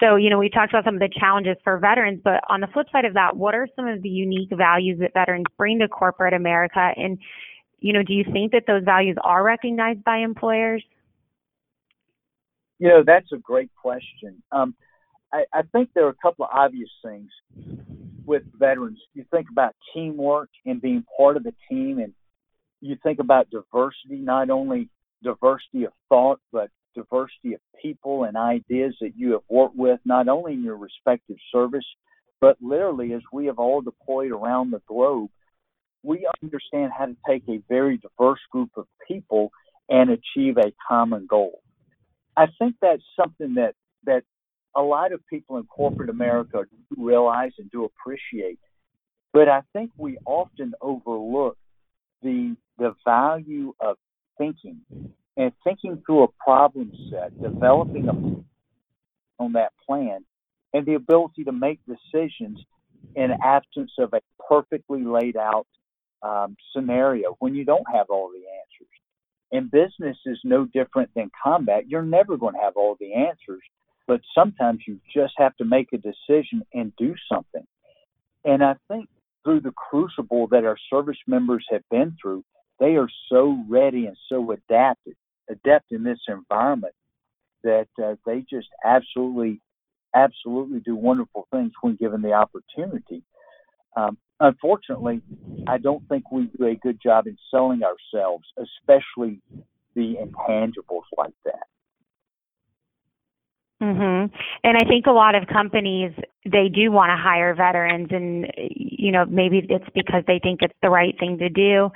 So, 0.01 0.17
you 0.17 0.31
know, 0.31 0.39
we 0.39 0.49
talked 0.49 0.73
about 0.73 0.85
some 0.85 0.95
of 0.95 1.01
the 1.01 1.09
challenges 1.09 1.57
for 1.63 1.79
veterans, 1.79 2.21
but 2.23 2.43
on 2.49 2.61
the 2.61 2.67
flip 2.69 2.87
side 2.91 3.05
of 3.05 3.15
that, 3.15 3.37
what 3.37 3.55
are 3.55 3.69
some 3.77 3.87
of 3.87 4.03
the 4.03 4.09
unique 4.09 4.51
values 4.53 4.99
that 5.01 5.13
veterans 5.15 5.47
bring 5.57 5.79
to 5.81 5.89
corporate 5.89 6.33
America? 6.33 6.93
And, 6.97 7.19
you 7.81 7.93
know, 7.93 8.03
do 8.03 8.13
you 8.13 8.25
think 8.33 8.53
that 8.53 8.65
those 8.67 8.83
values 8.85 9.17
are 9.23 9.45
recognized 9.45 10.03
by 10.05 10.19
employers? 10.19 10.83
You 12.85 12.91
know, 12.91 13.03
that's 13.03 13.33
a 13.33 13.39
great 13.39 13.71
question. 13.81 14.43
Um, 14.53 14.75
I, 15.33 15.45
I 15.55 15.63
think 15.73 15.89
there 15.95 16.05
are 16.05 16.11
a 16.11 16.17
couple 16.23 16.45
of 16.45 16.51
obvious 16.53 16.91
things 17.03 17.31
with 18.27 18.43
veterans. 18.59 18.99
You 19.15 19.25
think 19.31 19.47
about 19.51 19.75
teamwork 19.95 20.51
and 20.67 20.83
being 20.83 21.03
part 21.17 21.39
of 21.39 21.45
the 21.45 21.55
team, 21.71 21.99
and 21.99 22.13
you 22.83 22.99
think 23.03 23.21
about 23.21 23.49
diversity, 23.49 24.17
not 24.17 24.51
only 24.51 24.91
diversity 25.23 25.85
of 25.85 25.95
thought, 26.11 26.41
but 26.53 26.69
diversity 26.95 27.55
of 27.55 27.61
people 27.81 28.25
and 28.25 28.37
ideas 28.37 28.95
that 29.01 29.13
you 29.17 29.33
have 29.33 29.45
worked 29.49 29.77
with, 29.77 29.99
not 30.05 30.29
only 30.29 30.53
in 30.53 30.63
your 30.63 30.77
respective 30.77 31.39
service, 31.51 31.87
but 32.39 32.59
literally 32.61 33.15
as 33.15 33.23
we 33.33 33.47
have 33.47 33.59
all 33.59 33.81
deployed 33.81 34.31
around 34.31 34.73
the 34.73 34.83
globe, 34.87 35.31
we 36.03 36.29
understand 36.43 36.93
how 36.95 37.07
to 37.07 37.17
take 37.27 37.45
a 37.49 37.63
very 37.67 37.97
diverse 37.97 38.41
group 38.53 38.73
of 38.77 38.85
people 39.09 39.53
and 39.89 40.11
achieve 40.11 40.59
a 40.59 40.71
common 40.87 41.25
goal. 41.27 41.63
I 42.37 42.47
think 42.59 42.77
that's 42.81 43.03
something 43.17 43.55
that 43.55 43.75
that 44.05 44.25
a 44.77 44.83
lot 44.83 45.13
of 45.13 45.21
people 45.29 45.57
in 45.59 45.65
corporate 45.65 46.11
America 46.11 46.65
realize 46.97 47.53
and 47.59 47.71
do 47.71 47.85
appreciate. 47.85 48.59
But 49.33 49.49
I 49.49 49.63
think 49.73 49.91
we 49.97 50.19
often 50.25 50.75
overlook 50.81 51.57
the 52.23 52.57
the 52.79 52.95
value 53.05 53.75
of 53.81 53.97
thinking 54.39 54.81
and 55.37 55.53
thinking 55.65 56.03
through 56.07 56.25
a 56.25 56.29
problem 56.45 56.93
set, 57.11 57.41
developing 57.43 58.09
a, 58.09 59.43
on 59.43 59.53
that 59.53 59.73
plan, 59.87 60.25
and 60.73 60.87
the 60.87 60.95
ability 60.95 61.45
to 61.45 61.53
make 61.53 61.81
decisions 61.87 62.61
in 63.15 63.31
absence 63.45 63.93
of 63.99 64.13
a 64.13 64.21
perfectly 64.49 65.05
laid 65.05 65.37
out 65.37 65.67
um, 66.23 66.57
scenario 66.75 67.37
when 67.39 67.55
you 67.55 67.65
don't 67.65 67.87
have 67.93 68.07
all 68.11 68.31
the 68.31 68.39
answers. 68.39 68.64
And 69.55 69.71
business 69.71 70.17
is 70.27 70.41
no 70.43 70.65
different 70.65 71.11
than 71.15 71.31
combat. 71.41 71.89
You're 71.89 72.03
never 72.03 72.37
going 72.37 72.55
to 72.55 72.61
have 72.61 72.77
all 72.77 72.97
the 72.99 73.15
answers, 73.15 73.63
but 74.09 74.21
sometimes 74.37 74.81
you 74.85 74.99
just 75.15 75.35
have 75.39 75.57
to 75.59 75.65
make 75.65 75.93
a 75.93 75.97
decision 75.97 76.65
and 76.75 76.93
do 76.99 77.15
something. 77.33 77.65
And 78.45 78.65
I 78.65 78.75
think 78.89 79.09
through 79.45 79.61
the 79.61 79.71
crucible 79.71 80.49
that 80.49 80.65
our 80.65 80.77
service 80.91 81.19
members 81.29 81.65
have 81.71 81.89
been 81.89 82.17
through, 82.21 82.43
they 82.81 82.97
are 82.97 83.09
so 83.29 83.65
ready 83.69 84.07
and 84.07 84.17
so 84.29 84.51
adapted, 84.51 85.15
adept 85.49 85.93
in 85.93 86.03
this 86.03 86.19
environment 86.27 86.95
that 87.63 87.87
uh, 88.03 88.17
they 88.27 88.45
just 88.51 88.67
absolutely, 88.85 89.61
absolutely 90.17 90.81
do 90.81 90.97
wonderful 90.97 91.47
things 91.53 91.71
when 91.81 91.95
given 91.95 92.23
the 92.23 92.33
opportunity. 92.33 93.23
Um, 93.97 94.19
unfortunately, 94.41 95.23
I 95.67 95.79
don't 95.79 96.07
think 96.09 96.31
we 96.31 96.51
do 96.59 96.67
a 96.67 96.75
good 96.75 97.01
job 97.01 97.27
in 97.27 97.37
selling 97.51 97.83
ourselves, 97.83 98.45
especially 98.59 99.41
the 99.95 100.17
intangibles 100.17 101.05
like 101.17 101.35
that. 101.45 101.67
Mhm. 103.83 104.31
And 104.63 104.77
I 104.77 104.85
think 104.87 105.07
a 105.07 105.13
lot 105.13 105.35
of 105.35 105.47
companies 105.47 106.13
they 106.47 106.69
do 106.69 106.91
want 106.91 107.11
to 107.11 107.17
hire 107.17 107.55
veterans 107.55 108.09
and 108.11 108.51
you 108.57 109.11
know 109.13 109.25
maybe 109.27 109.67
it's 109.69 109.89
because 109.95 110.25
they 110.27 110.39
think 110.39 110.63
it's 110.63 110.75
the 110.83 110.91
right 110.91 111.19
thing 111.19 111.39
to 111.39 111.49
do 111.49 111.91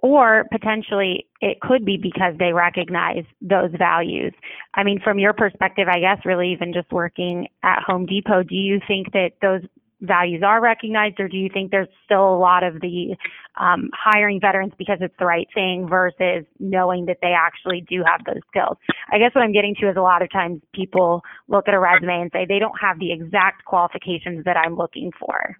or 0.00 0.46
potentially 0.50 1.26
it 1.40 1.60
could 1.60 1.84
be 1.84 1.96
because 1.96 2.34
they 2.38 2.52
recognize 2.52 3.24
those 3.40 3.70
values. 3.78 4.34
I 4.74 4.82
mean 4.82 5.00
from 5.00 5.18
your 5.18 5.32
perspective 5.32 5.88
I 5.88 6.00
guess 6.00 6.18
really 6.24 6.52
even 6.52 6.72
just 6.72 6.90
working 6.90 7.48
at 7.62 7.82
Home 7.84 8.04
Depot 8.04 8.42
do 8.42 8.54
you 8.56 8.80
think 8.86 9.12
that 9.12 9.32
those 9.40 9.62
values 10.02 10.42
are 10.44 10.60
recognized, 10.60 11.18
or 11.20 11.28
do 11.28 11.36
you 11.36 11.48
think 11.52 11.70
there's 11.70 11.88
still 12.04 12.34
a 12.34 12.36
lot 12.36 12.64
of 12.64 12.80
the 12.80 13.16
um, 13.58 13.88
hiring 13.94 14.40
veterans 14.40 14.72
because 14.76 14.98
it's 15.00 15.14
the 15.18 15.24
right 15.24 15.46
thing 15.54 15.86
versus 15.88 16.44
knowing 16.58 17.06
that 17.06 17.18
they 17.22 17.32
actually 17.36 17.84
do 17.88 18.02
have 18.04 18.24
those 18.26 18.42
skills? 18.48 18.76
I 19.10 19.18
guess 19.18 19.34
what 19.34 19.42
I'm 19.42 19.52
getting 19.52 19.74
to 19.80 19.88
is 19.88 19.96
a 19.96 20.02
lot 20.02 20.22
of 20.22 20.30
times 20.30 20.60
people 20.74 21.22
look 21.48 21.68
at 21.68 21.74
a 21.74 21.78
resume 21.78 22.22
and 22.22 22.30
say 22.32 22.44
they 22.46 22.58
don't 22.58 22.78
have 22.80 22.98
the 22.98 23.12
exact 23.12 23.64
qualifications 23.64 24.44
that 24.44 24.56
I'm 24.56 24.76
looking 24.76 25.10
for. 25.18 25.56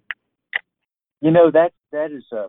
You 1.20 1.30
know 1.30 1.50
that 1.52 1.72
that 1.92 2.10
is 2.10 2.24
a 2.32 2.46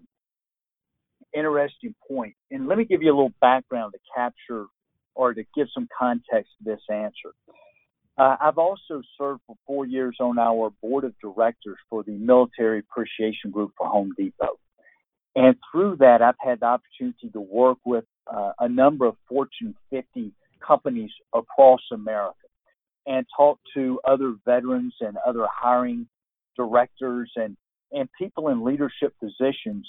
interesting 1.35 1.95
point, 2.07 2.33
and 2.51 2.67
let 2.67 2.77
me 2.77 2.85
give 2.85 3.01
you 3.01 3.09
a 3.09 3.15
little 3.15 3.33
background 3.39 3.93
to 3.93 3.99
capture 4.15 4.65
or 5.15 5.33
to 5.33 5.43
give 5.55 5.67
some 5.73 5.87
context 5.97 6.51
to 6.57 6.71
this 6.71 6.81
answer. 6.89 7.33
Uh, 8.17 8.35
I've 8.39 8.59
also 8.59 9.01
served 9.17 9.41
for 9.47 9.55
four 9.65 9.85
years 9.85 10.17
on 10.19 10.37
our 10.37 10.69
board 10.81 11.03
of 11.03 11.13
directors 11.19 11.77
for 11.89 12.03
the 12.03 12.11
Military 12.11 12.79
Appreciation 12.79 13.49
Group 13.51 13.71
for 13.77 13.87
Home 13.87 14.13
Depot. 14.17 14.59
And 15.35 15.55
through 15.71 15.97
that, 15.97 16.21
I've 16.21 16.35
had 16.39 16.59
the 16.59 16.67
opportunity 16.67 17.29
to 17.33 17.41
work 17.41 17.79
with 17.85 18.05
uh, 18.31 18.51
a 18.59 18.69
number 18.69 19.05
of 19.07 19.15
Fortune 19.27 19.75
50 19.89 20.31
companies 20.65 21.09
across 21.33 21.81
America 21.91 22.37
and 23.07 23.25
talk 23.35 23.59
to 23.73 23.99
other 24.07 24.35
veterans 24.45 24.93
and 25.01 25.17
other 25.25 25.45
hiring 25.51 26.07
directors 26.55 27.31
and, 27.35 27.57
and 27.91 28.07
people 28.17 28.49
in 28.49 28.63
leadership 28.63 29.13
positions 29.19 29.87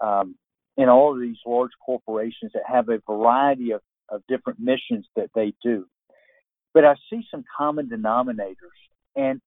um, 0.00 0.34
in 0.78 0.88
all 0.88 1.14
of 1.14 1.20
these 1.20 1.36
large 1.46 1.70
corporations 1.84 2.52
that 2.54 2.62
have 2.66 2.88
a 2.88 3.00
variety 3.06 3.72
of, 3.72 3.82
of 4.08 4.22
different 4.28 4.58
missions 4.58 5.06
that 5.14 5.30
they 5.34 5.52
do. 5.62 5.86
But 6.76 6.84
I 6.84 6.94
see 7.08 7.26
some 7.30 7.42
common 7.56 7.88
denominators, 7.88 8.76
and 9.16 9.40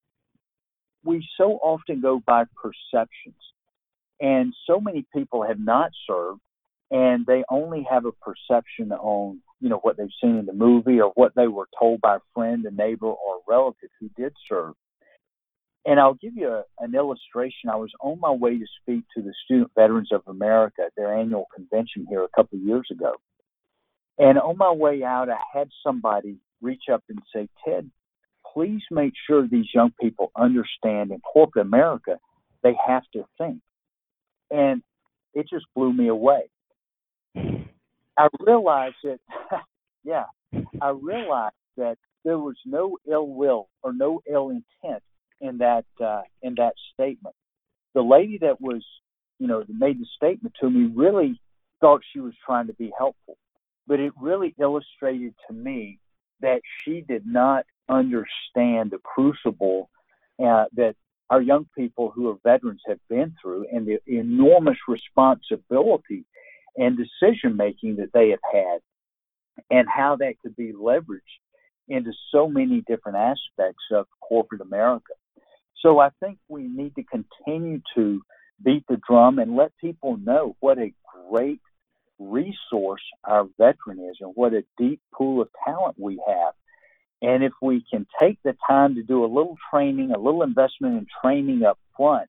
we 1.04 1.24
so 1.38 1.60
often 1.62 2.00
go 2.00 2.20
by 2.26 2.42
perceptions. 2.60 3.38
And 4.20 4.52
so 4.66 4.80
many 4.80 5.06
people 5.14 5.46
have 5.46 5.60
not 5.60 5.92
served, 6.08 6.40
and 6.90 7.24
they 7.24 7.44
only 7.48 7.86
have 7.88 8.04
a 8.04 8.10
perception 8.10 8.90
on, 8.90 9.42
you 9.60 9.68
know, 9.68 9.78
what 9.78 9.96
they've 9.96 10.08
seen 10.20 10.38
in 10.38 10.46
the 10.46 10.52
movie 10.52 11.00
or 11.00 11.12
what 11.14 11.32
they 11.36 11.46
were 11.46 11.68
told 11.78 12.00
by 12.00 12.16
a 12.16 12.20
friend, 12.34 12.64
a 12.64 12.72
neighbor, 12.72 13.06
or 13.06 13.36
a 13.36 13.40
relative 13.48 13.90
who 14.00 14.10
did 14.16 14.34
serve. 14.48 14.74
And 15.84 16.00
I'll 16.00 16.14
give 16.14 16.34
you 16.34 16.48
a, 16.48 16.64
an 16.80 16.96
illustration. 16.96 17.70
I 17.70 17.76
was 17.76 17.92
on 18.00 18.18
my 18.18 18.32
way 18.32 18.58
to 18.58 18.66
speak 18.82 19.04
to 19.16 19.22
the 19.22 19.32
Student 19.44 19.70
Veterans 19.76 20.10
of 20.10 20.22
America 20.26 20.82
at 20.84 20.96
their 20.96 21.16
annual 21.16 21.46
convention 21.54 22.06
here 22.08 22.24
a 22.24 22.28
couple 22.34 22.58
of 22.58 22.64
years 22.64 22.88
ago. 22.90 23.12
And 24.18 24.36
on 24.36 24.58
my 24.58 24.72
way 24.72 25.04
out, 25.04 25.30
I 25.30 25.38
had 25.54 25.68
somebody 25.86 26.40
reach 26.60 26.84
up 26.92 27.02
and 27.08 27.18
say, 27.34 27.48
Ted, 27.64 27.90
please 28.52 28.82
make 28.90 29.12
sure 29.26 29.46
these 29.46 29.68
young 29.74 29.92
people 30.00 30.32
understand 30.36 31.10
in 31.10 31.20
corporate 31.20 31.66
America 31.66 32.18
they 32.62 32.74
have 32.86 33.02
to 33.14 33.24
think. 33.38 33.60
And 34.50 34.82
it 35.34 35.46
just 35.48 35.66
blew 35.74 35.92
me 35.92 36.08
away. 36.08 36.50
I 37.34 38.28
realized 38.40 38.96
that, 39.04 39.18
yeah, 40.04 40.24
I 40.82 40.90
realized 40.90 41.54
that 41.76 41.96
there 42.24 42.38
was 42.38 42.56
no 42.66 42.98
ill 43.10 43.28
will 43.28 43.68
or 43.82 43.92
no 43.92 44.20
ill 44.30 44.50
intent 44.50 45.02
in 45.40 45.58
that 45.58 45.86
uh, 46.04 46.22
in 46.42 46.54
that 46.56 46.74
statement. 46.92 47.34
The 47.94 48.02
lady 48.02 48.38
that 48.42 48.60
was, 48.60 48.84
you 49.38 49.46
know, 49.46 49.60
that 49.60 49.74
made 49.74 49.98
the 49.98 50.06
statement 50.16 50.54
to 50.60 50.68
me 50.68 50.92
really 50.94 51.40
thought 51.80 52.02
she 52.12 52.20
was 52.20 52.34
trying 52.44 52.66
to 52.66 52.74
be 52.74 52.92
helpful, 52.96 53.38
but 53.86 54.00
it 54.00 54.12
really 54.20 54.54
illustrated 54.60 55.34
to 55.48 55.54
me 55.54 55.98
that 56.40 56.60
she 56.82 57.02
did 57.02 57.26
not 57.26 57.64
understand 57.88 58.90
the 58.90 58.98
crucible 59.02 59.90
uh, 60.42 60.64
that 60.74 60.94
our 61.28 61.40
young 61.40 61.66
people 61.76 62.10
who 62.10 62.28
are 62.28 62.36
veterans 62.42 62.82
have 62.86 62.98
been 63.08 63.34
through 63.40 63.66
and 63.72 63.86
the 63.86 63.98
enormous 64.06 64.78
responsibility 64.88 66.24
and 66.76 66.96
decision 66.96 67.56
making 67.56 67.96
that 67.96 68.12
they 68.12 68.30
have 68.30 68.40
had 68.52 68.80
and 69.70 69.86
how 69.88 70.16
that 70.16 70.34
could 70.42 70.56
be 70.56 70.72
leveraged 70.72 71.20
into 71.88 72.12
so 72.32 72.48
many 72.48 72.82
different 72.86 73.18
aspects 73.18 73.84
of 73.92 74.06
corporate 74.20 74.60
America. 74.60 75.12
So 75.82 75.98
I 75.98 76.10
think 76.20 76.38
we 76.48 76.62
need 76.62 76.94
to 76.96 77.04
continue 77.04 77.80
to 77.94 78.22
beat 78.62 78.84
the 78.88 79.00
drum 79.08 79.38
and 79.38 79.56
let 79.56 79.76
people 79.78 80.16
know 80.16 80.56
what 80.60 80.78
a 80.78 80.92
great 81.28 81.60
resource 82.20 83.02
our 83.24 83.46
veteran 83.58 83.98
is 84.10 84.18
and 84.20 84.32
what 84.34 84.52
a 84.52 84.62
deep 84.78 85.00
pool 85.12 85.42
of 85.42 85.48
talent 85.64 85.96
we 85.98 86.22
have. 86.26 86.54
And 87.22 87.42
if 87.42 87.52
we 87.60 87.84
can 87.90 88.06
take 88.20 88.38
the 88.44 88.56
time 88.66 88.94
to 88.94 89.02
do 89.02 89.24
a 89.24 89.26
little 89.26 89.56
training, 89.72 90.12
a 90.12 90.18
little 90.18 90.42
investment 90.42 90.96
in 90.98 91.06
training 91.22 91.64
up 91.64 91.78
front, 91.96 92.28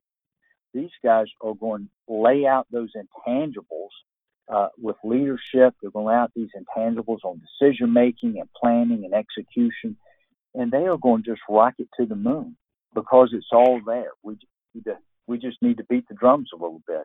these 0.73 0.89
guys 1.03 1.27
are 1.41 1.53
going 1.53 1.89
to 2.07 2.13
lay 2.13 2.45
out 2.45 2.67
those 2.71 2.91
intangibles 2.95 3.89
uh, 4.51 4.67
with 4.77 4.95
leadership. 5.03 5.75
They're 5.81 5.91
going 5.91 6.05
to 6.05 6.11
lay 6.11 6.15
out 6.15 6.31
these 6.35 6.49
intangibles 6.57 7.19
on 7.23 7.41
decision 7.41 7.93
making 7.93 8.39
and 8.39 8.49
planning 8.53 9.05
and 9.05 9.13
execution. 9.13 9.97
And 10.53 10.71
they 10.71 10.85
are 10.87 10.97
going 10.97 11.23
to 11.23 11.31
just 11.31 11.41
rocket 11.49 11.87
to 11.99 12.05
the 12.05 12.15
moon 12.15 12.57
because 12.93 13.29
it's 13.33 13.51
all 13.53 13.79
there. 13.85 14.11
We 14.23 14.35
just 14.35 14.45
need 14.73 14.83
to, 14.85 14.97
we 15.27 15.37
just 15.37 15.61
need 15.61 15.77
to 15.77 15.85
beat 15.85 16.07
the 16.09 16.15
drums 16.15 16.49
a 16.53 16.61
little 16.61 16.81
bit. 16.87 17.03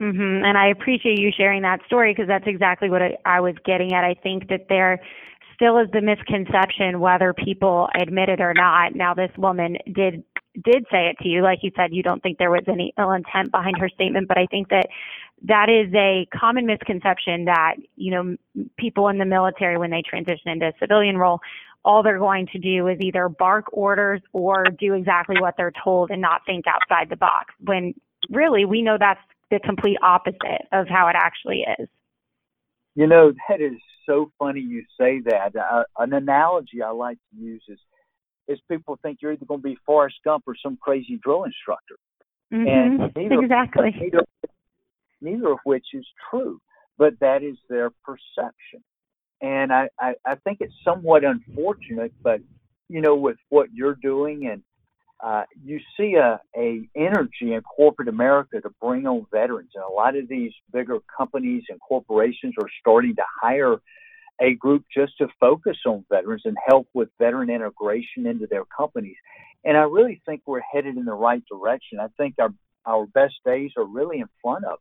Mm-hmm. 0.00 0.44
And 0.44 0.58
I 0.58 0.68
appreciate 0.68 1.18
you 1.18 1.30
sharing 1.34 1.62
that 1.62 1.80
story 1.86 2.12
because 2.12 2.28
that's 2.28 2.46
exactly 2.46 2.90
what 2.90 3.02
I, 3.02 3.16
I 3.24 3.40
was 3.40 3.54
getting 3.64 3.94
at. 3.94 4.04
I 4.04 4.14
think 4.14 4.48
that 4.48 4.66
there 4.68 5.00
still 5.54 5.78
is 5.78 5.88
the 5.92 6.02
misconception, 6.02 7.00
whether 7.00 7.32
people 7.32 7.88
admit 7.98 8.28
it 8.28 8.40
or 8.40 8.52
not. 8.52 8.94
Now, 8.94 9.14
this 9.14 9.30
woman 9.38 9.78
did 9.92 10.22
did 10.64 10.86
say 10.90 11.08
it 11.08 11.18
to 11.22 11.28
you, 11.28 11.42
like 11.42 11.58
you 11.62 11.70
said, 11.76 11.92
you 11.92 12.02
don't 12.02 12.22
think 12.22 12.38
there 12.38 12.50
was 12.50 12.62
any 12.66 12.90
ill 12.98 13.12
intent 13.12 13.50
behind 13.50 13.76
her 13.78 13.90
statement, 13.90 14.26
but 14.26 14.38
I 14.38 14.46
think 14.46 14.70
that 14.70 14.86
that 15.42 15.68
is 15.68 15.92
a 15.94 16.26
common 16.34 16.64
misconception 16.64 17.44
that 17.44 17.74
you 17.96 18.10
know 18.10 18.36
people 18.78 19.08
in 19.08 19.18
the 19.18 19.24
military 19.24 19.76
when 19.78 19.90
they 19.90 20.02
transition 20.02 20.48
into 20.48 20.68
a 20.68 20.72
civilian 20.80 21.16
role 21.16 21.40
all 21.84 22.02
they're 22.02 22.18
going 22.18 22.48
to 22.48 22.58
do 22.58 22.88
is 22.88 22.98
either 23.00 23.28
bark 23.28 23.66
orders 23.72 24.20
or 24.32 24.64
do 24.76 24.94
exactly 24.94 25.36
what 25.38 25.54
they're 25.56 25.72
told 25.84 26.10
and 26.10 26.20
not 26.20 26.40
think 26.44 26.64
outside 26.66 27.08
the 27.08 27.16
box 27.16 27.54
when 27.60 27.94
really 28.30 28.64
we 28.64 28.82
know 28.82 28.96
that's 28.98 29.20
the 29.50 29.60
complete 29.60 29.98
opposite 30.02 30.66
of 30.72 30.88
how 30.88 31.08
it 31.08 31.16
actually 31.16 31.64
is. 31.78 31.88
You 32.94 33.06
know, 33.06 33.32
that 33.48 33.60
is 33.60 33.78
so 34.06 34.30
funny 34.38 34.60
you 34.60 34.82
say 34.98 35.20
that. 35.26 35.54
Uh, 35.56 35.84
an 35.98 36.12
analogy 36.12 36.82
I 36.82 36.90
like 36.90 37.18
to 37.30 37.40
use 37.40 37.62
is 37.68 37.78
is 38.48 38.60
people 38.70 38.98
think 39.02 39.18
you're 39.20 39.32
either 39.32 39.44
going 39.44 39.60
to 39.60 39.64
be 39.64 39.76
Forrest 39.84 40.16
Gump 40.24 40.44
or 40.46 40.54
some 40.62 40.78
crazy 40.80 41.18
drill 41.22 41.44
instructor. 41.44 41.96
Mm-hmm. 42.52 42.68
And 42.68 43.12
neither, 43.16 43.42
exactly. 43.42 43.94
Neither, 43.98 44.24
neither 45.20 45.52
of 45.52 45.58
which 45.64 45.86
is 45.94 46.06
true, 46.30 46.60
but 46.96 47.18
that 47.20 47.42
is 47.42 47.56
their 47.68 47.90
perception. 48.04 48.84
And 49.40 49.72
I, 49.72 49.88
I, 50.00 50.14
I 50.24 50.36
think 50.36 50.58
it's 50.60 50.72
somewhat 50.84 51.24
unfortunate, 51.24 52.12
but 52.22 52.40
you 52.88 53.00
know, 53.00 53.16
with 53.16 53.36
what 53.48 53.68
you're 53.72 53.96
doing 54.00 54.46
and 54.46 54.62
uh, 55.22 55.44
you 55.64 55.80
see 55.96 56.14
a, 56.14 56.40
a 56.56 56.88
energy 56.94 57.54
in 57.54 57.60
corporate 57.62 58.08
America 58.08 58.60
to 58.60 58.70
bring 58.80 59.06
on 59.06 59.26
veterans, 59.30 59.70
and 59.74 59.84
a 59.84 59.92
lot 59.92 60.16
of 60.16 60.28
these 60.28 60.52
bigger 60.72 60.98
companies 61.16 61.64
and 61.68 61.80
corporations 61.80 62.54
are 62.60 62.68
starting 62.80 63.16
to 63.16 63.22
hire 63.42 63.78
a 64.40 64.54
group 64.54 64.84
just 64.94 65.16
to 65.18 65.28
focus 65.40 65.78
on 65.86 66.04
veterans 66.10 66.42
and 66.44 66.56
help 66.66 66.86
with 66.92 67.08
veteran 67.18 67.48
integration 67.48 68.26
into 68.26 68.46
their 68.46 68.64
companies. 68.64 69.16
And 69.64 69.76
I 69.76 69.82
really 69.82 70.20
think 70.26 70.42
we're 70.44 70.60
headed 70.60 70.96
in 70.96 71.06
the 71.06 71.14
right 71.14 71.42
direction. 71.50 71.98
I 72.00 72.08
think 72.18 72.34
our 72.38 72.52
our 72.84 73.06
best 73.06 73.34
days 73.44 73.72
are 73.76 73.84
really 73.84 74.20
in 74.20 74.28
front 74.42 74.64
of 74.64 74.74
us. 74.74 74.78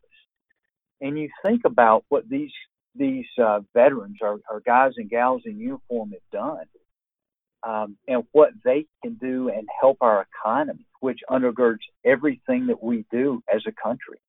And 1.02 1.18
you 1.18 1.30
think 1.44 1.62
about 1.66 2.04
what 2.10 2.28
these 2.30 2.52
these 2.94 3.26
uh, 3.42 3.62
veterans, 3.74 4.18
our, 4.22 4.38
our 4.52 4.60
guys 4.60 4.94
and 4.98 5.10
gals 5.10 5.44
in 5.46 5.60
uniform, 5.60 6.12
have 6.12 6.32
done 6.32 6.66
um, 7.66 7.98
and 8.08 8.24
what 8.32 8.52
they 8.64 8.86
can 9.04 9.16
do 9.16 9.50
and 9.50 9.68
help 9.82 9.98
our 10.02 10.26
economy, 10.44 10.86
which 11.00 11.20
undergirds 11.30 11.80
everything 12.06 12.68
that 12.68 12.82
we 12.82 13.06
do 13.12 13.42
as 13.54 13.64
a 13.68 13.72
country. 13.72 14.20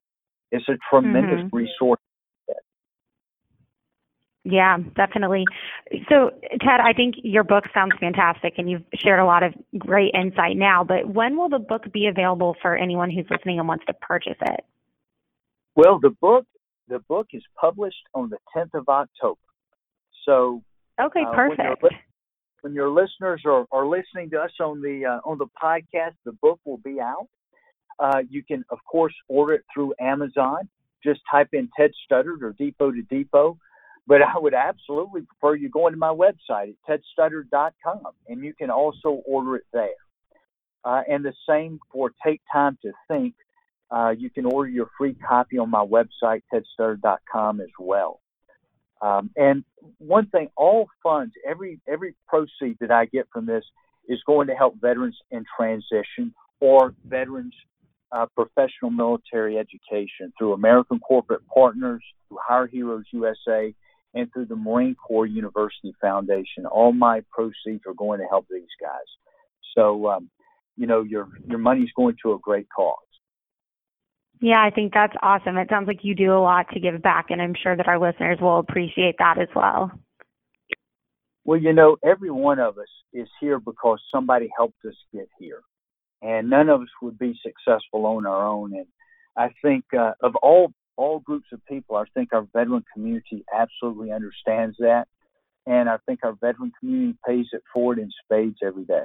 It's 0.51 0.69
a 0.69 0.79
tremendous 0.91 1.45
mm-hmm. 1.45 1.57
resource. 1.57 2.01
Yeah, 4.45 4.79
definitely. 4.95 5.45
So, 6.09 6.31
Ted, 6.61 6.81
I 6.81 6.93
think 6.93 7.17
your 7.25 7.43
book 7.43 7.65
sounds 7.75 7.95
fantastic 7.99 8.55
and 8.59 8.71
you've 8.71 8.85
shared 8.95 9.19
a 9.19 9.25
lot 9.25 9.43
of 9.43 9.53
great 9.77 10.15
insight 10.15 10.57
now, 10.57 10.85
but 10.85 11.09
when 11.09 11.37
will 11.37 11.49
the 11.49 11.59
book 11.59 11.83
be 11.93 12.07
available 12.07 12.55
for 12.63 12.77
anyone 12.77 13.11
who's 13.11 13.27
listening 13.29 13.59
and 13.59 13.67
wants 13.67 13.85
to 13.87 13.93
purchase 13.95 14.37
it? 14.41 14.61
Well, 15.75 15.99
the 16.01 16.11
book 16.11 16.47
the 16.89 17.01
book 17.01 17.27
is 17.33 17.43
published 17.61 17.97
on 18.15 18.31
the 18.31 18.39
10th 18.57 18.79
of 18.79 18.89
October. 18.89 19.41
So, 20.25 20.63
okay, 21.01 21.25
uh, 21.27 21.35
perfect 21.35 21.83
when 22.67 22.75
your 22.75 22.91
listeners 22.91 23.43
are, 23.45 23.65
are 23.71 23.87
listening 23.87 24.29
to 24.29 24.41
us 24.41 24.51
on 24.59 24.83
the 24.83 25.05
uh, 25.07 25.21
on 25.25 25.39
the 25.39 25.47
podcast, 25.47 26.15
the 26.25 26.33
book 26.33 26.59
will 26.65 26.79
be 26.79 26.99
out. 27.01 27.29
Uh, 28.01 28.23
you 28.29 28.43
can, 28.43 28.65
of 28.71 28.79
course, 28.91 29.15
order 29.29 29.55
it 29.55 29.65
through 29.73 29.95
Amazon. 30.01 30.69
Just 31.05 31.21
type 31.31 31.51
in 31.53 31.69
Ted 31.79 31.93
Studdard 32.11 32.43
or 32.43 32.57
Depot 32.59 32.91
to 32.91 33.03
Depot. 33.03 33.57
But 34.09 34.21
I 34.21 34.37
would 34.37 34.53
absolutely 34.53 35.21
prefer 35.21 35.55
you 35.55 35.69
going 35.69 35.93
to 35.93 35.97
my 35.97 36.13
website 36.13 36.75
at 36.89 37.01
tedstuddard.com, 37.21 38.01
and 38.27 38.43
you 38.43 38.53
can 38.53 38.71
also 38.71 39.23
order 39.25 39.55
it 39.55 39.67
there. 39.73 40.03
Uh, 40.85 41.03
and 41.09 41.25
the 41.25 41.35
same 41.49 41.79
for 41.93 42.11
Take 42.25 42.41
Time 42.53 42.77
to 42.83 42.91
Think. 43.07 43.35
Uh, 43.93 44.13
you 44.19 44.29
can 44.29 44.45
order 44.45 44.69
your 44.69 44.91
free 44.99 45.15
copy 45.15 45.59
on 45.59 45.71
my 45.71 45.85
website, 45.85 46.43
tedstuddard.com, 46.53 47.61
as 47.61 47.69
well. 47.79 48.19
Um, 49.03 49.31
and 49.37 49.65
one 49.99 50.27
thing, 50.29 50.49
all 50.57 50.89
funds, 51.03 51.35
every 51.47 51.81
every 51.89 52.15
proceed 52.29 52.77
that 52.81 52.91
I 52.91 53.07
get 53.07 53.29
from 53.33 53.47
this 53.47 53.65
is 54.09 54.19
going 54.27 54.47
to 54.49 54.55
help 54.55 54.81
veterans 54.81 55.19
in 55.31 55.45
transition 55.57 56.35
or 56.61 56.95
veterans 57.05 57.55
uh, 58.13 58.27
professional 58.35 58.91
military 58.91 59.59
education 59.59 60.33
through 60.39 60.53
American 60.53 60.99
Corporate 61.01 61.43
Partners, 61.53 62.03
through 62.29 62.39
Hire 62.47 62.67
Heroes 62.67 63.05
USA, 63.13 63.75
and 64.15 64.33
through 64.33 64.47
the 64.47 64.57
Marine 64.57 64.95
Corps 64.95 65.27
University 65.27 65.95
Foundation. 66.01 66.67
All 66.71 66.93
my 66.93 67.23
proceeds 67.31 67.83
are 67.87 67.95
going 67.95 68.21
to 68.21 68.27
help 68.27 68.47
these 68.51 68.63
guys. 68.81 69.07
So, 69.77 70.09
um, 70.09 70.31
you 70.77 70.87
know, 70.87 71.03
your 71.03 71.29
your 71.47 71.59
money's 71.59 71.91
going 71.97 72.17
to 72.23 72.33
a 72.33 72.39
great 72.39 72.67
cause. 72.75 72.97
Yeah, 74.41 74.63
I 74.63 74.71
think 74.71 74.93
that's 74.93 75.15
awesome. 75.23 75.57
It 75.57 75.69
sounds 75.71 75.87
like 75.87 76.01
you 76.03 76.15
do 76.15 76.33
a 76.33 76.41
lot 76.41 76.67
to 76.73 76.81
give 76.81 77.01
back, 77.01 77.27
and 77.31 77.41
I'm 77.41 77.55
sure 77.61 77.77
that 77.77 77.89
our 77.89 77.99
listeners 77.99 78.39
will 78.41 78.59
appreciate 78.59 79.17
that 79.19 79.39
as 79.41 79.49
well. 79.55 79.91
Well, 81.45 81.61
you 81.61 81.73
know, 81.73 81.97
every 82.05 82.31
one 82.31 82.59
of 82.59 82.77
us 82.77 82.89
is 83.13 83.29
here 83.41 83.59
because 83.59 84.01
somebody 84.13 84.51
helped 84.57 84.85
us 84.85 84.97
get 85.13 85.29
here, 85.39 85.63
and 86.21 86.51
none 86.51 86.69
of 86.69 86.83
us 86.83 86.89
would 87.01 87.19
be 87.19 87.39
successful 87.43 88.05
on 88.05 88.27
our 88.27 88.47
own. 88.47 88.75
And 88.75 88.87
I 89.37 89.51
think 89.63 89.85
uh, 89.97 90.13
of 90.23 90.35
all 90.43 90.73
all 90.97 91.21
groups 91.21 91.47
of 91.53 91.65
people, 91.67 91.97
I 91.97 92.05
think 92.15 92.31
our 92.33 92.47
veteran 92.55 92.85
community 92.93 93.45
absolutely 93.55 94.13
understands 94.13 94.77
that, 94.81 95.07
and 95.67 95.89
I 95.89 95.97
think 96.05 96.21
our 96.25 96.35
veteran 96.35 96.73
community 96.79 97.17
pays 97.27 97.47
it 97.53 97.63
forward 97.73 97.99
in 97.99 98.11
spades 98.25 98.59
every 98.63 98.85
day. 98.85 99.05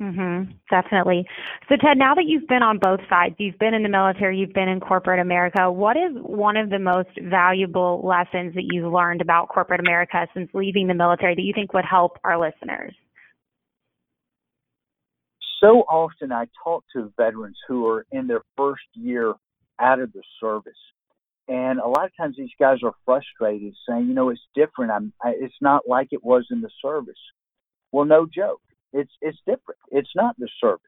Mhm. 0.00 0.54
Definitely. 0.70 1.26
So 1.68 1.76
Ted, 1.76 1.98
now 1.98 2.14
that 2.14 2.24
you've 2.24 2.46
been 2.46 2.62
on 2.62 2.78
both 2.78 3.00
sides, 3.08 3.34
you've 3.38 3.58
been 3.58 3.74
in 3.74 3.82
the 3.82 3.88
military, 3.88 4.38
you've 4.38 4.52
been 4.52 4.68
in 4.68 4.78
corporate 4.78 5.18
America, 5.18 5.72
what 5.72 5.96
is 5.96 6.12
one 6.14 6.56
of 6.56 6.70
the 6.70 6.78
most 6.78 7.08
valuable 7.20 8.00
lessons 8.04 8.54
that 8.54 8.68
you've 8.70 8.92
learned 8.92 9.20
about 9.20 9.48
corporate 9.48 9.80
America 9.80 10.28
since 10.34 10.48
leaving 10.54 10.86
the 10.86 10.94
military 10.94 11.34
that 11.34 11.42
you 11.42 11.52
think 11.52 11.72
would 11.72 11.84
help 11.84 12.16
our 12.22 12.38
listeners? 12.38 12.94
So 15.60 15.82
often 15.90 16.30
I 16.30 16.46
talk 16.62 16.84
to 16.92 17.12
veterans 17.16 17.58
who 17.66 17.88
are 17.88 18.06
in 18.12 18.28
their 18.28 18.42
first 18.56 18.86
year 18.94 19.34
out 19.80 19.98
of 19.98 20.12
the 20.12 20.22
service. 20.38 20.78
And 21.48 21.80
a 21.80 21.88
lot 21.88 22.04
of 22.04 22.16
times 22.16 22.36
these 22.36 22.50
guys 22.60 22.78
are 22.84 22.94
frustrated 23.04 23.74
saying, 23.88 24.06
you 24.06 24.14
know, 24.14 24.28
it's 24.28 24.46
different. 24.54 24.92
I'm, 24.92 25.12
I, 25.20 25.30
it's 25.40 25.60
not 25.60 25.88
like 25.88 26.08
it 26.12 26.22
was 26.22 26.46
in 26.52 26.60
the 26.60 26.70
service. 26.80 27.18
Well, 27.90 28.04
no 28.04 28.26
joke 28.26 28.60
it's 28.92 29.12
it's 29.20 29.38
different. 29.46 29.80
It's 29.90 30.10
not 30.14 30.36
the 30.38 30.48
service. 30.60 30.80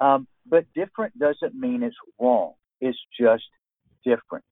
Um, 0.00 0.26
but 0.46 0.66
different 0.74 1.18
doesn't 1.18 1.54
mean 1.54 1.82
it's 1.82 1.96
wrong. 2.20 2.52
It's 2.80 2.98
just 3.18 3.44
different. 4.04 4.44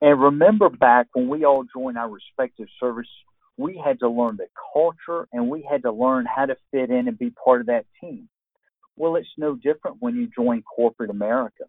And 0.00 0.20
remember 0.20 0.70
back 0.70 1.08
when 1.12 1.28
we 1.28 1.44
all 1.44 1.64
joined 1.76 1.98
our 1.98 2.08
respective 2.08 2.68
service, 2.78 3.08
we 3.58 3.80
had 3.84 4.00
to 4.00 4.08
learn 4.08 4.38
the 4.38 4.46
culture 4.72 5.28
and 5.32 5.50
we 5.50 5.66
had 5.70 5.82
to 5.82 5.92
learn 5.92 6.24
how 6.24 6.46
to 6.46 6.56
fit 6.70 6.90
in 6.90 7.08
and 7.08 7.18
be 7.18 7.30
part 7.30 7.60
of 7.60 7.66
that 7.66 7.84
team. 8.00 8.28
Well, 8.96 9.16
it's 9.16 9.28
no 9.36 9.54
different 9.54 9.98
when 10.00 10.16
you 10.16 10.28
join 10.34 10.62
corporate 10.62 11.10
America. 11.10 11.64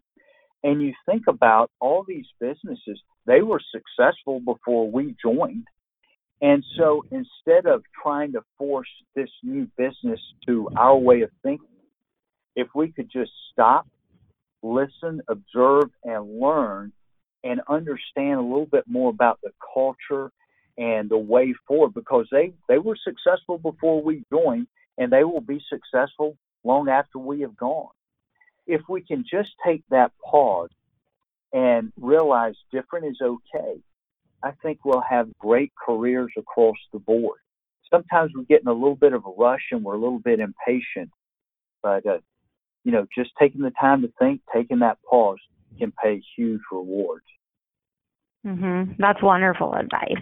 And 0.64 0.80
you 0.80 0.94
think 1.06 1.24
about 1.28 1.70
all 1.80 2.04
these 2.06 2.26
businesses, 2.40 3.00
they 3.26 3.42
were 3.42 3.60
successful 3.72 4.40
before 4.40 4.90
we 4.90 5.14
joined. 5.22 5.66
And 6.42 6.64
so 6.76 7.04
instead 7.12 7.66
of 7.66 7.84
trying 8.02 8.32
to 8.32 8.42
force 8.58 8.88
this 9.14 9.30
new 9.44 9.68
business 9.78 10.20
to 10.46 10.68
our 10.76 10.96
way 10.96 11.22
of 11.22 11.30
thinking, 11.44 11.68
if 12.56 12.66
we 12.74 12.90
could 12.90 13.08
just 13.10 13.30
stop, 13.52 13.86
listen, 14.60 15.22
observe, 15.28 15.90
and 16.02 16.40
learn 16.40 16.92
and 17.44 17.60
understand 17.68 18.40
a 18.40 18.42
little 18.42 18.66
bit 18.66 18.84
more 18.88 19.10
about 19.10 19.38
the 19.42 19.52
culture 19.72 20.32
and 20.76 21.08
the 21.08 21.16
way 21.16 21.54
forward 21.66 21.94
because 21.94 22.26
they, 22.32 22.52
they 22.68 22.78
were 22.78 22.96
successful 23.04 23.58
before 23.58 24.02
we 24.02 24.24
joined 24.32 24.66
and 24.98 25.12
they 25.12 25.22
will 25.22 25.40
be 25.40 25.62
successful 25.70 26.36
long 26.64 26.88
after 26.88 27.18
we 27.18 27.40
have 27.42 27.56
gone. 27.56 27.90
If 28.66 28.80
we 28.88 29.00
can 29.00 29.24
just 29.28 29.50
take 29.64 29.84
that 29.90 30.10
pause 30.24 30.70
and 31.52 31.92
realize 32.00 32.54
different 32.72 33.06
is 33.06 33.20
okay 33.22 33.80
I 34.42 34.52
think 34.62 34.84
we'll 34.84 35.02
have 35.08 35.28
great 35.38 35.72
careers 35.84 36.32
across 36.36 36.76
the 36.92 36.98
board. 36.98 37.38
Sometimes 37.90 38.32
we 38.36 38.44
get 38.44 38.62
in 38.62 38.68
a 38.68 38.72
little 38.72 38.96
bit 38.96 39.12
of 39.12 39.24
a 39.26 39.30
rush 39.30 39.68
and 39.70 39.84
we're 39.84 39.94
a 39.94 39.98
little 40.00 40.18
bit 40.18 40.40
impatient, 40.40 41.10
but 41.82 42.06
uh, 42.06 42.18
you 42.84 42.92
know, 42.92 43.06
just 43.16 43.30
taking 43.38 43.60
the 43.60 43.72
time 43.80 44.02
to 44.02 44.12
think, 44.18 44.40
taking 44.54 44.80
that 44.80 44.98
pause 45.08 45.38
can 45.78 45.92
pay 46.02 46.20
huge 46.36 46.60
rewards. 46.70 47.24
Mhm. 48.46 48.96
That's 48.98 49.22
wonderful 49.22 49.74
advice. 49.74 50.18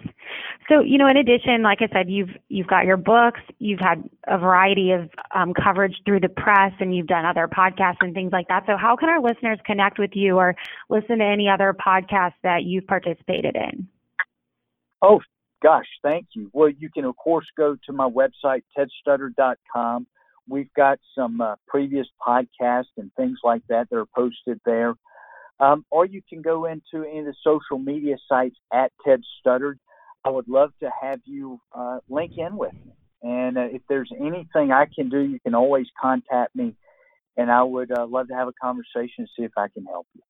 So, 0.68 0.82
you 0.82 0.98
know, 0.98 1.06
in 1.06 1.16
addition, 1.16 1.62
like 1.62 1.80
I 1.80 1.88
said, 1.90 2.10
you've 2.10 2.36
you've 2.48 2.66
got 2.66 2.84
your 2.84 2.98
books, 2.98 3.40
you've 3.58 3.80
had 3.80 4.08
a 4.28 4.38
variety 4.38 4.92
of 4.92 5.08
um, 5.34 5.54
coverage 5.54 5.96
through 6.04 6.20
the 6.20 6.28
press, 6.28 6.72
and 6.80 6.94
you've 6.94 7.06
done 7.06 7.24
other 7.24 7.48
podcasts 7.48 7.96
and 8.02 8.12
things 8.12 8.30
like 8.30 8.46
that. 8.48 8.64
So, 8.66 8.76
how 8.76 8.94
can 8.94 9.08
our 9.08 9.22
listeners 9.22 9.58
connect 9.64 9.98
with 9.98 10.14
you 10.14 10.36
or 10.36 10.54
listen 10.90 11.18
to 11.18 11.24
any 11.24 11.48
other 11.48 11.74
podcasts 11.74 12.34
that 12.42 12.64
you've 12.64 12.86
participated 12.86 13.56
in? 13.56 13.88
Oh, 15.02 15.20
gosh, 15.62 15.86
thank 16.02 16.28
you. 16.34 16.50
Well, 16.52 16.70
you 16.70 16.90
can, 16.90 17.04
of 17.04 17.16
course, 17.16 17.46
go 17.56 17.76
to 17.86 17.92
my 17.92 18.08
website, 18.08 18.62
tedstuddard.com. 18.76 20.06
We've 20.48 20.72
got 20.74 20.98
some 21.14 21.40
uh, 21.40 21.56
previous 21.68 22.06
podcasts 22.26 22.96
and 22.96 23.12
things 23.16 23.38
like 23.44 23.62
that 23.68 23.88
that 23.90 23.96
are 23.96 24.06
posted 24.06 24.60
there. 24.64 24.94
Um, 25.60 25.84
or 25.90 26.06
you 26.06 26.22
can 26.28 26.42
go 26.42 26.64
into 26.64 27.06
any 27.08 27.20
of 27.20 27.26
the 27.26 27.34
social 27.44 27.78
media 27.78 28.16
sites 28.28 28.56
at 28.72 28.92
Ted 29.04 29.20
Studdard. 29.38 29.78
I 30.24 30.30
would 30.30 30.48
love 30.48 30.72
to 30.80 30.90
have 31.02 31.20
you 31.24 31.60
uh, 31.72 31.98
link 32.08 32.32
in 32.36 32.56
with 32.56 32.72
me. 32.74 32.92
And 33.22 33.58
uh, 33.58 33.68
if 33.70 33.82
there's 33.88 34.10
anything 34.18 34.72
I 34.72 34.86
can 34.94 35.10
do, 35.10 35.20
you 35.20 35.38
can 35.40 35.54
always 35.54 35.86
contact 36.00 36.56
me. 36.56 36.74
And 37.36 37.50
I 37.50 37.62
would 37.62 37.90
uh, 37.90 38.06
love 38.06 38.28
to 38.28 38.34
have 38.34 38.48
a 38.48 38.52
conversation 38.60 39.18
and 39.18 39.28
see 39.36 39.44
if 39.44 39.52
I 39.56 39.68
can 39.68 39.84
help 39.84 40.06
you. 40.14 40.22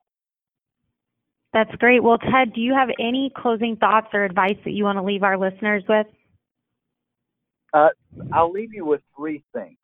That's 1.53 1.74
great. 1.76 2.03
Well, 2.03 2.18
Ted, 2.18 2.53
do 2.55 2.61
you 2.61 2.74
have 2.74 2.90
any 3.01 3.32
closing 3.36 3.76
thoughts 3.76 4.09
or 4.12 4.24
advice 4.24 4.57
that 4.64 4.70
you 4.70 4.84
want 4.84 4.98
to 4.98 5.03
leave 5.03 5.24
our 5.24 5.36
listeners 5.36 5.82
with? 5.88 6.07
Uh, 7.72 7.88
I'll 8.32 8.53
leave 8.53 8.72
you 8.72 8.84
with 8.84 9.01
three 9.16 9.42
things. 9.53 9.78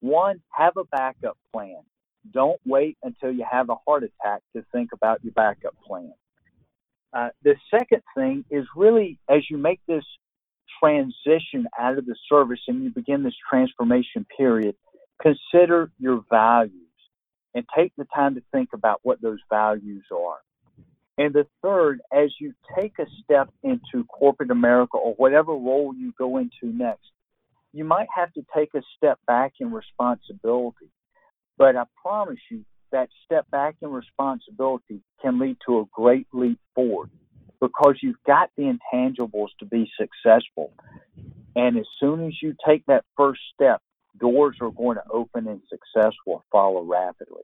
One, 0.00 0.40
have 0.50 0.76
a 0.76 0.84
backup 0.84 1.38
plan. 1.52 1.78
Don't 2.32 2.60
wait 2.66 2.98
until 3.02 3.32
you 3.32 3.46
have 3.50 3.70
a 3.70 3.76
heart 3.86 4.02
attack 4.02 4.42
to 4.54 4.64
think 4.72 4.90
about 4.92 5.22
your 5.24 5.32
backup 5.32 5.74
plan. 5.86 6.12
Uh, 7.12 7.28
the 7.42 7.54
second 7.70 8.02
thing 8.14 8.44
is 8.50 8.66
really 8.74 9.18
as 9.28 9.42
you 9.48 9.56
make 9.56 9.80
this 9.86 10.04
transition 10.80 11.66
out 11.78 11.96
of 11.96 12.04
the 12.04 12.16
service 12.28 12.60
and 12.68 12.82
you 12.82 12.90
begin 12.90 13.22
this 13.22 13.34
transformation 13.48 14.26
period, 14.36 14.74
consider 15.20 15.90
your 15.98 16.22
values 16.28 16.72
and 17.54 17.64
take 17.74 17.92
the 17.96 18.06
time 18.14 18.34
to 18.34 18.42
think 18.52 18.70
about 18.74 19.00
what 19.02 19.20
those 19.22 19.38
values 19.48 20.04
are. 20.12 20.38
And 21.18 21.32
the 21.32 21.46
third, 21.62 22.00
as 22.12 22.30
you 22.38 22.52
take 22.76 22.98
a 22.98 23.06
step 23.24 23.48
into 23.62 24.04
corporate 24.04 24.50
America 24.50 24.98
or 24.98 25.14
whatever 25.14 25.52
role 25.52 25.94
you 25.96 26.12
go 26.18 26.36
into 26.36 26.64
next, 26.64 27.10
you 27.72 27.84
might 27.84 28.08
have 28.14 28.32
to 28.34 28.44
take 28.54 28.74
a 28.74 28.82
step 28.96 29.18
back 29.26 29.54
in 29.60 29.72
responsibility. 29.72 30.90
But 31.58 31.76
I 31.76 31.84
promise 32.02 32.38
you, 32.50 32.64
that 32.92 33.08
step 33.24 33.50
back 33.50 33.76
in 33.82 33.90
responsibility 33.90 35.00
can 35.20 35.38
lead 35.38 35.56
to 35.66 35.80
a 35.80 35.84
great 35.92 36.26
leap 36.32 36.58
forward 36.74 37.10
because 37.60 37.96
you've 38.02 38.22
got 38.26 38.50
the 38.56 38.64
intangibles 38.64 39.48
to 39.58 39.66
be 39.66 39.90
successful. 39.98 40.72
And 41.54 41.78
as 41.78 41.86
soon 41.98 42.26
as 42.26 42.34
you 42.42 42.54
take 42.66 42.84
that 42.86 43.04
first 43.16 43.40
step, 43.54 43.80
doors 44.18 44.56
are 44.60 44.70
going 44.70 44.96
to 44.96 45.10
open 45.10 45.48
and 45.48 45.60
success 45.68 46.12
will 46.26 46.44
follow 46.52 46.82
rapidly. 46.82 47.42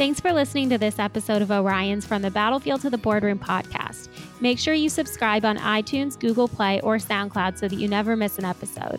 Thanks 0.00 0.18
for 0.18 0.32
listening 0.32 0.70
to 0.70 0.78
this 0.78 0.98
episode 0.98 1.42
of 1.42 1.50
Orion's 1.50 2.06
From 2.06 2.22
the 2.22 2.30
Battlefield 2.30 2.80
to 2.80 2.88
the 2.88 2.96
Boardroom 2.96 3.38
podcast. 3.38 4.08
Make 4.40 4.58
sure 4.58 4.72
you 4.72 4.88
subscribe 4.88 5.44
on 5.44 5.58
iTunes, 5.58 6.18
Google 6.18 6.48
Play, 6.48 6.80
or 6.80 6.96
SoundCloud 6.96 7.58
so 7.58 7.68
that 7.68 7.76
you 7.76 7.86
never 7.86 8.16
miss 8.16 8.38
an 8.38 8.46
episode. 8.46 8.98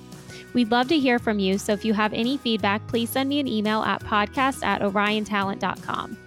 We'd 0.54 0.70
love 0.70 0.89
to 0.89 0.99
hear 0.99 1.18
from 1.18 1.39
you, 1.39 1.58
so 1.58 1.74
if 1.74 1.84
you 1.84 1.95
have 1.95 2.14
any 2.14 2.38
feedback, 2.38 2.86
please 2.86 3.10
send 3.10 3.30
me 3.30 3.39
an 3.39 3.47
email 3.47 3.82
at 3.82 4.04
podcast 4.04 4.64
at 4.64 4.82
oriontalent.com. 4.82 6.18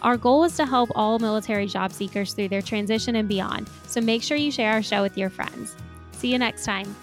Our 0.00 0.16
goal 0.16 0.44
is 0.44 0.56
to 0.56 0.64
help 0.64 0.90
all 0.94 1.18
military 1.18 1.66
job 1.66 1.92
seekers 1.92 2.32
through 2.32 2.48
their 2.48 2.62
transition 2.62 3.16
and 3.16 3.28
beyond, 3.28 3.68
so 3.86 4.00
make 4.00 4.22
sure 4.22 4.38
you 4.38 4.50
share 4.50 4.72
our 4.72 4.82
show 4.82 5.02
with 5.02 5.18
your 5.18 5.28
friends. 5.28 5.76
See 6.12 6.32
you 6.32 6.38
next 6.38 6.64
time. 6.64 6.96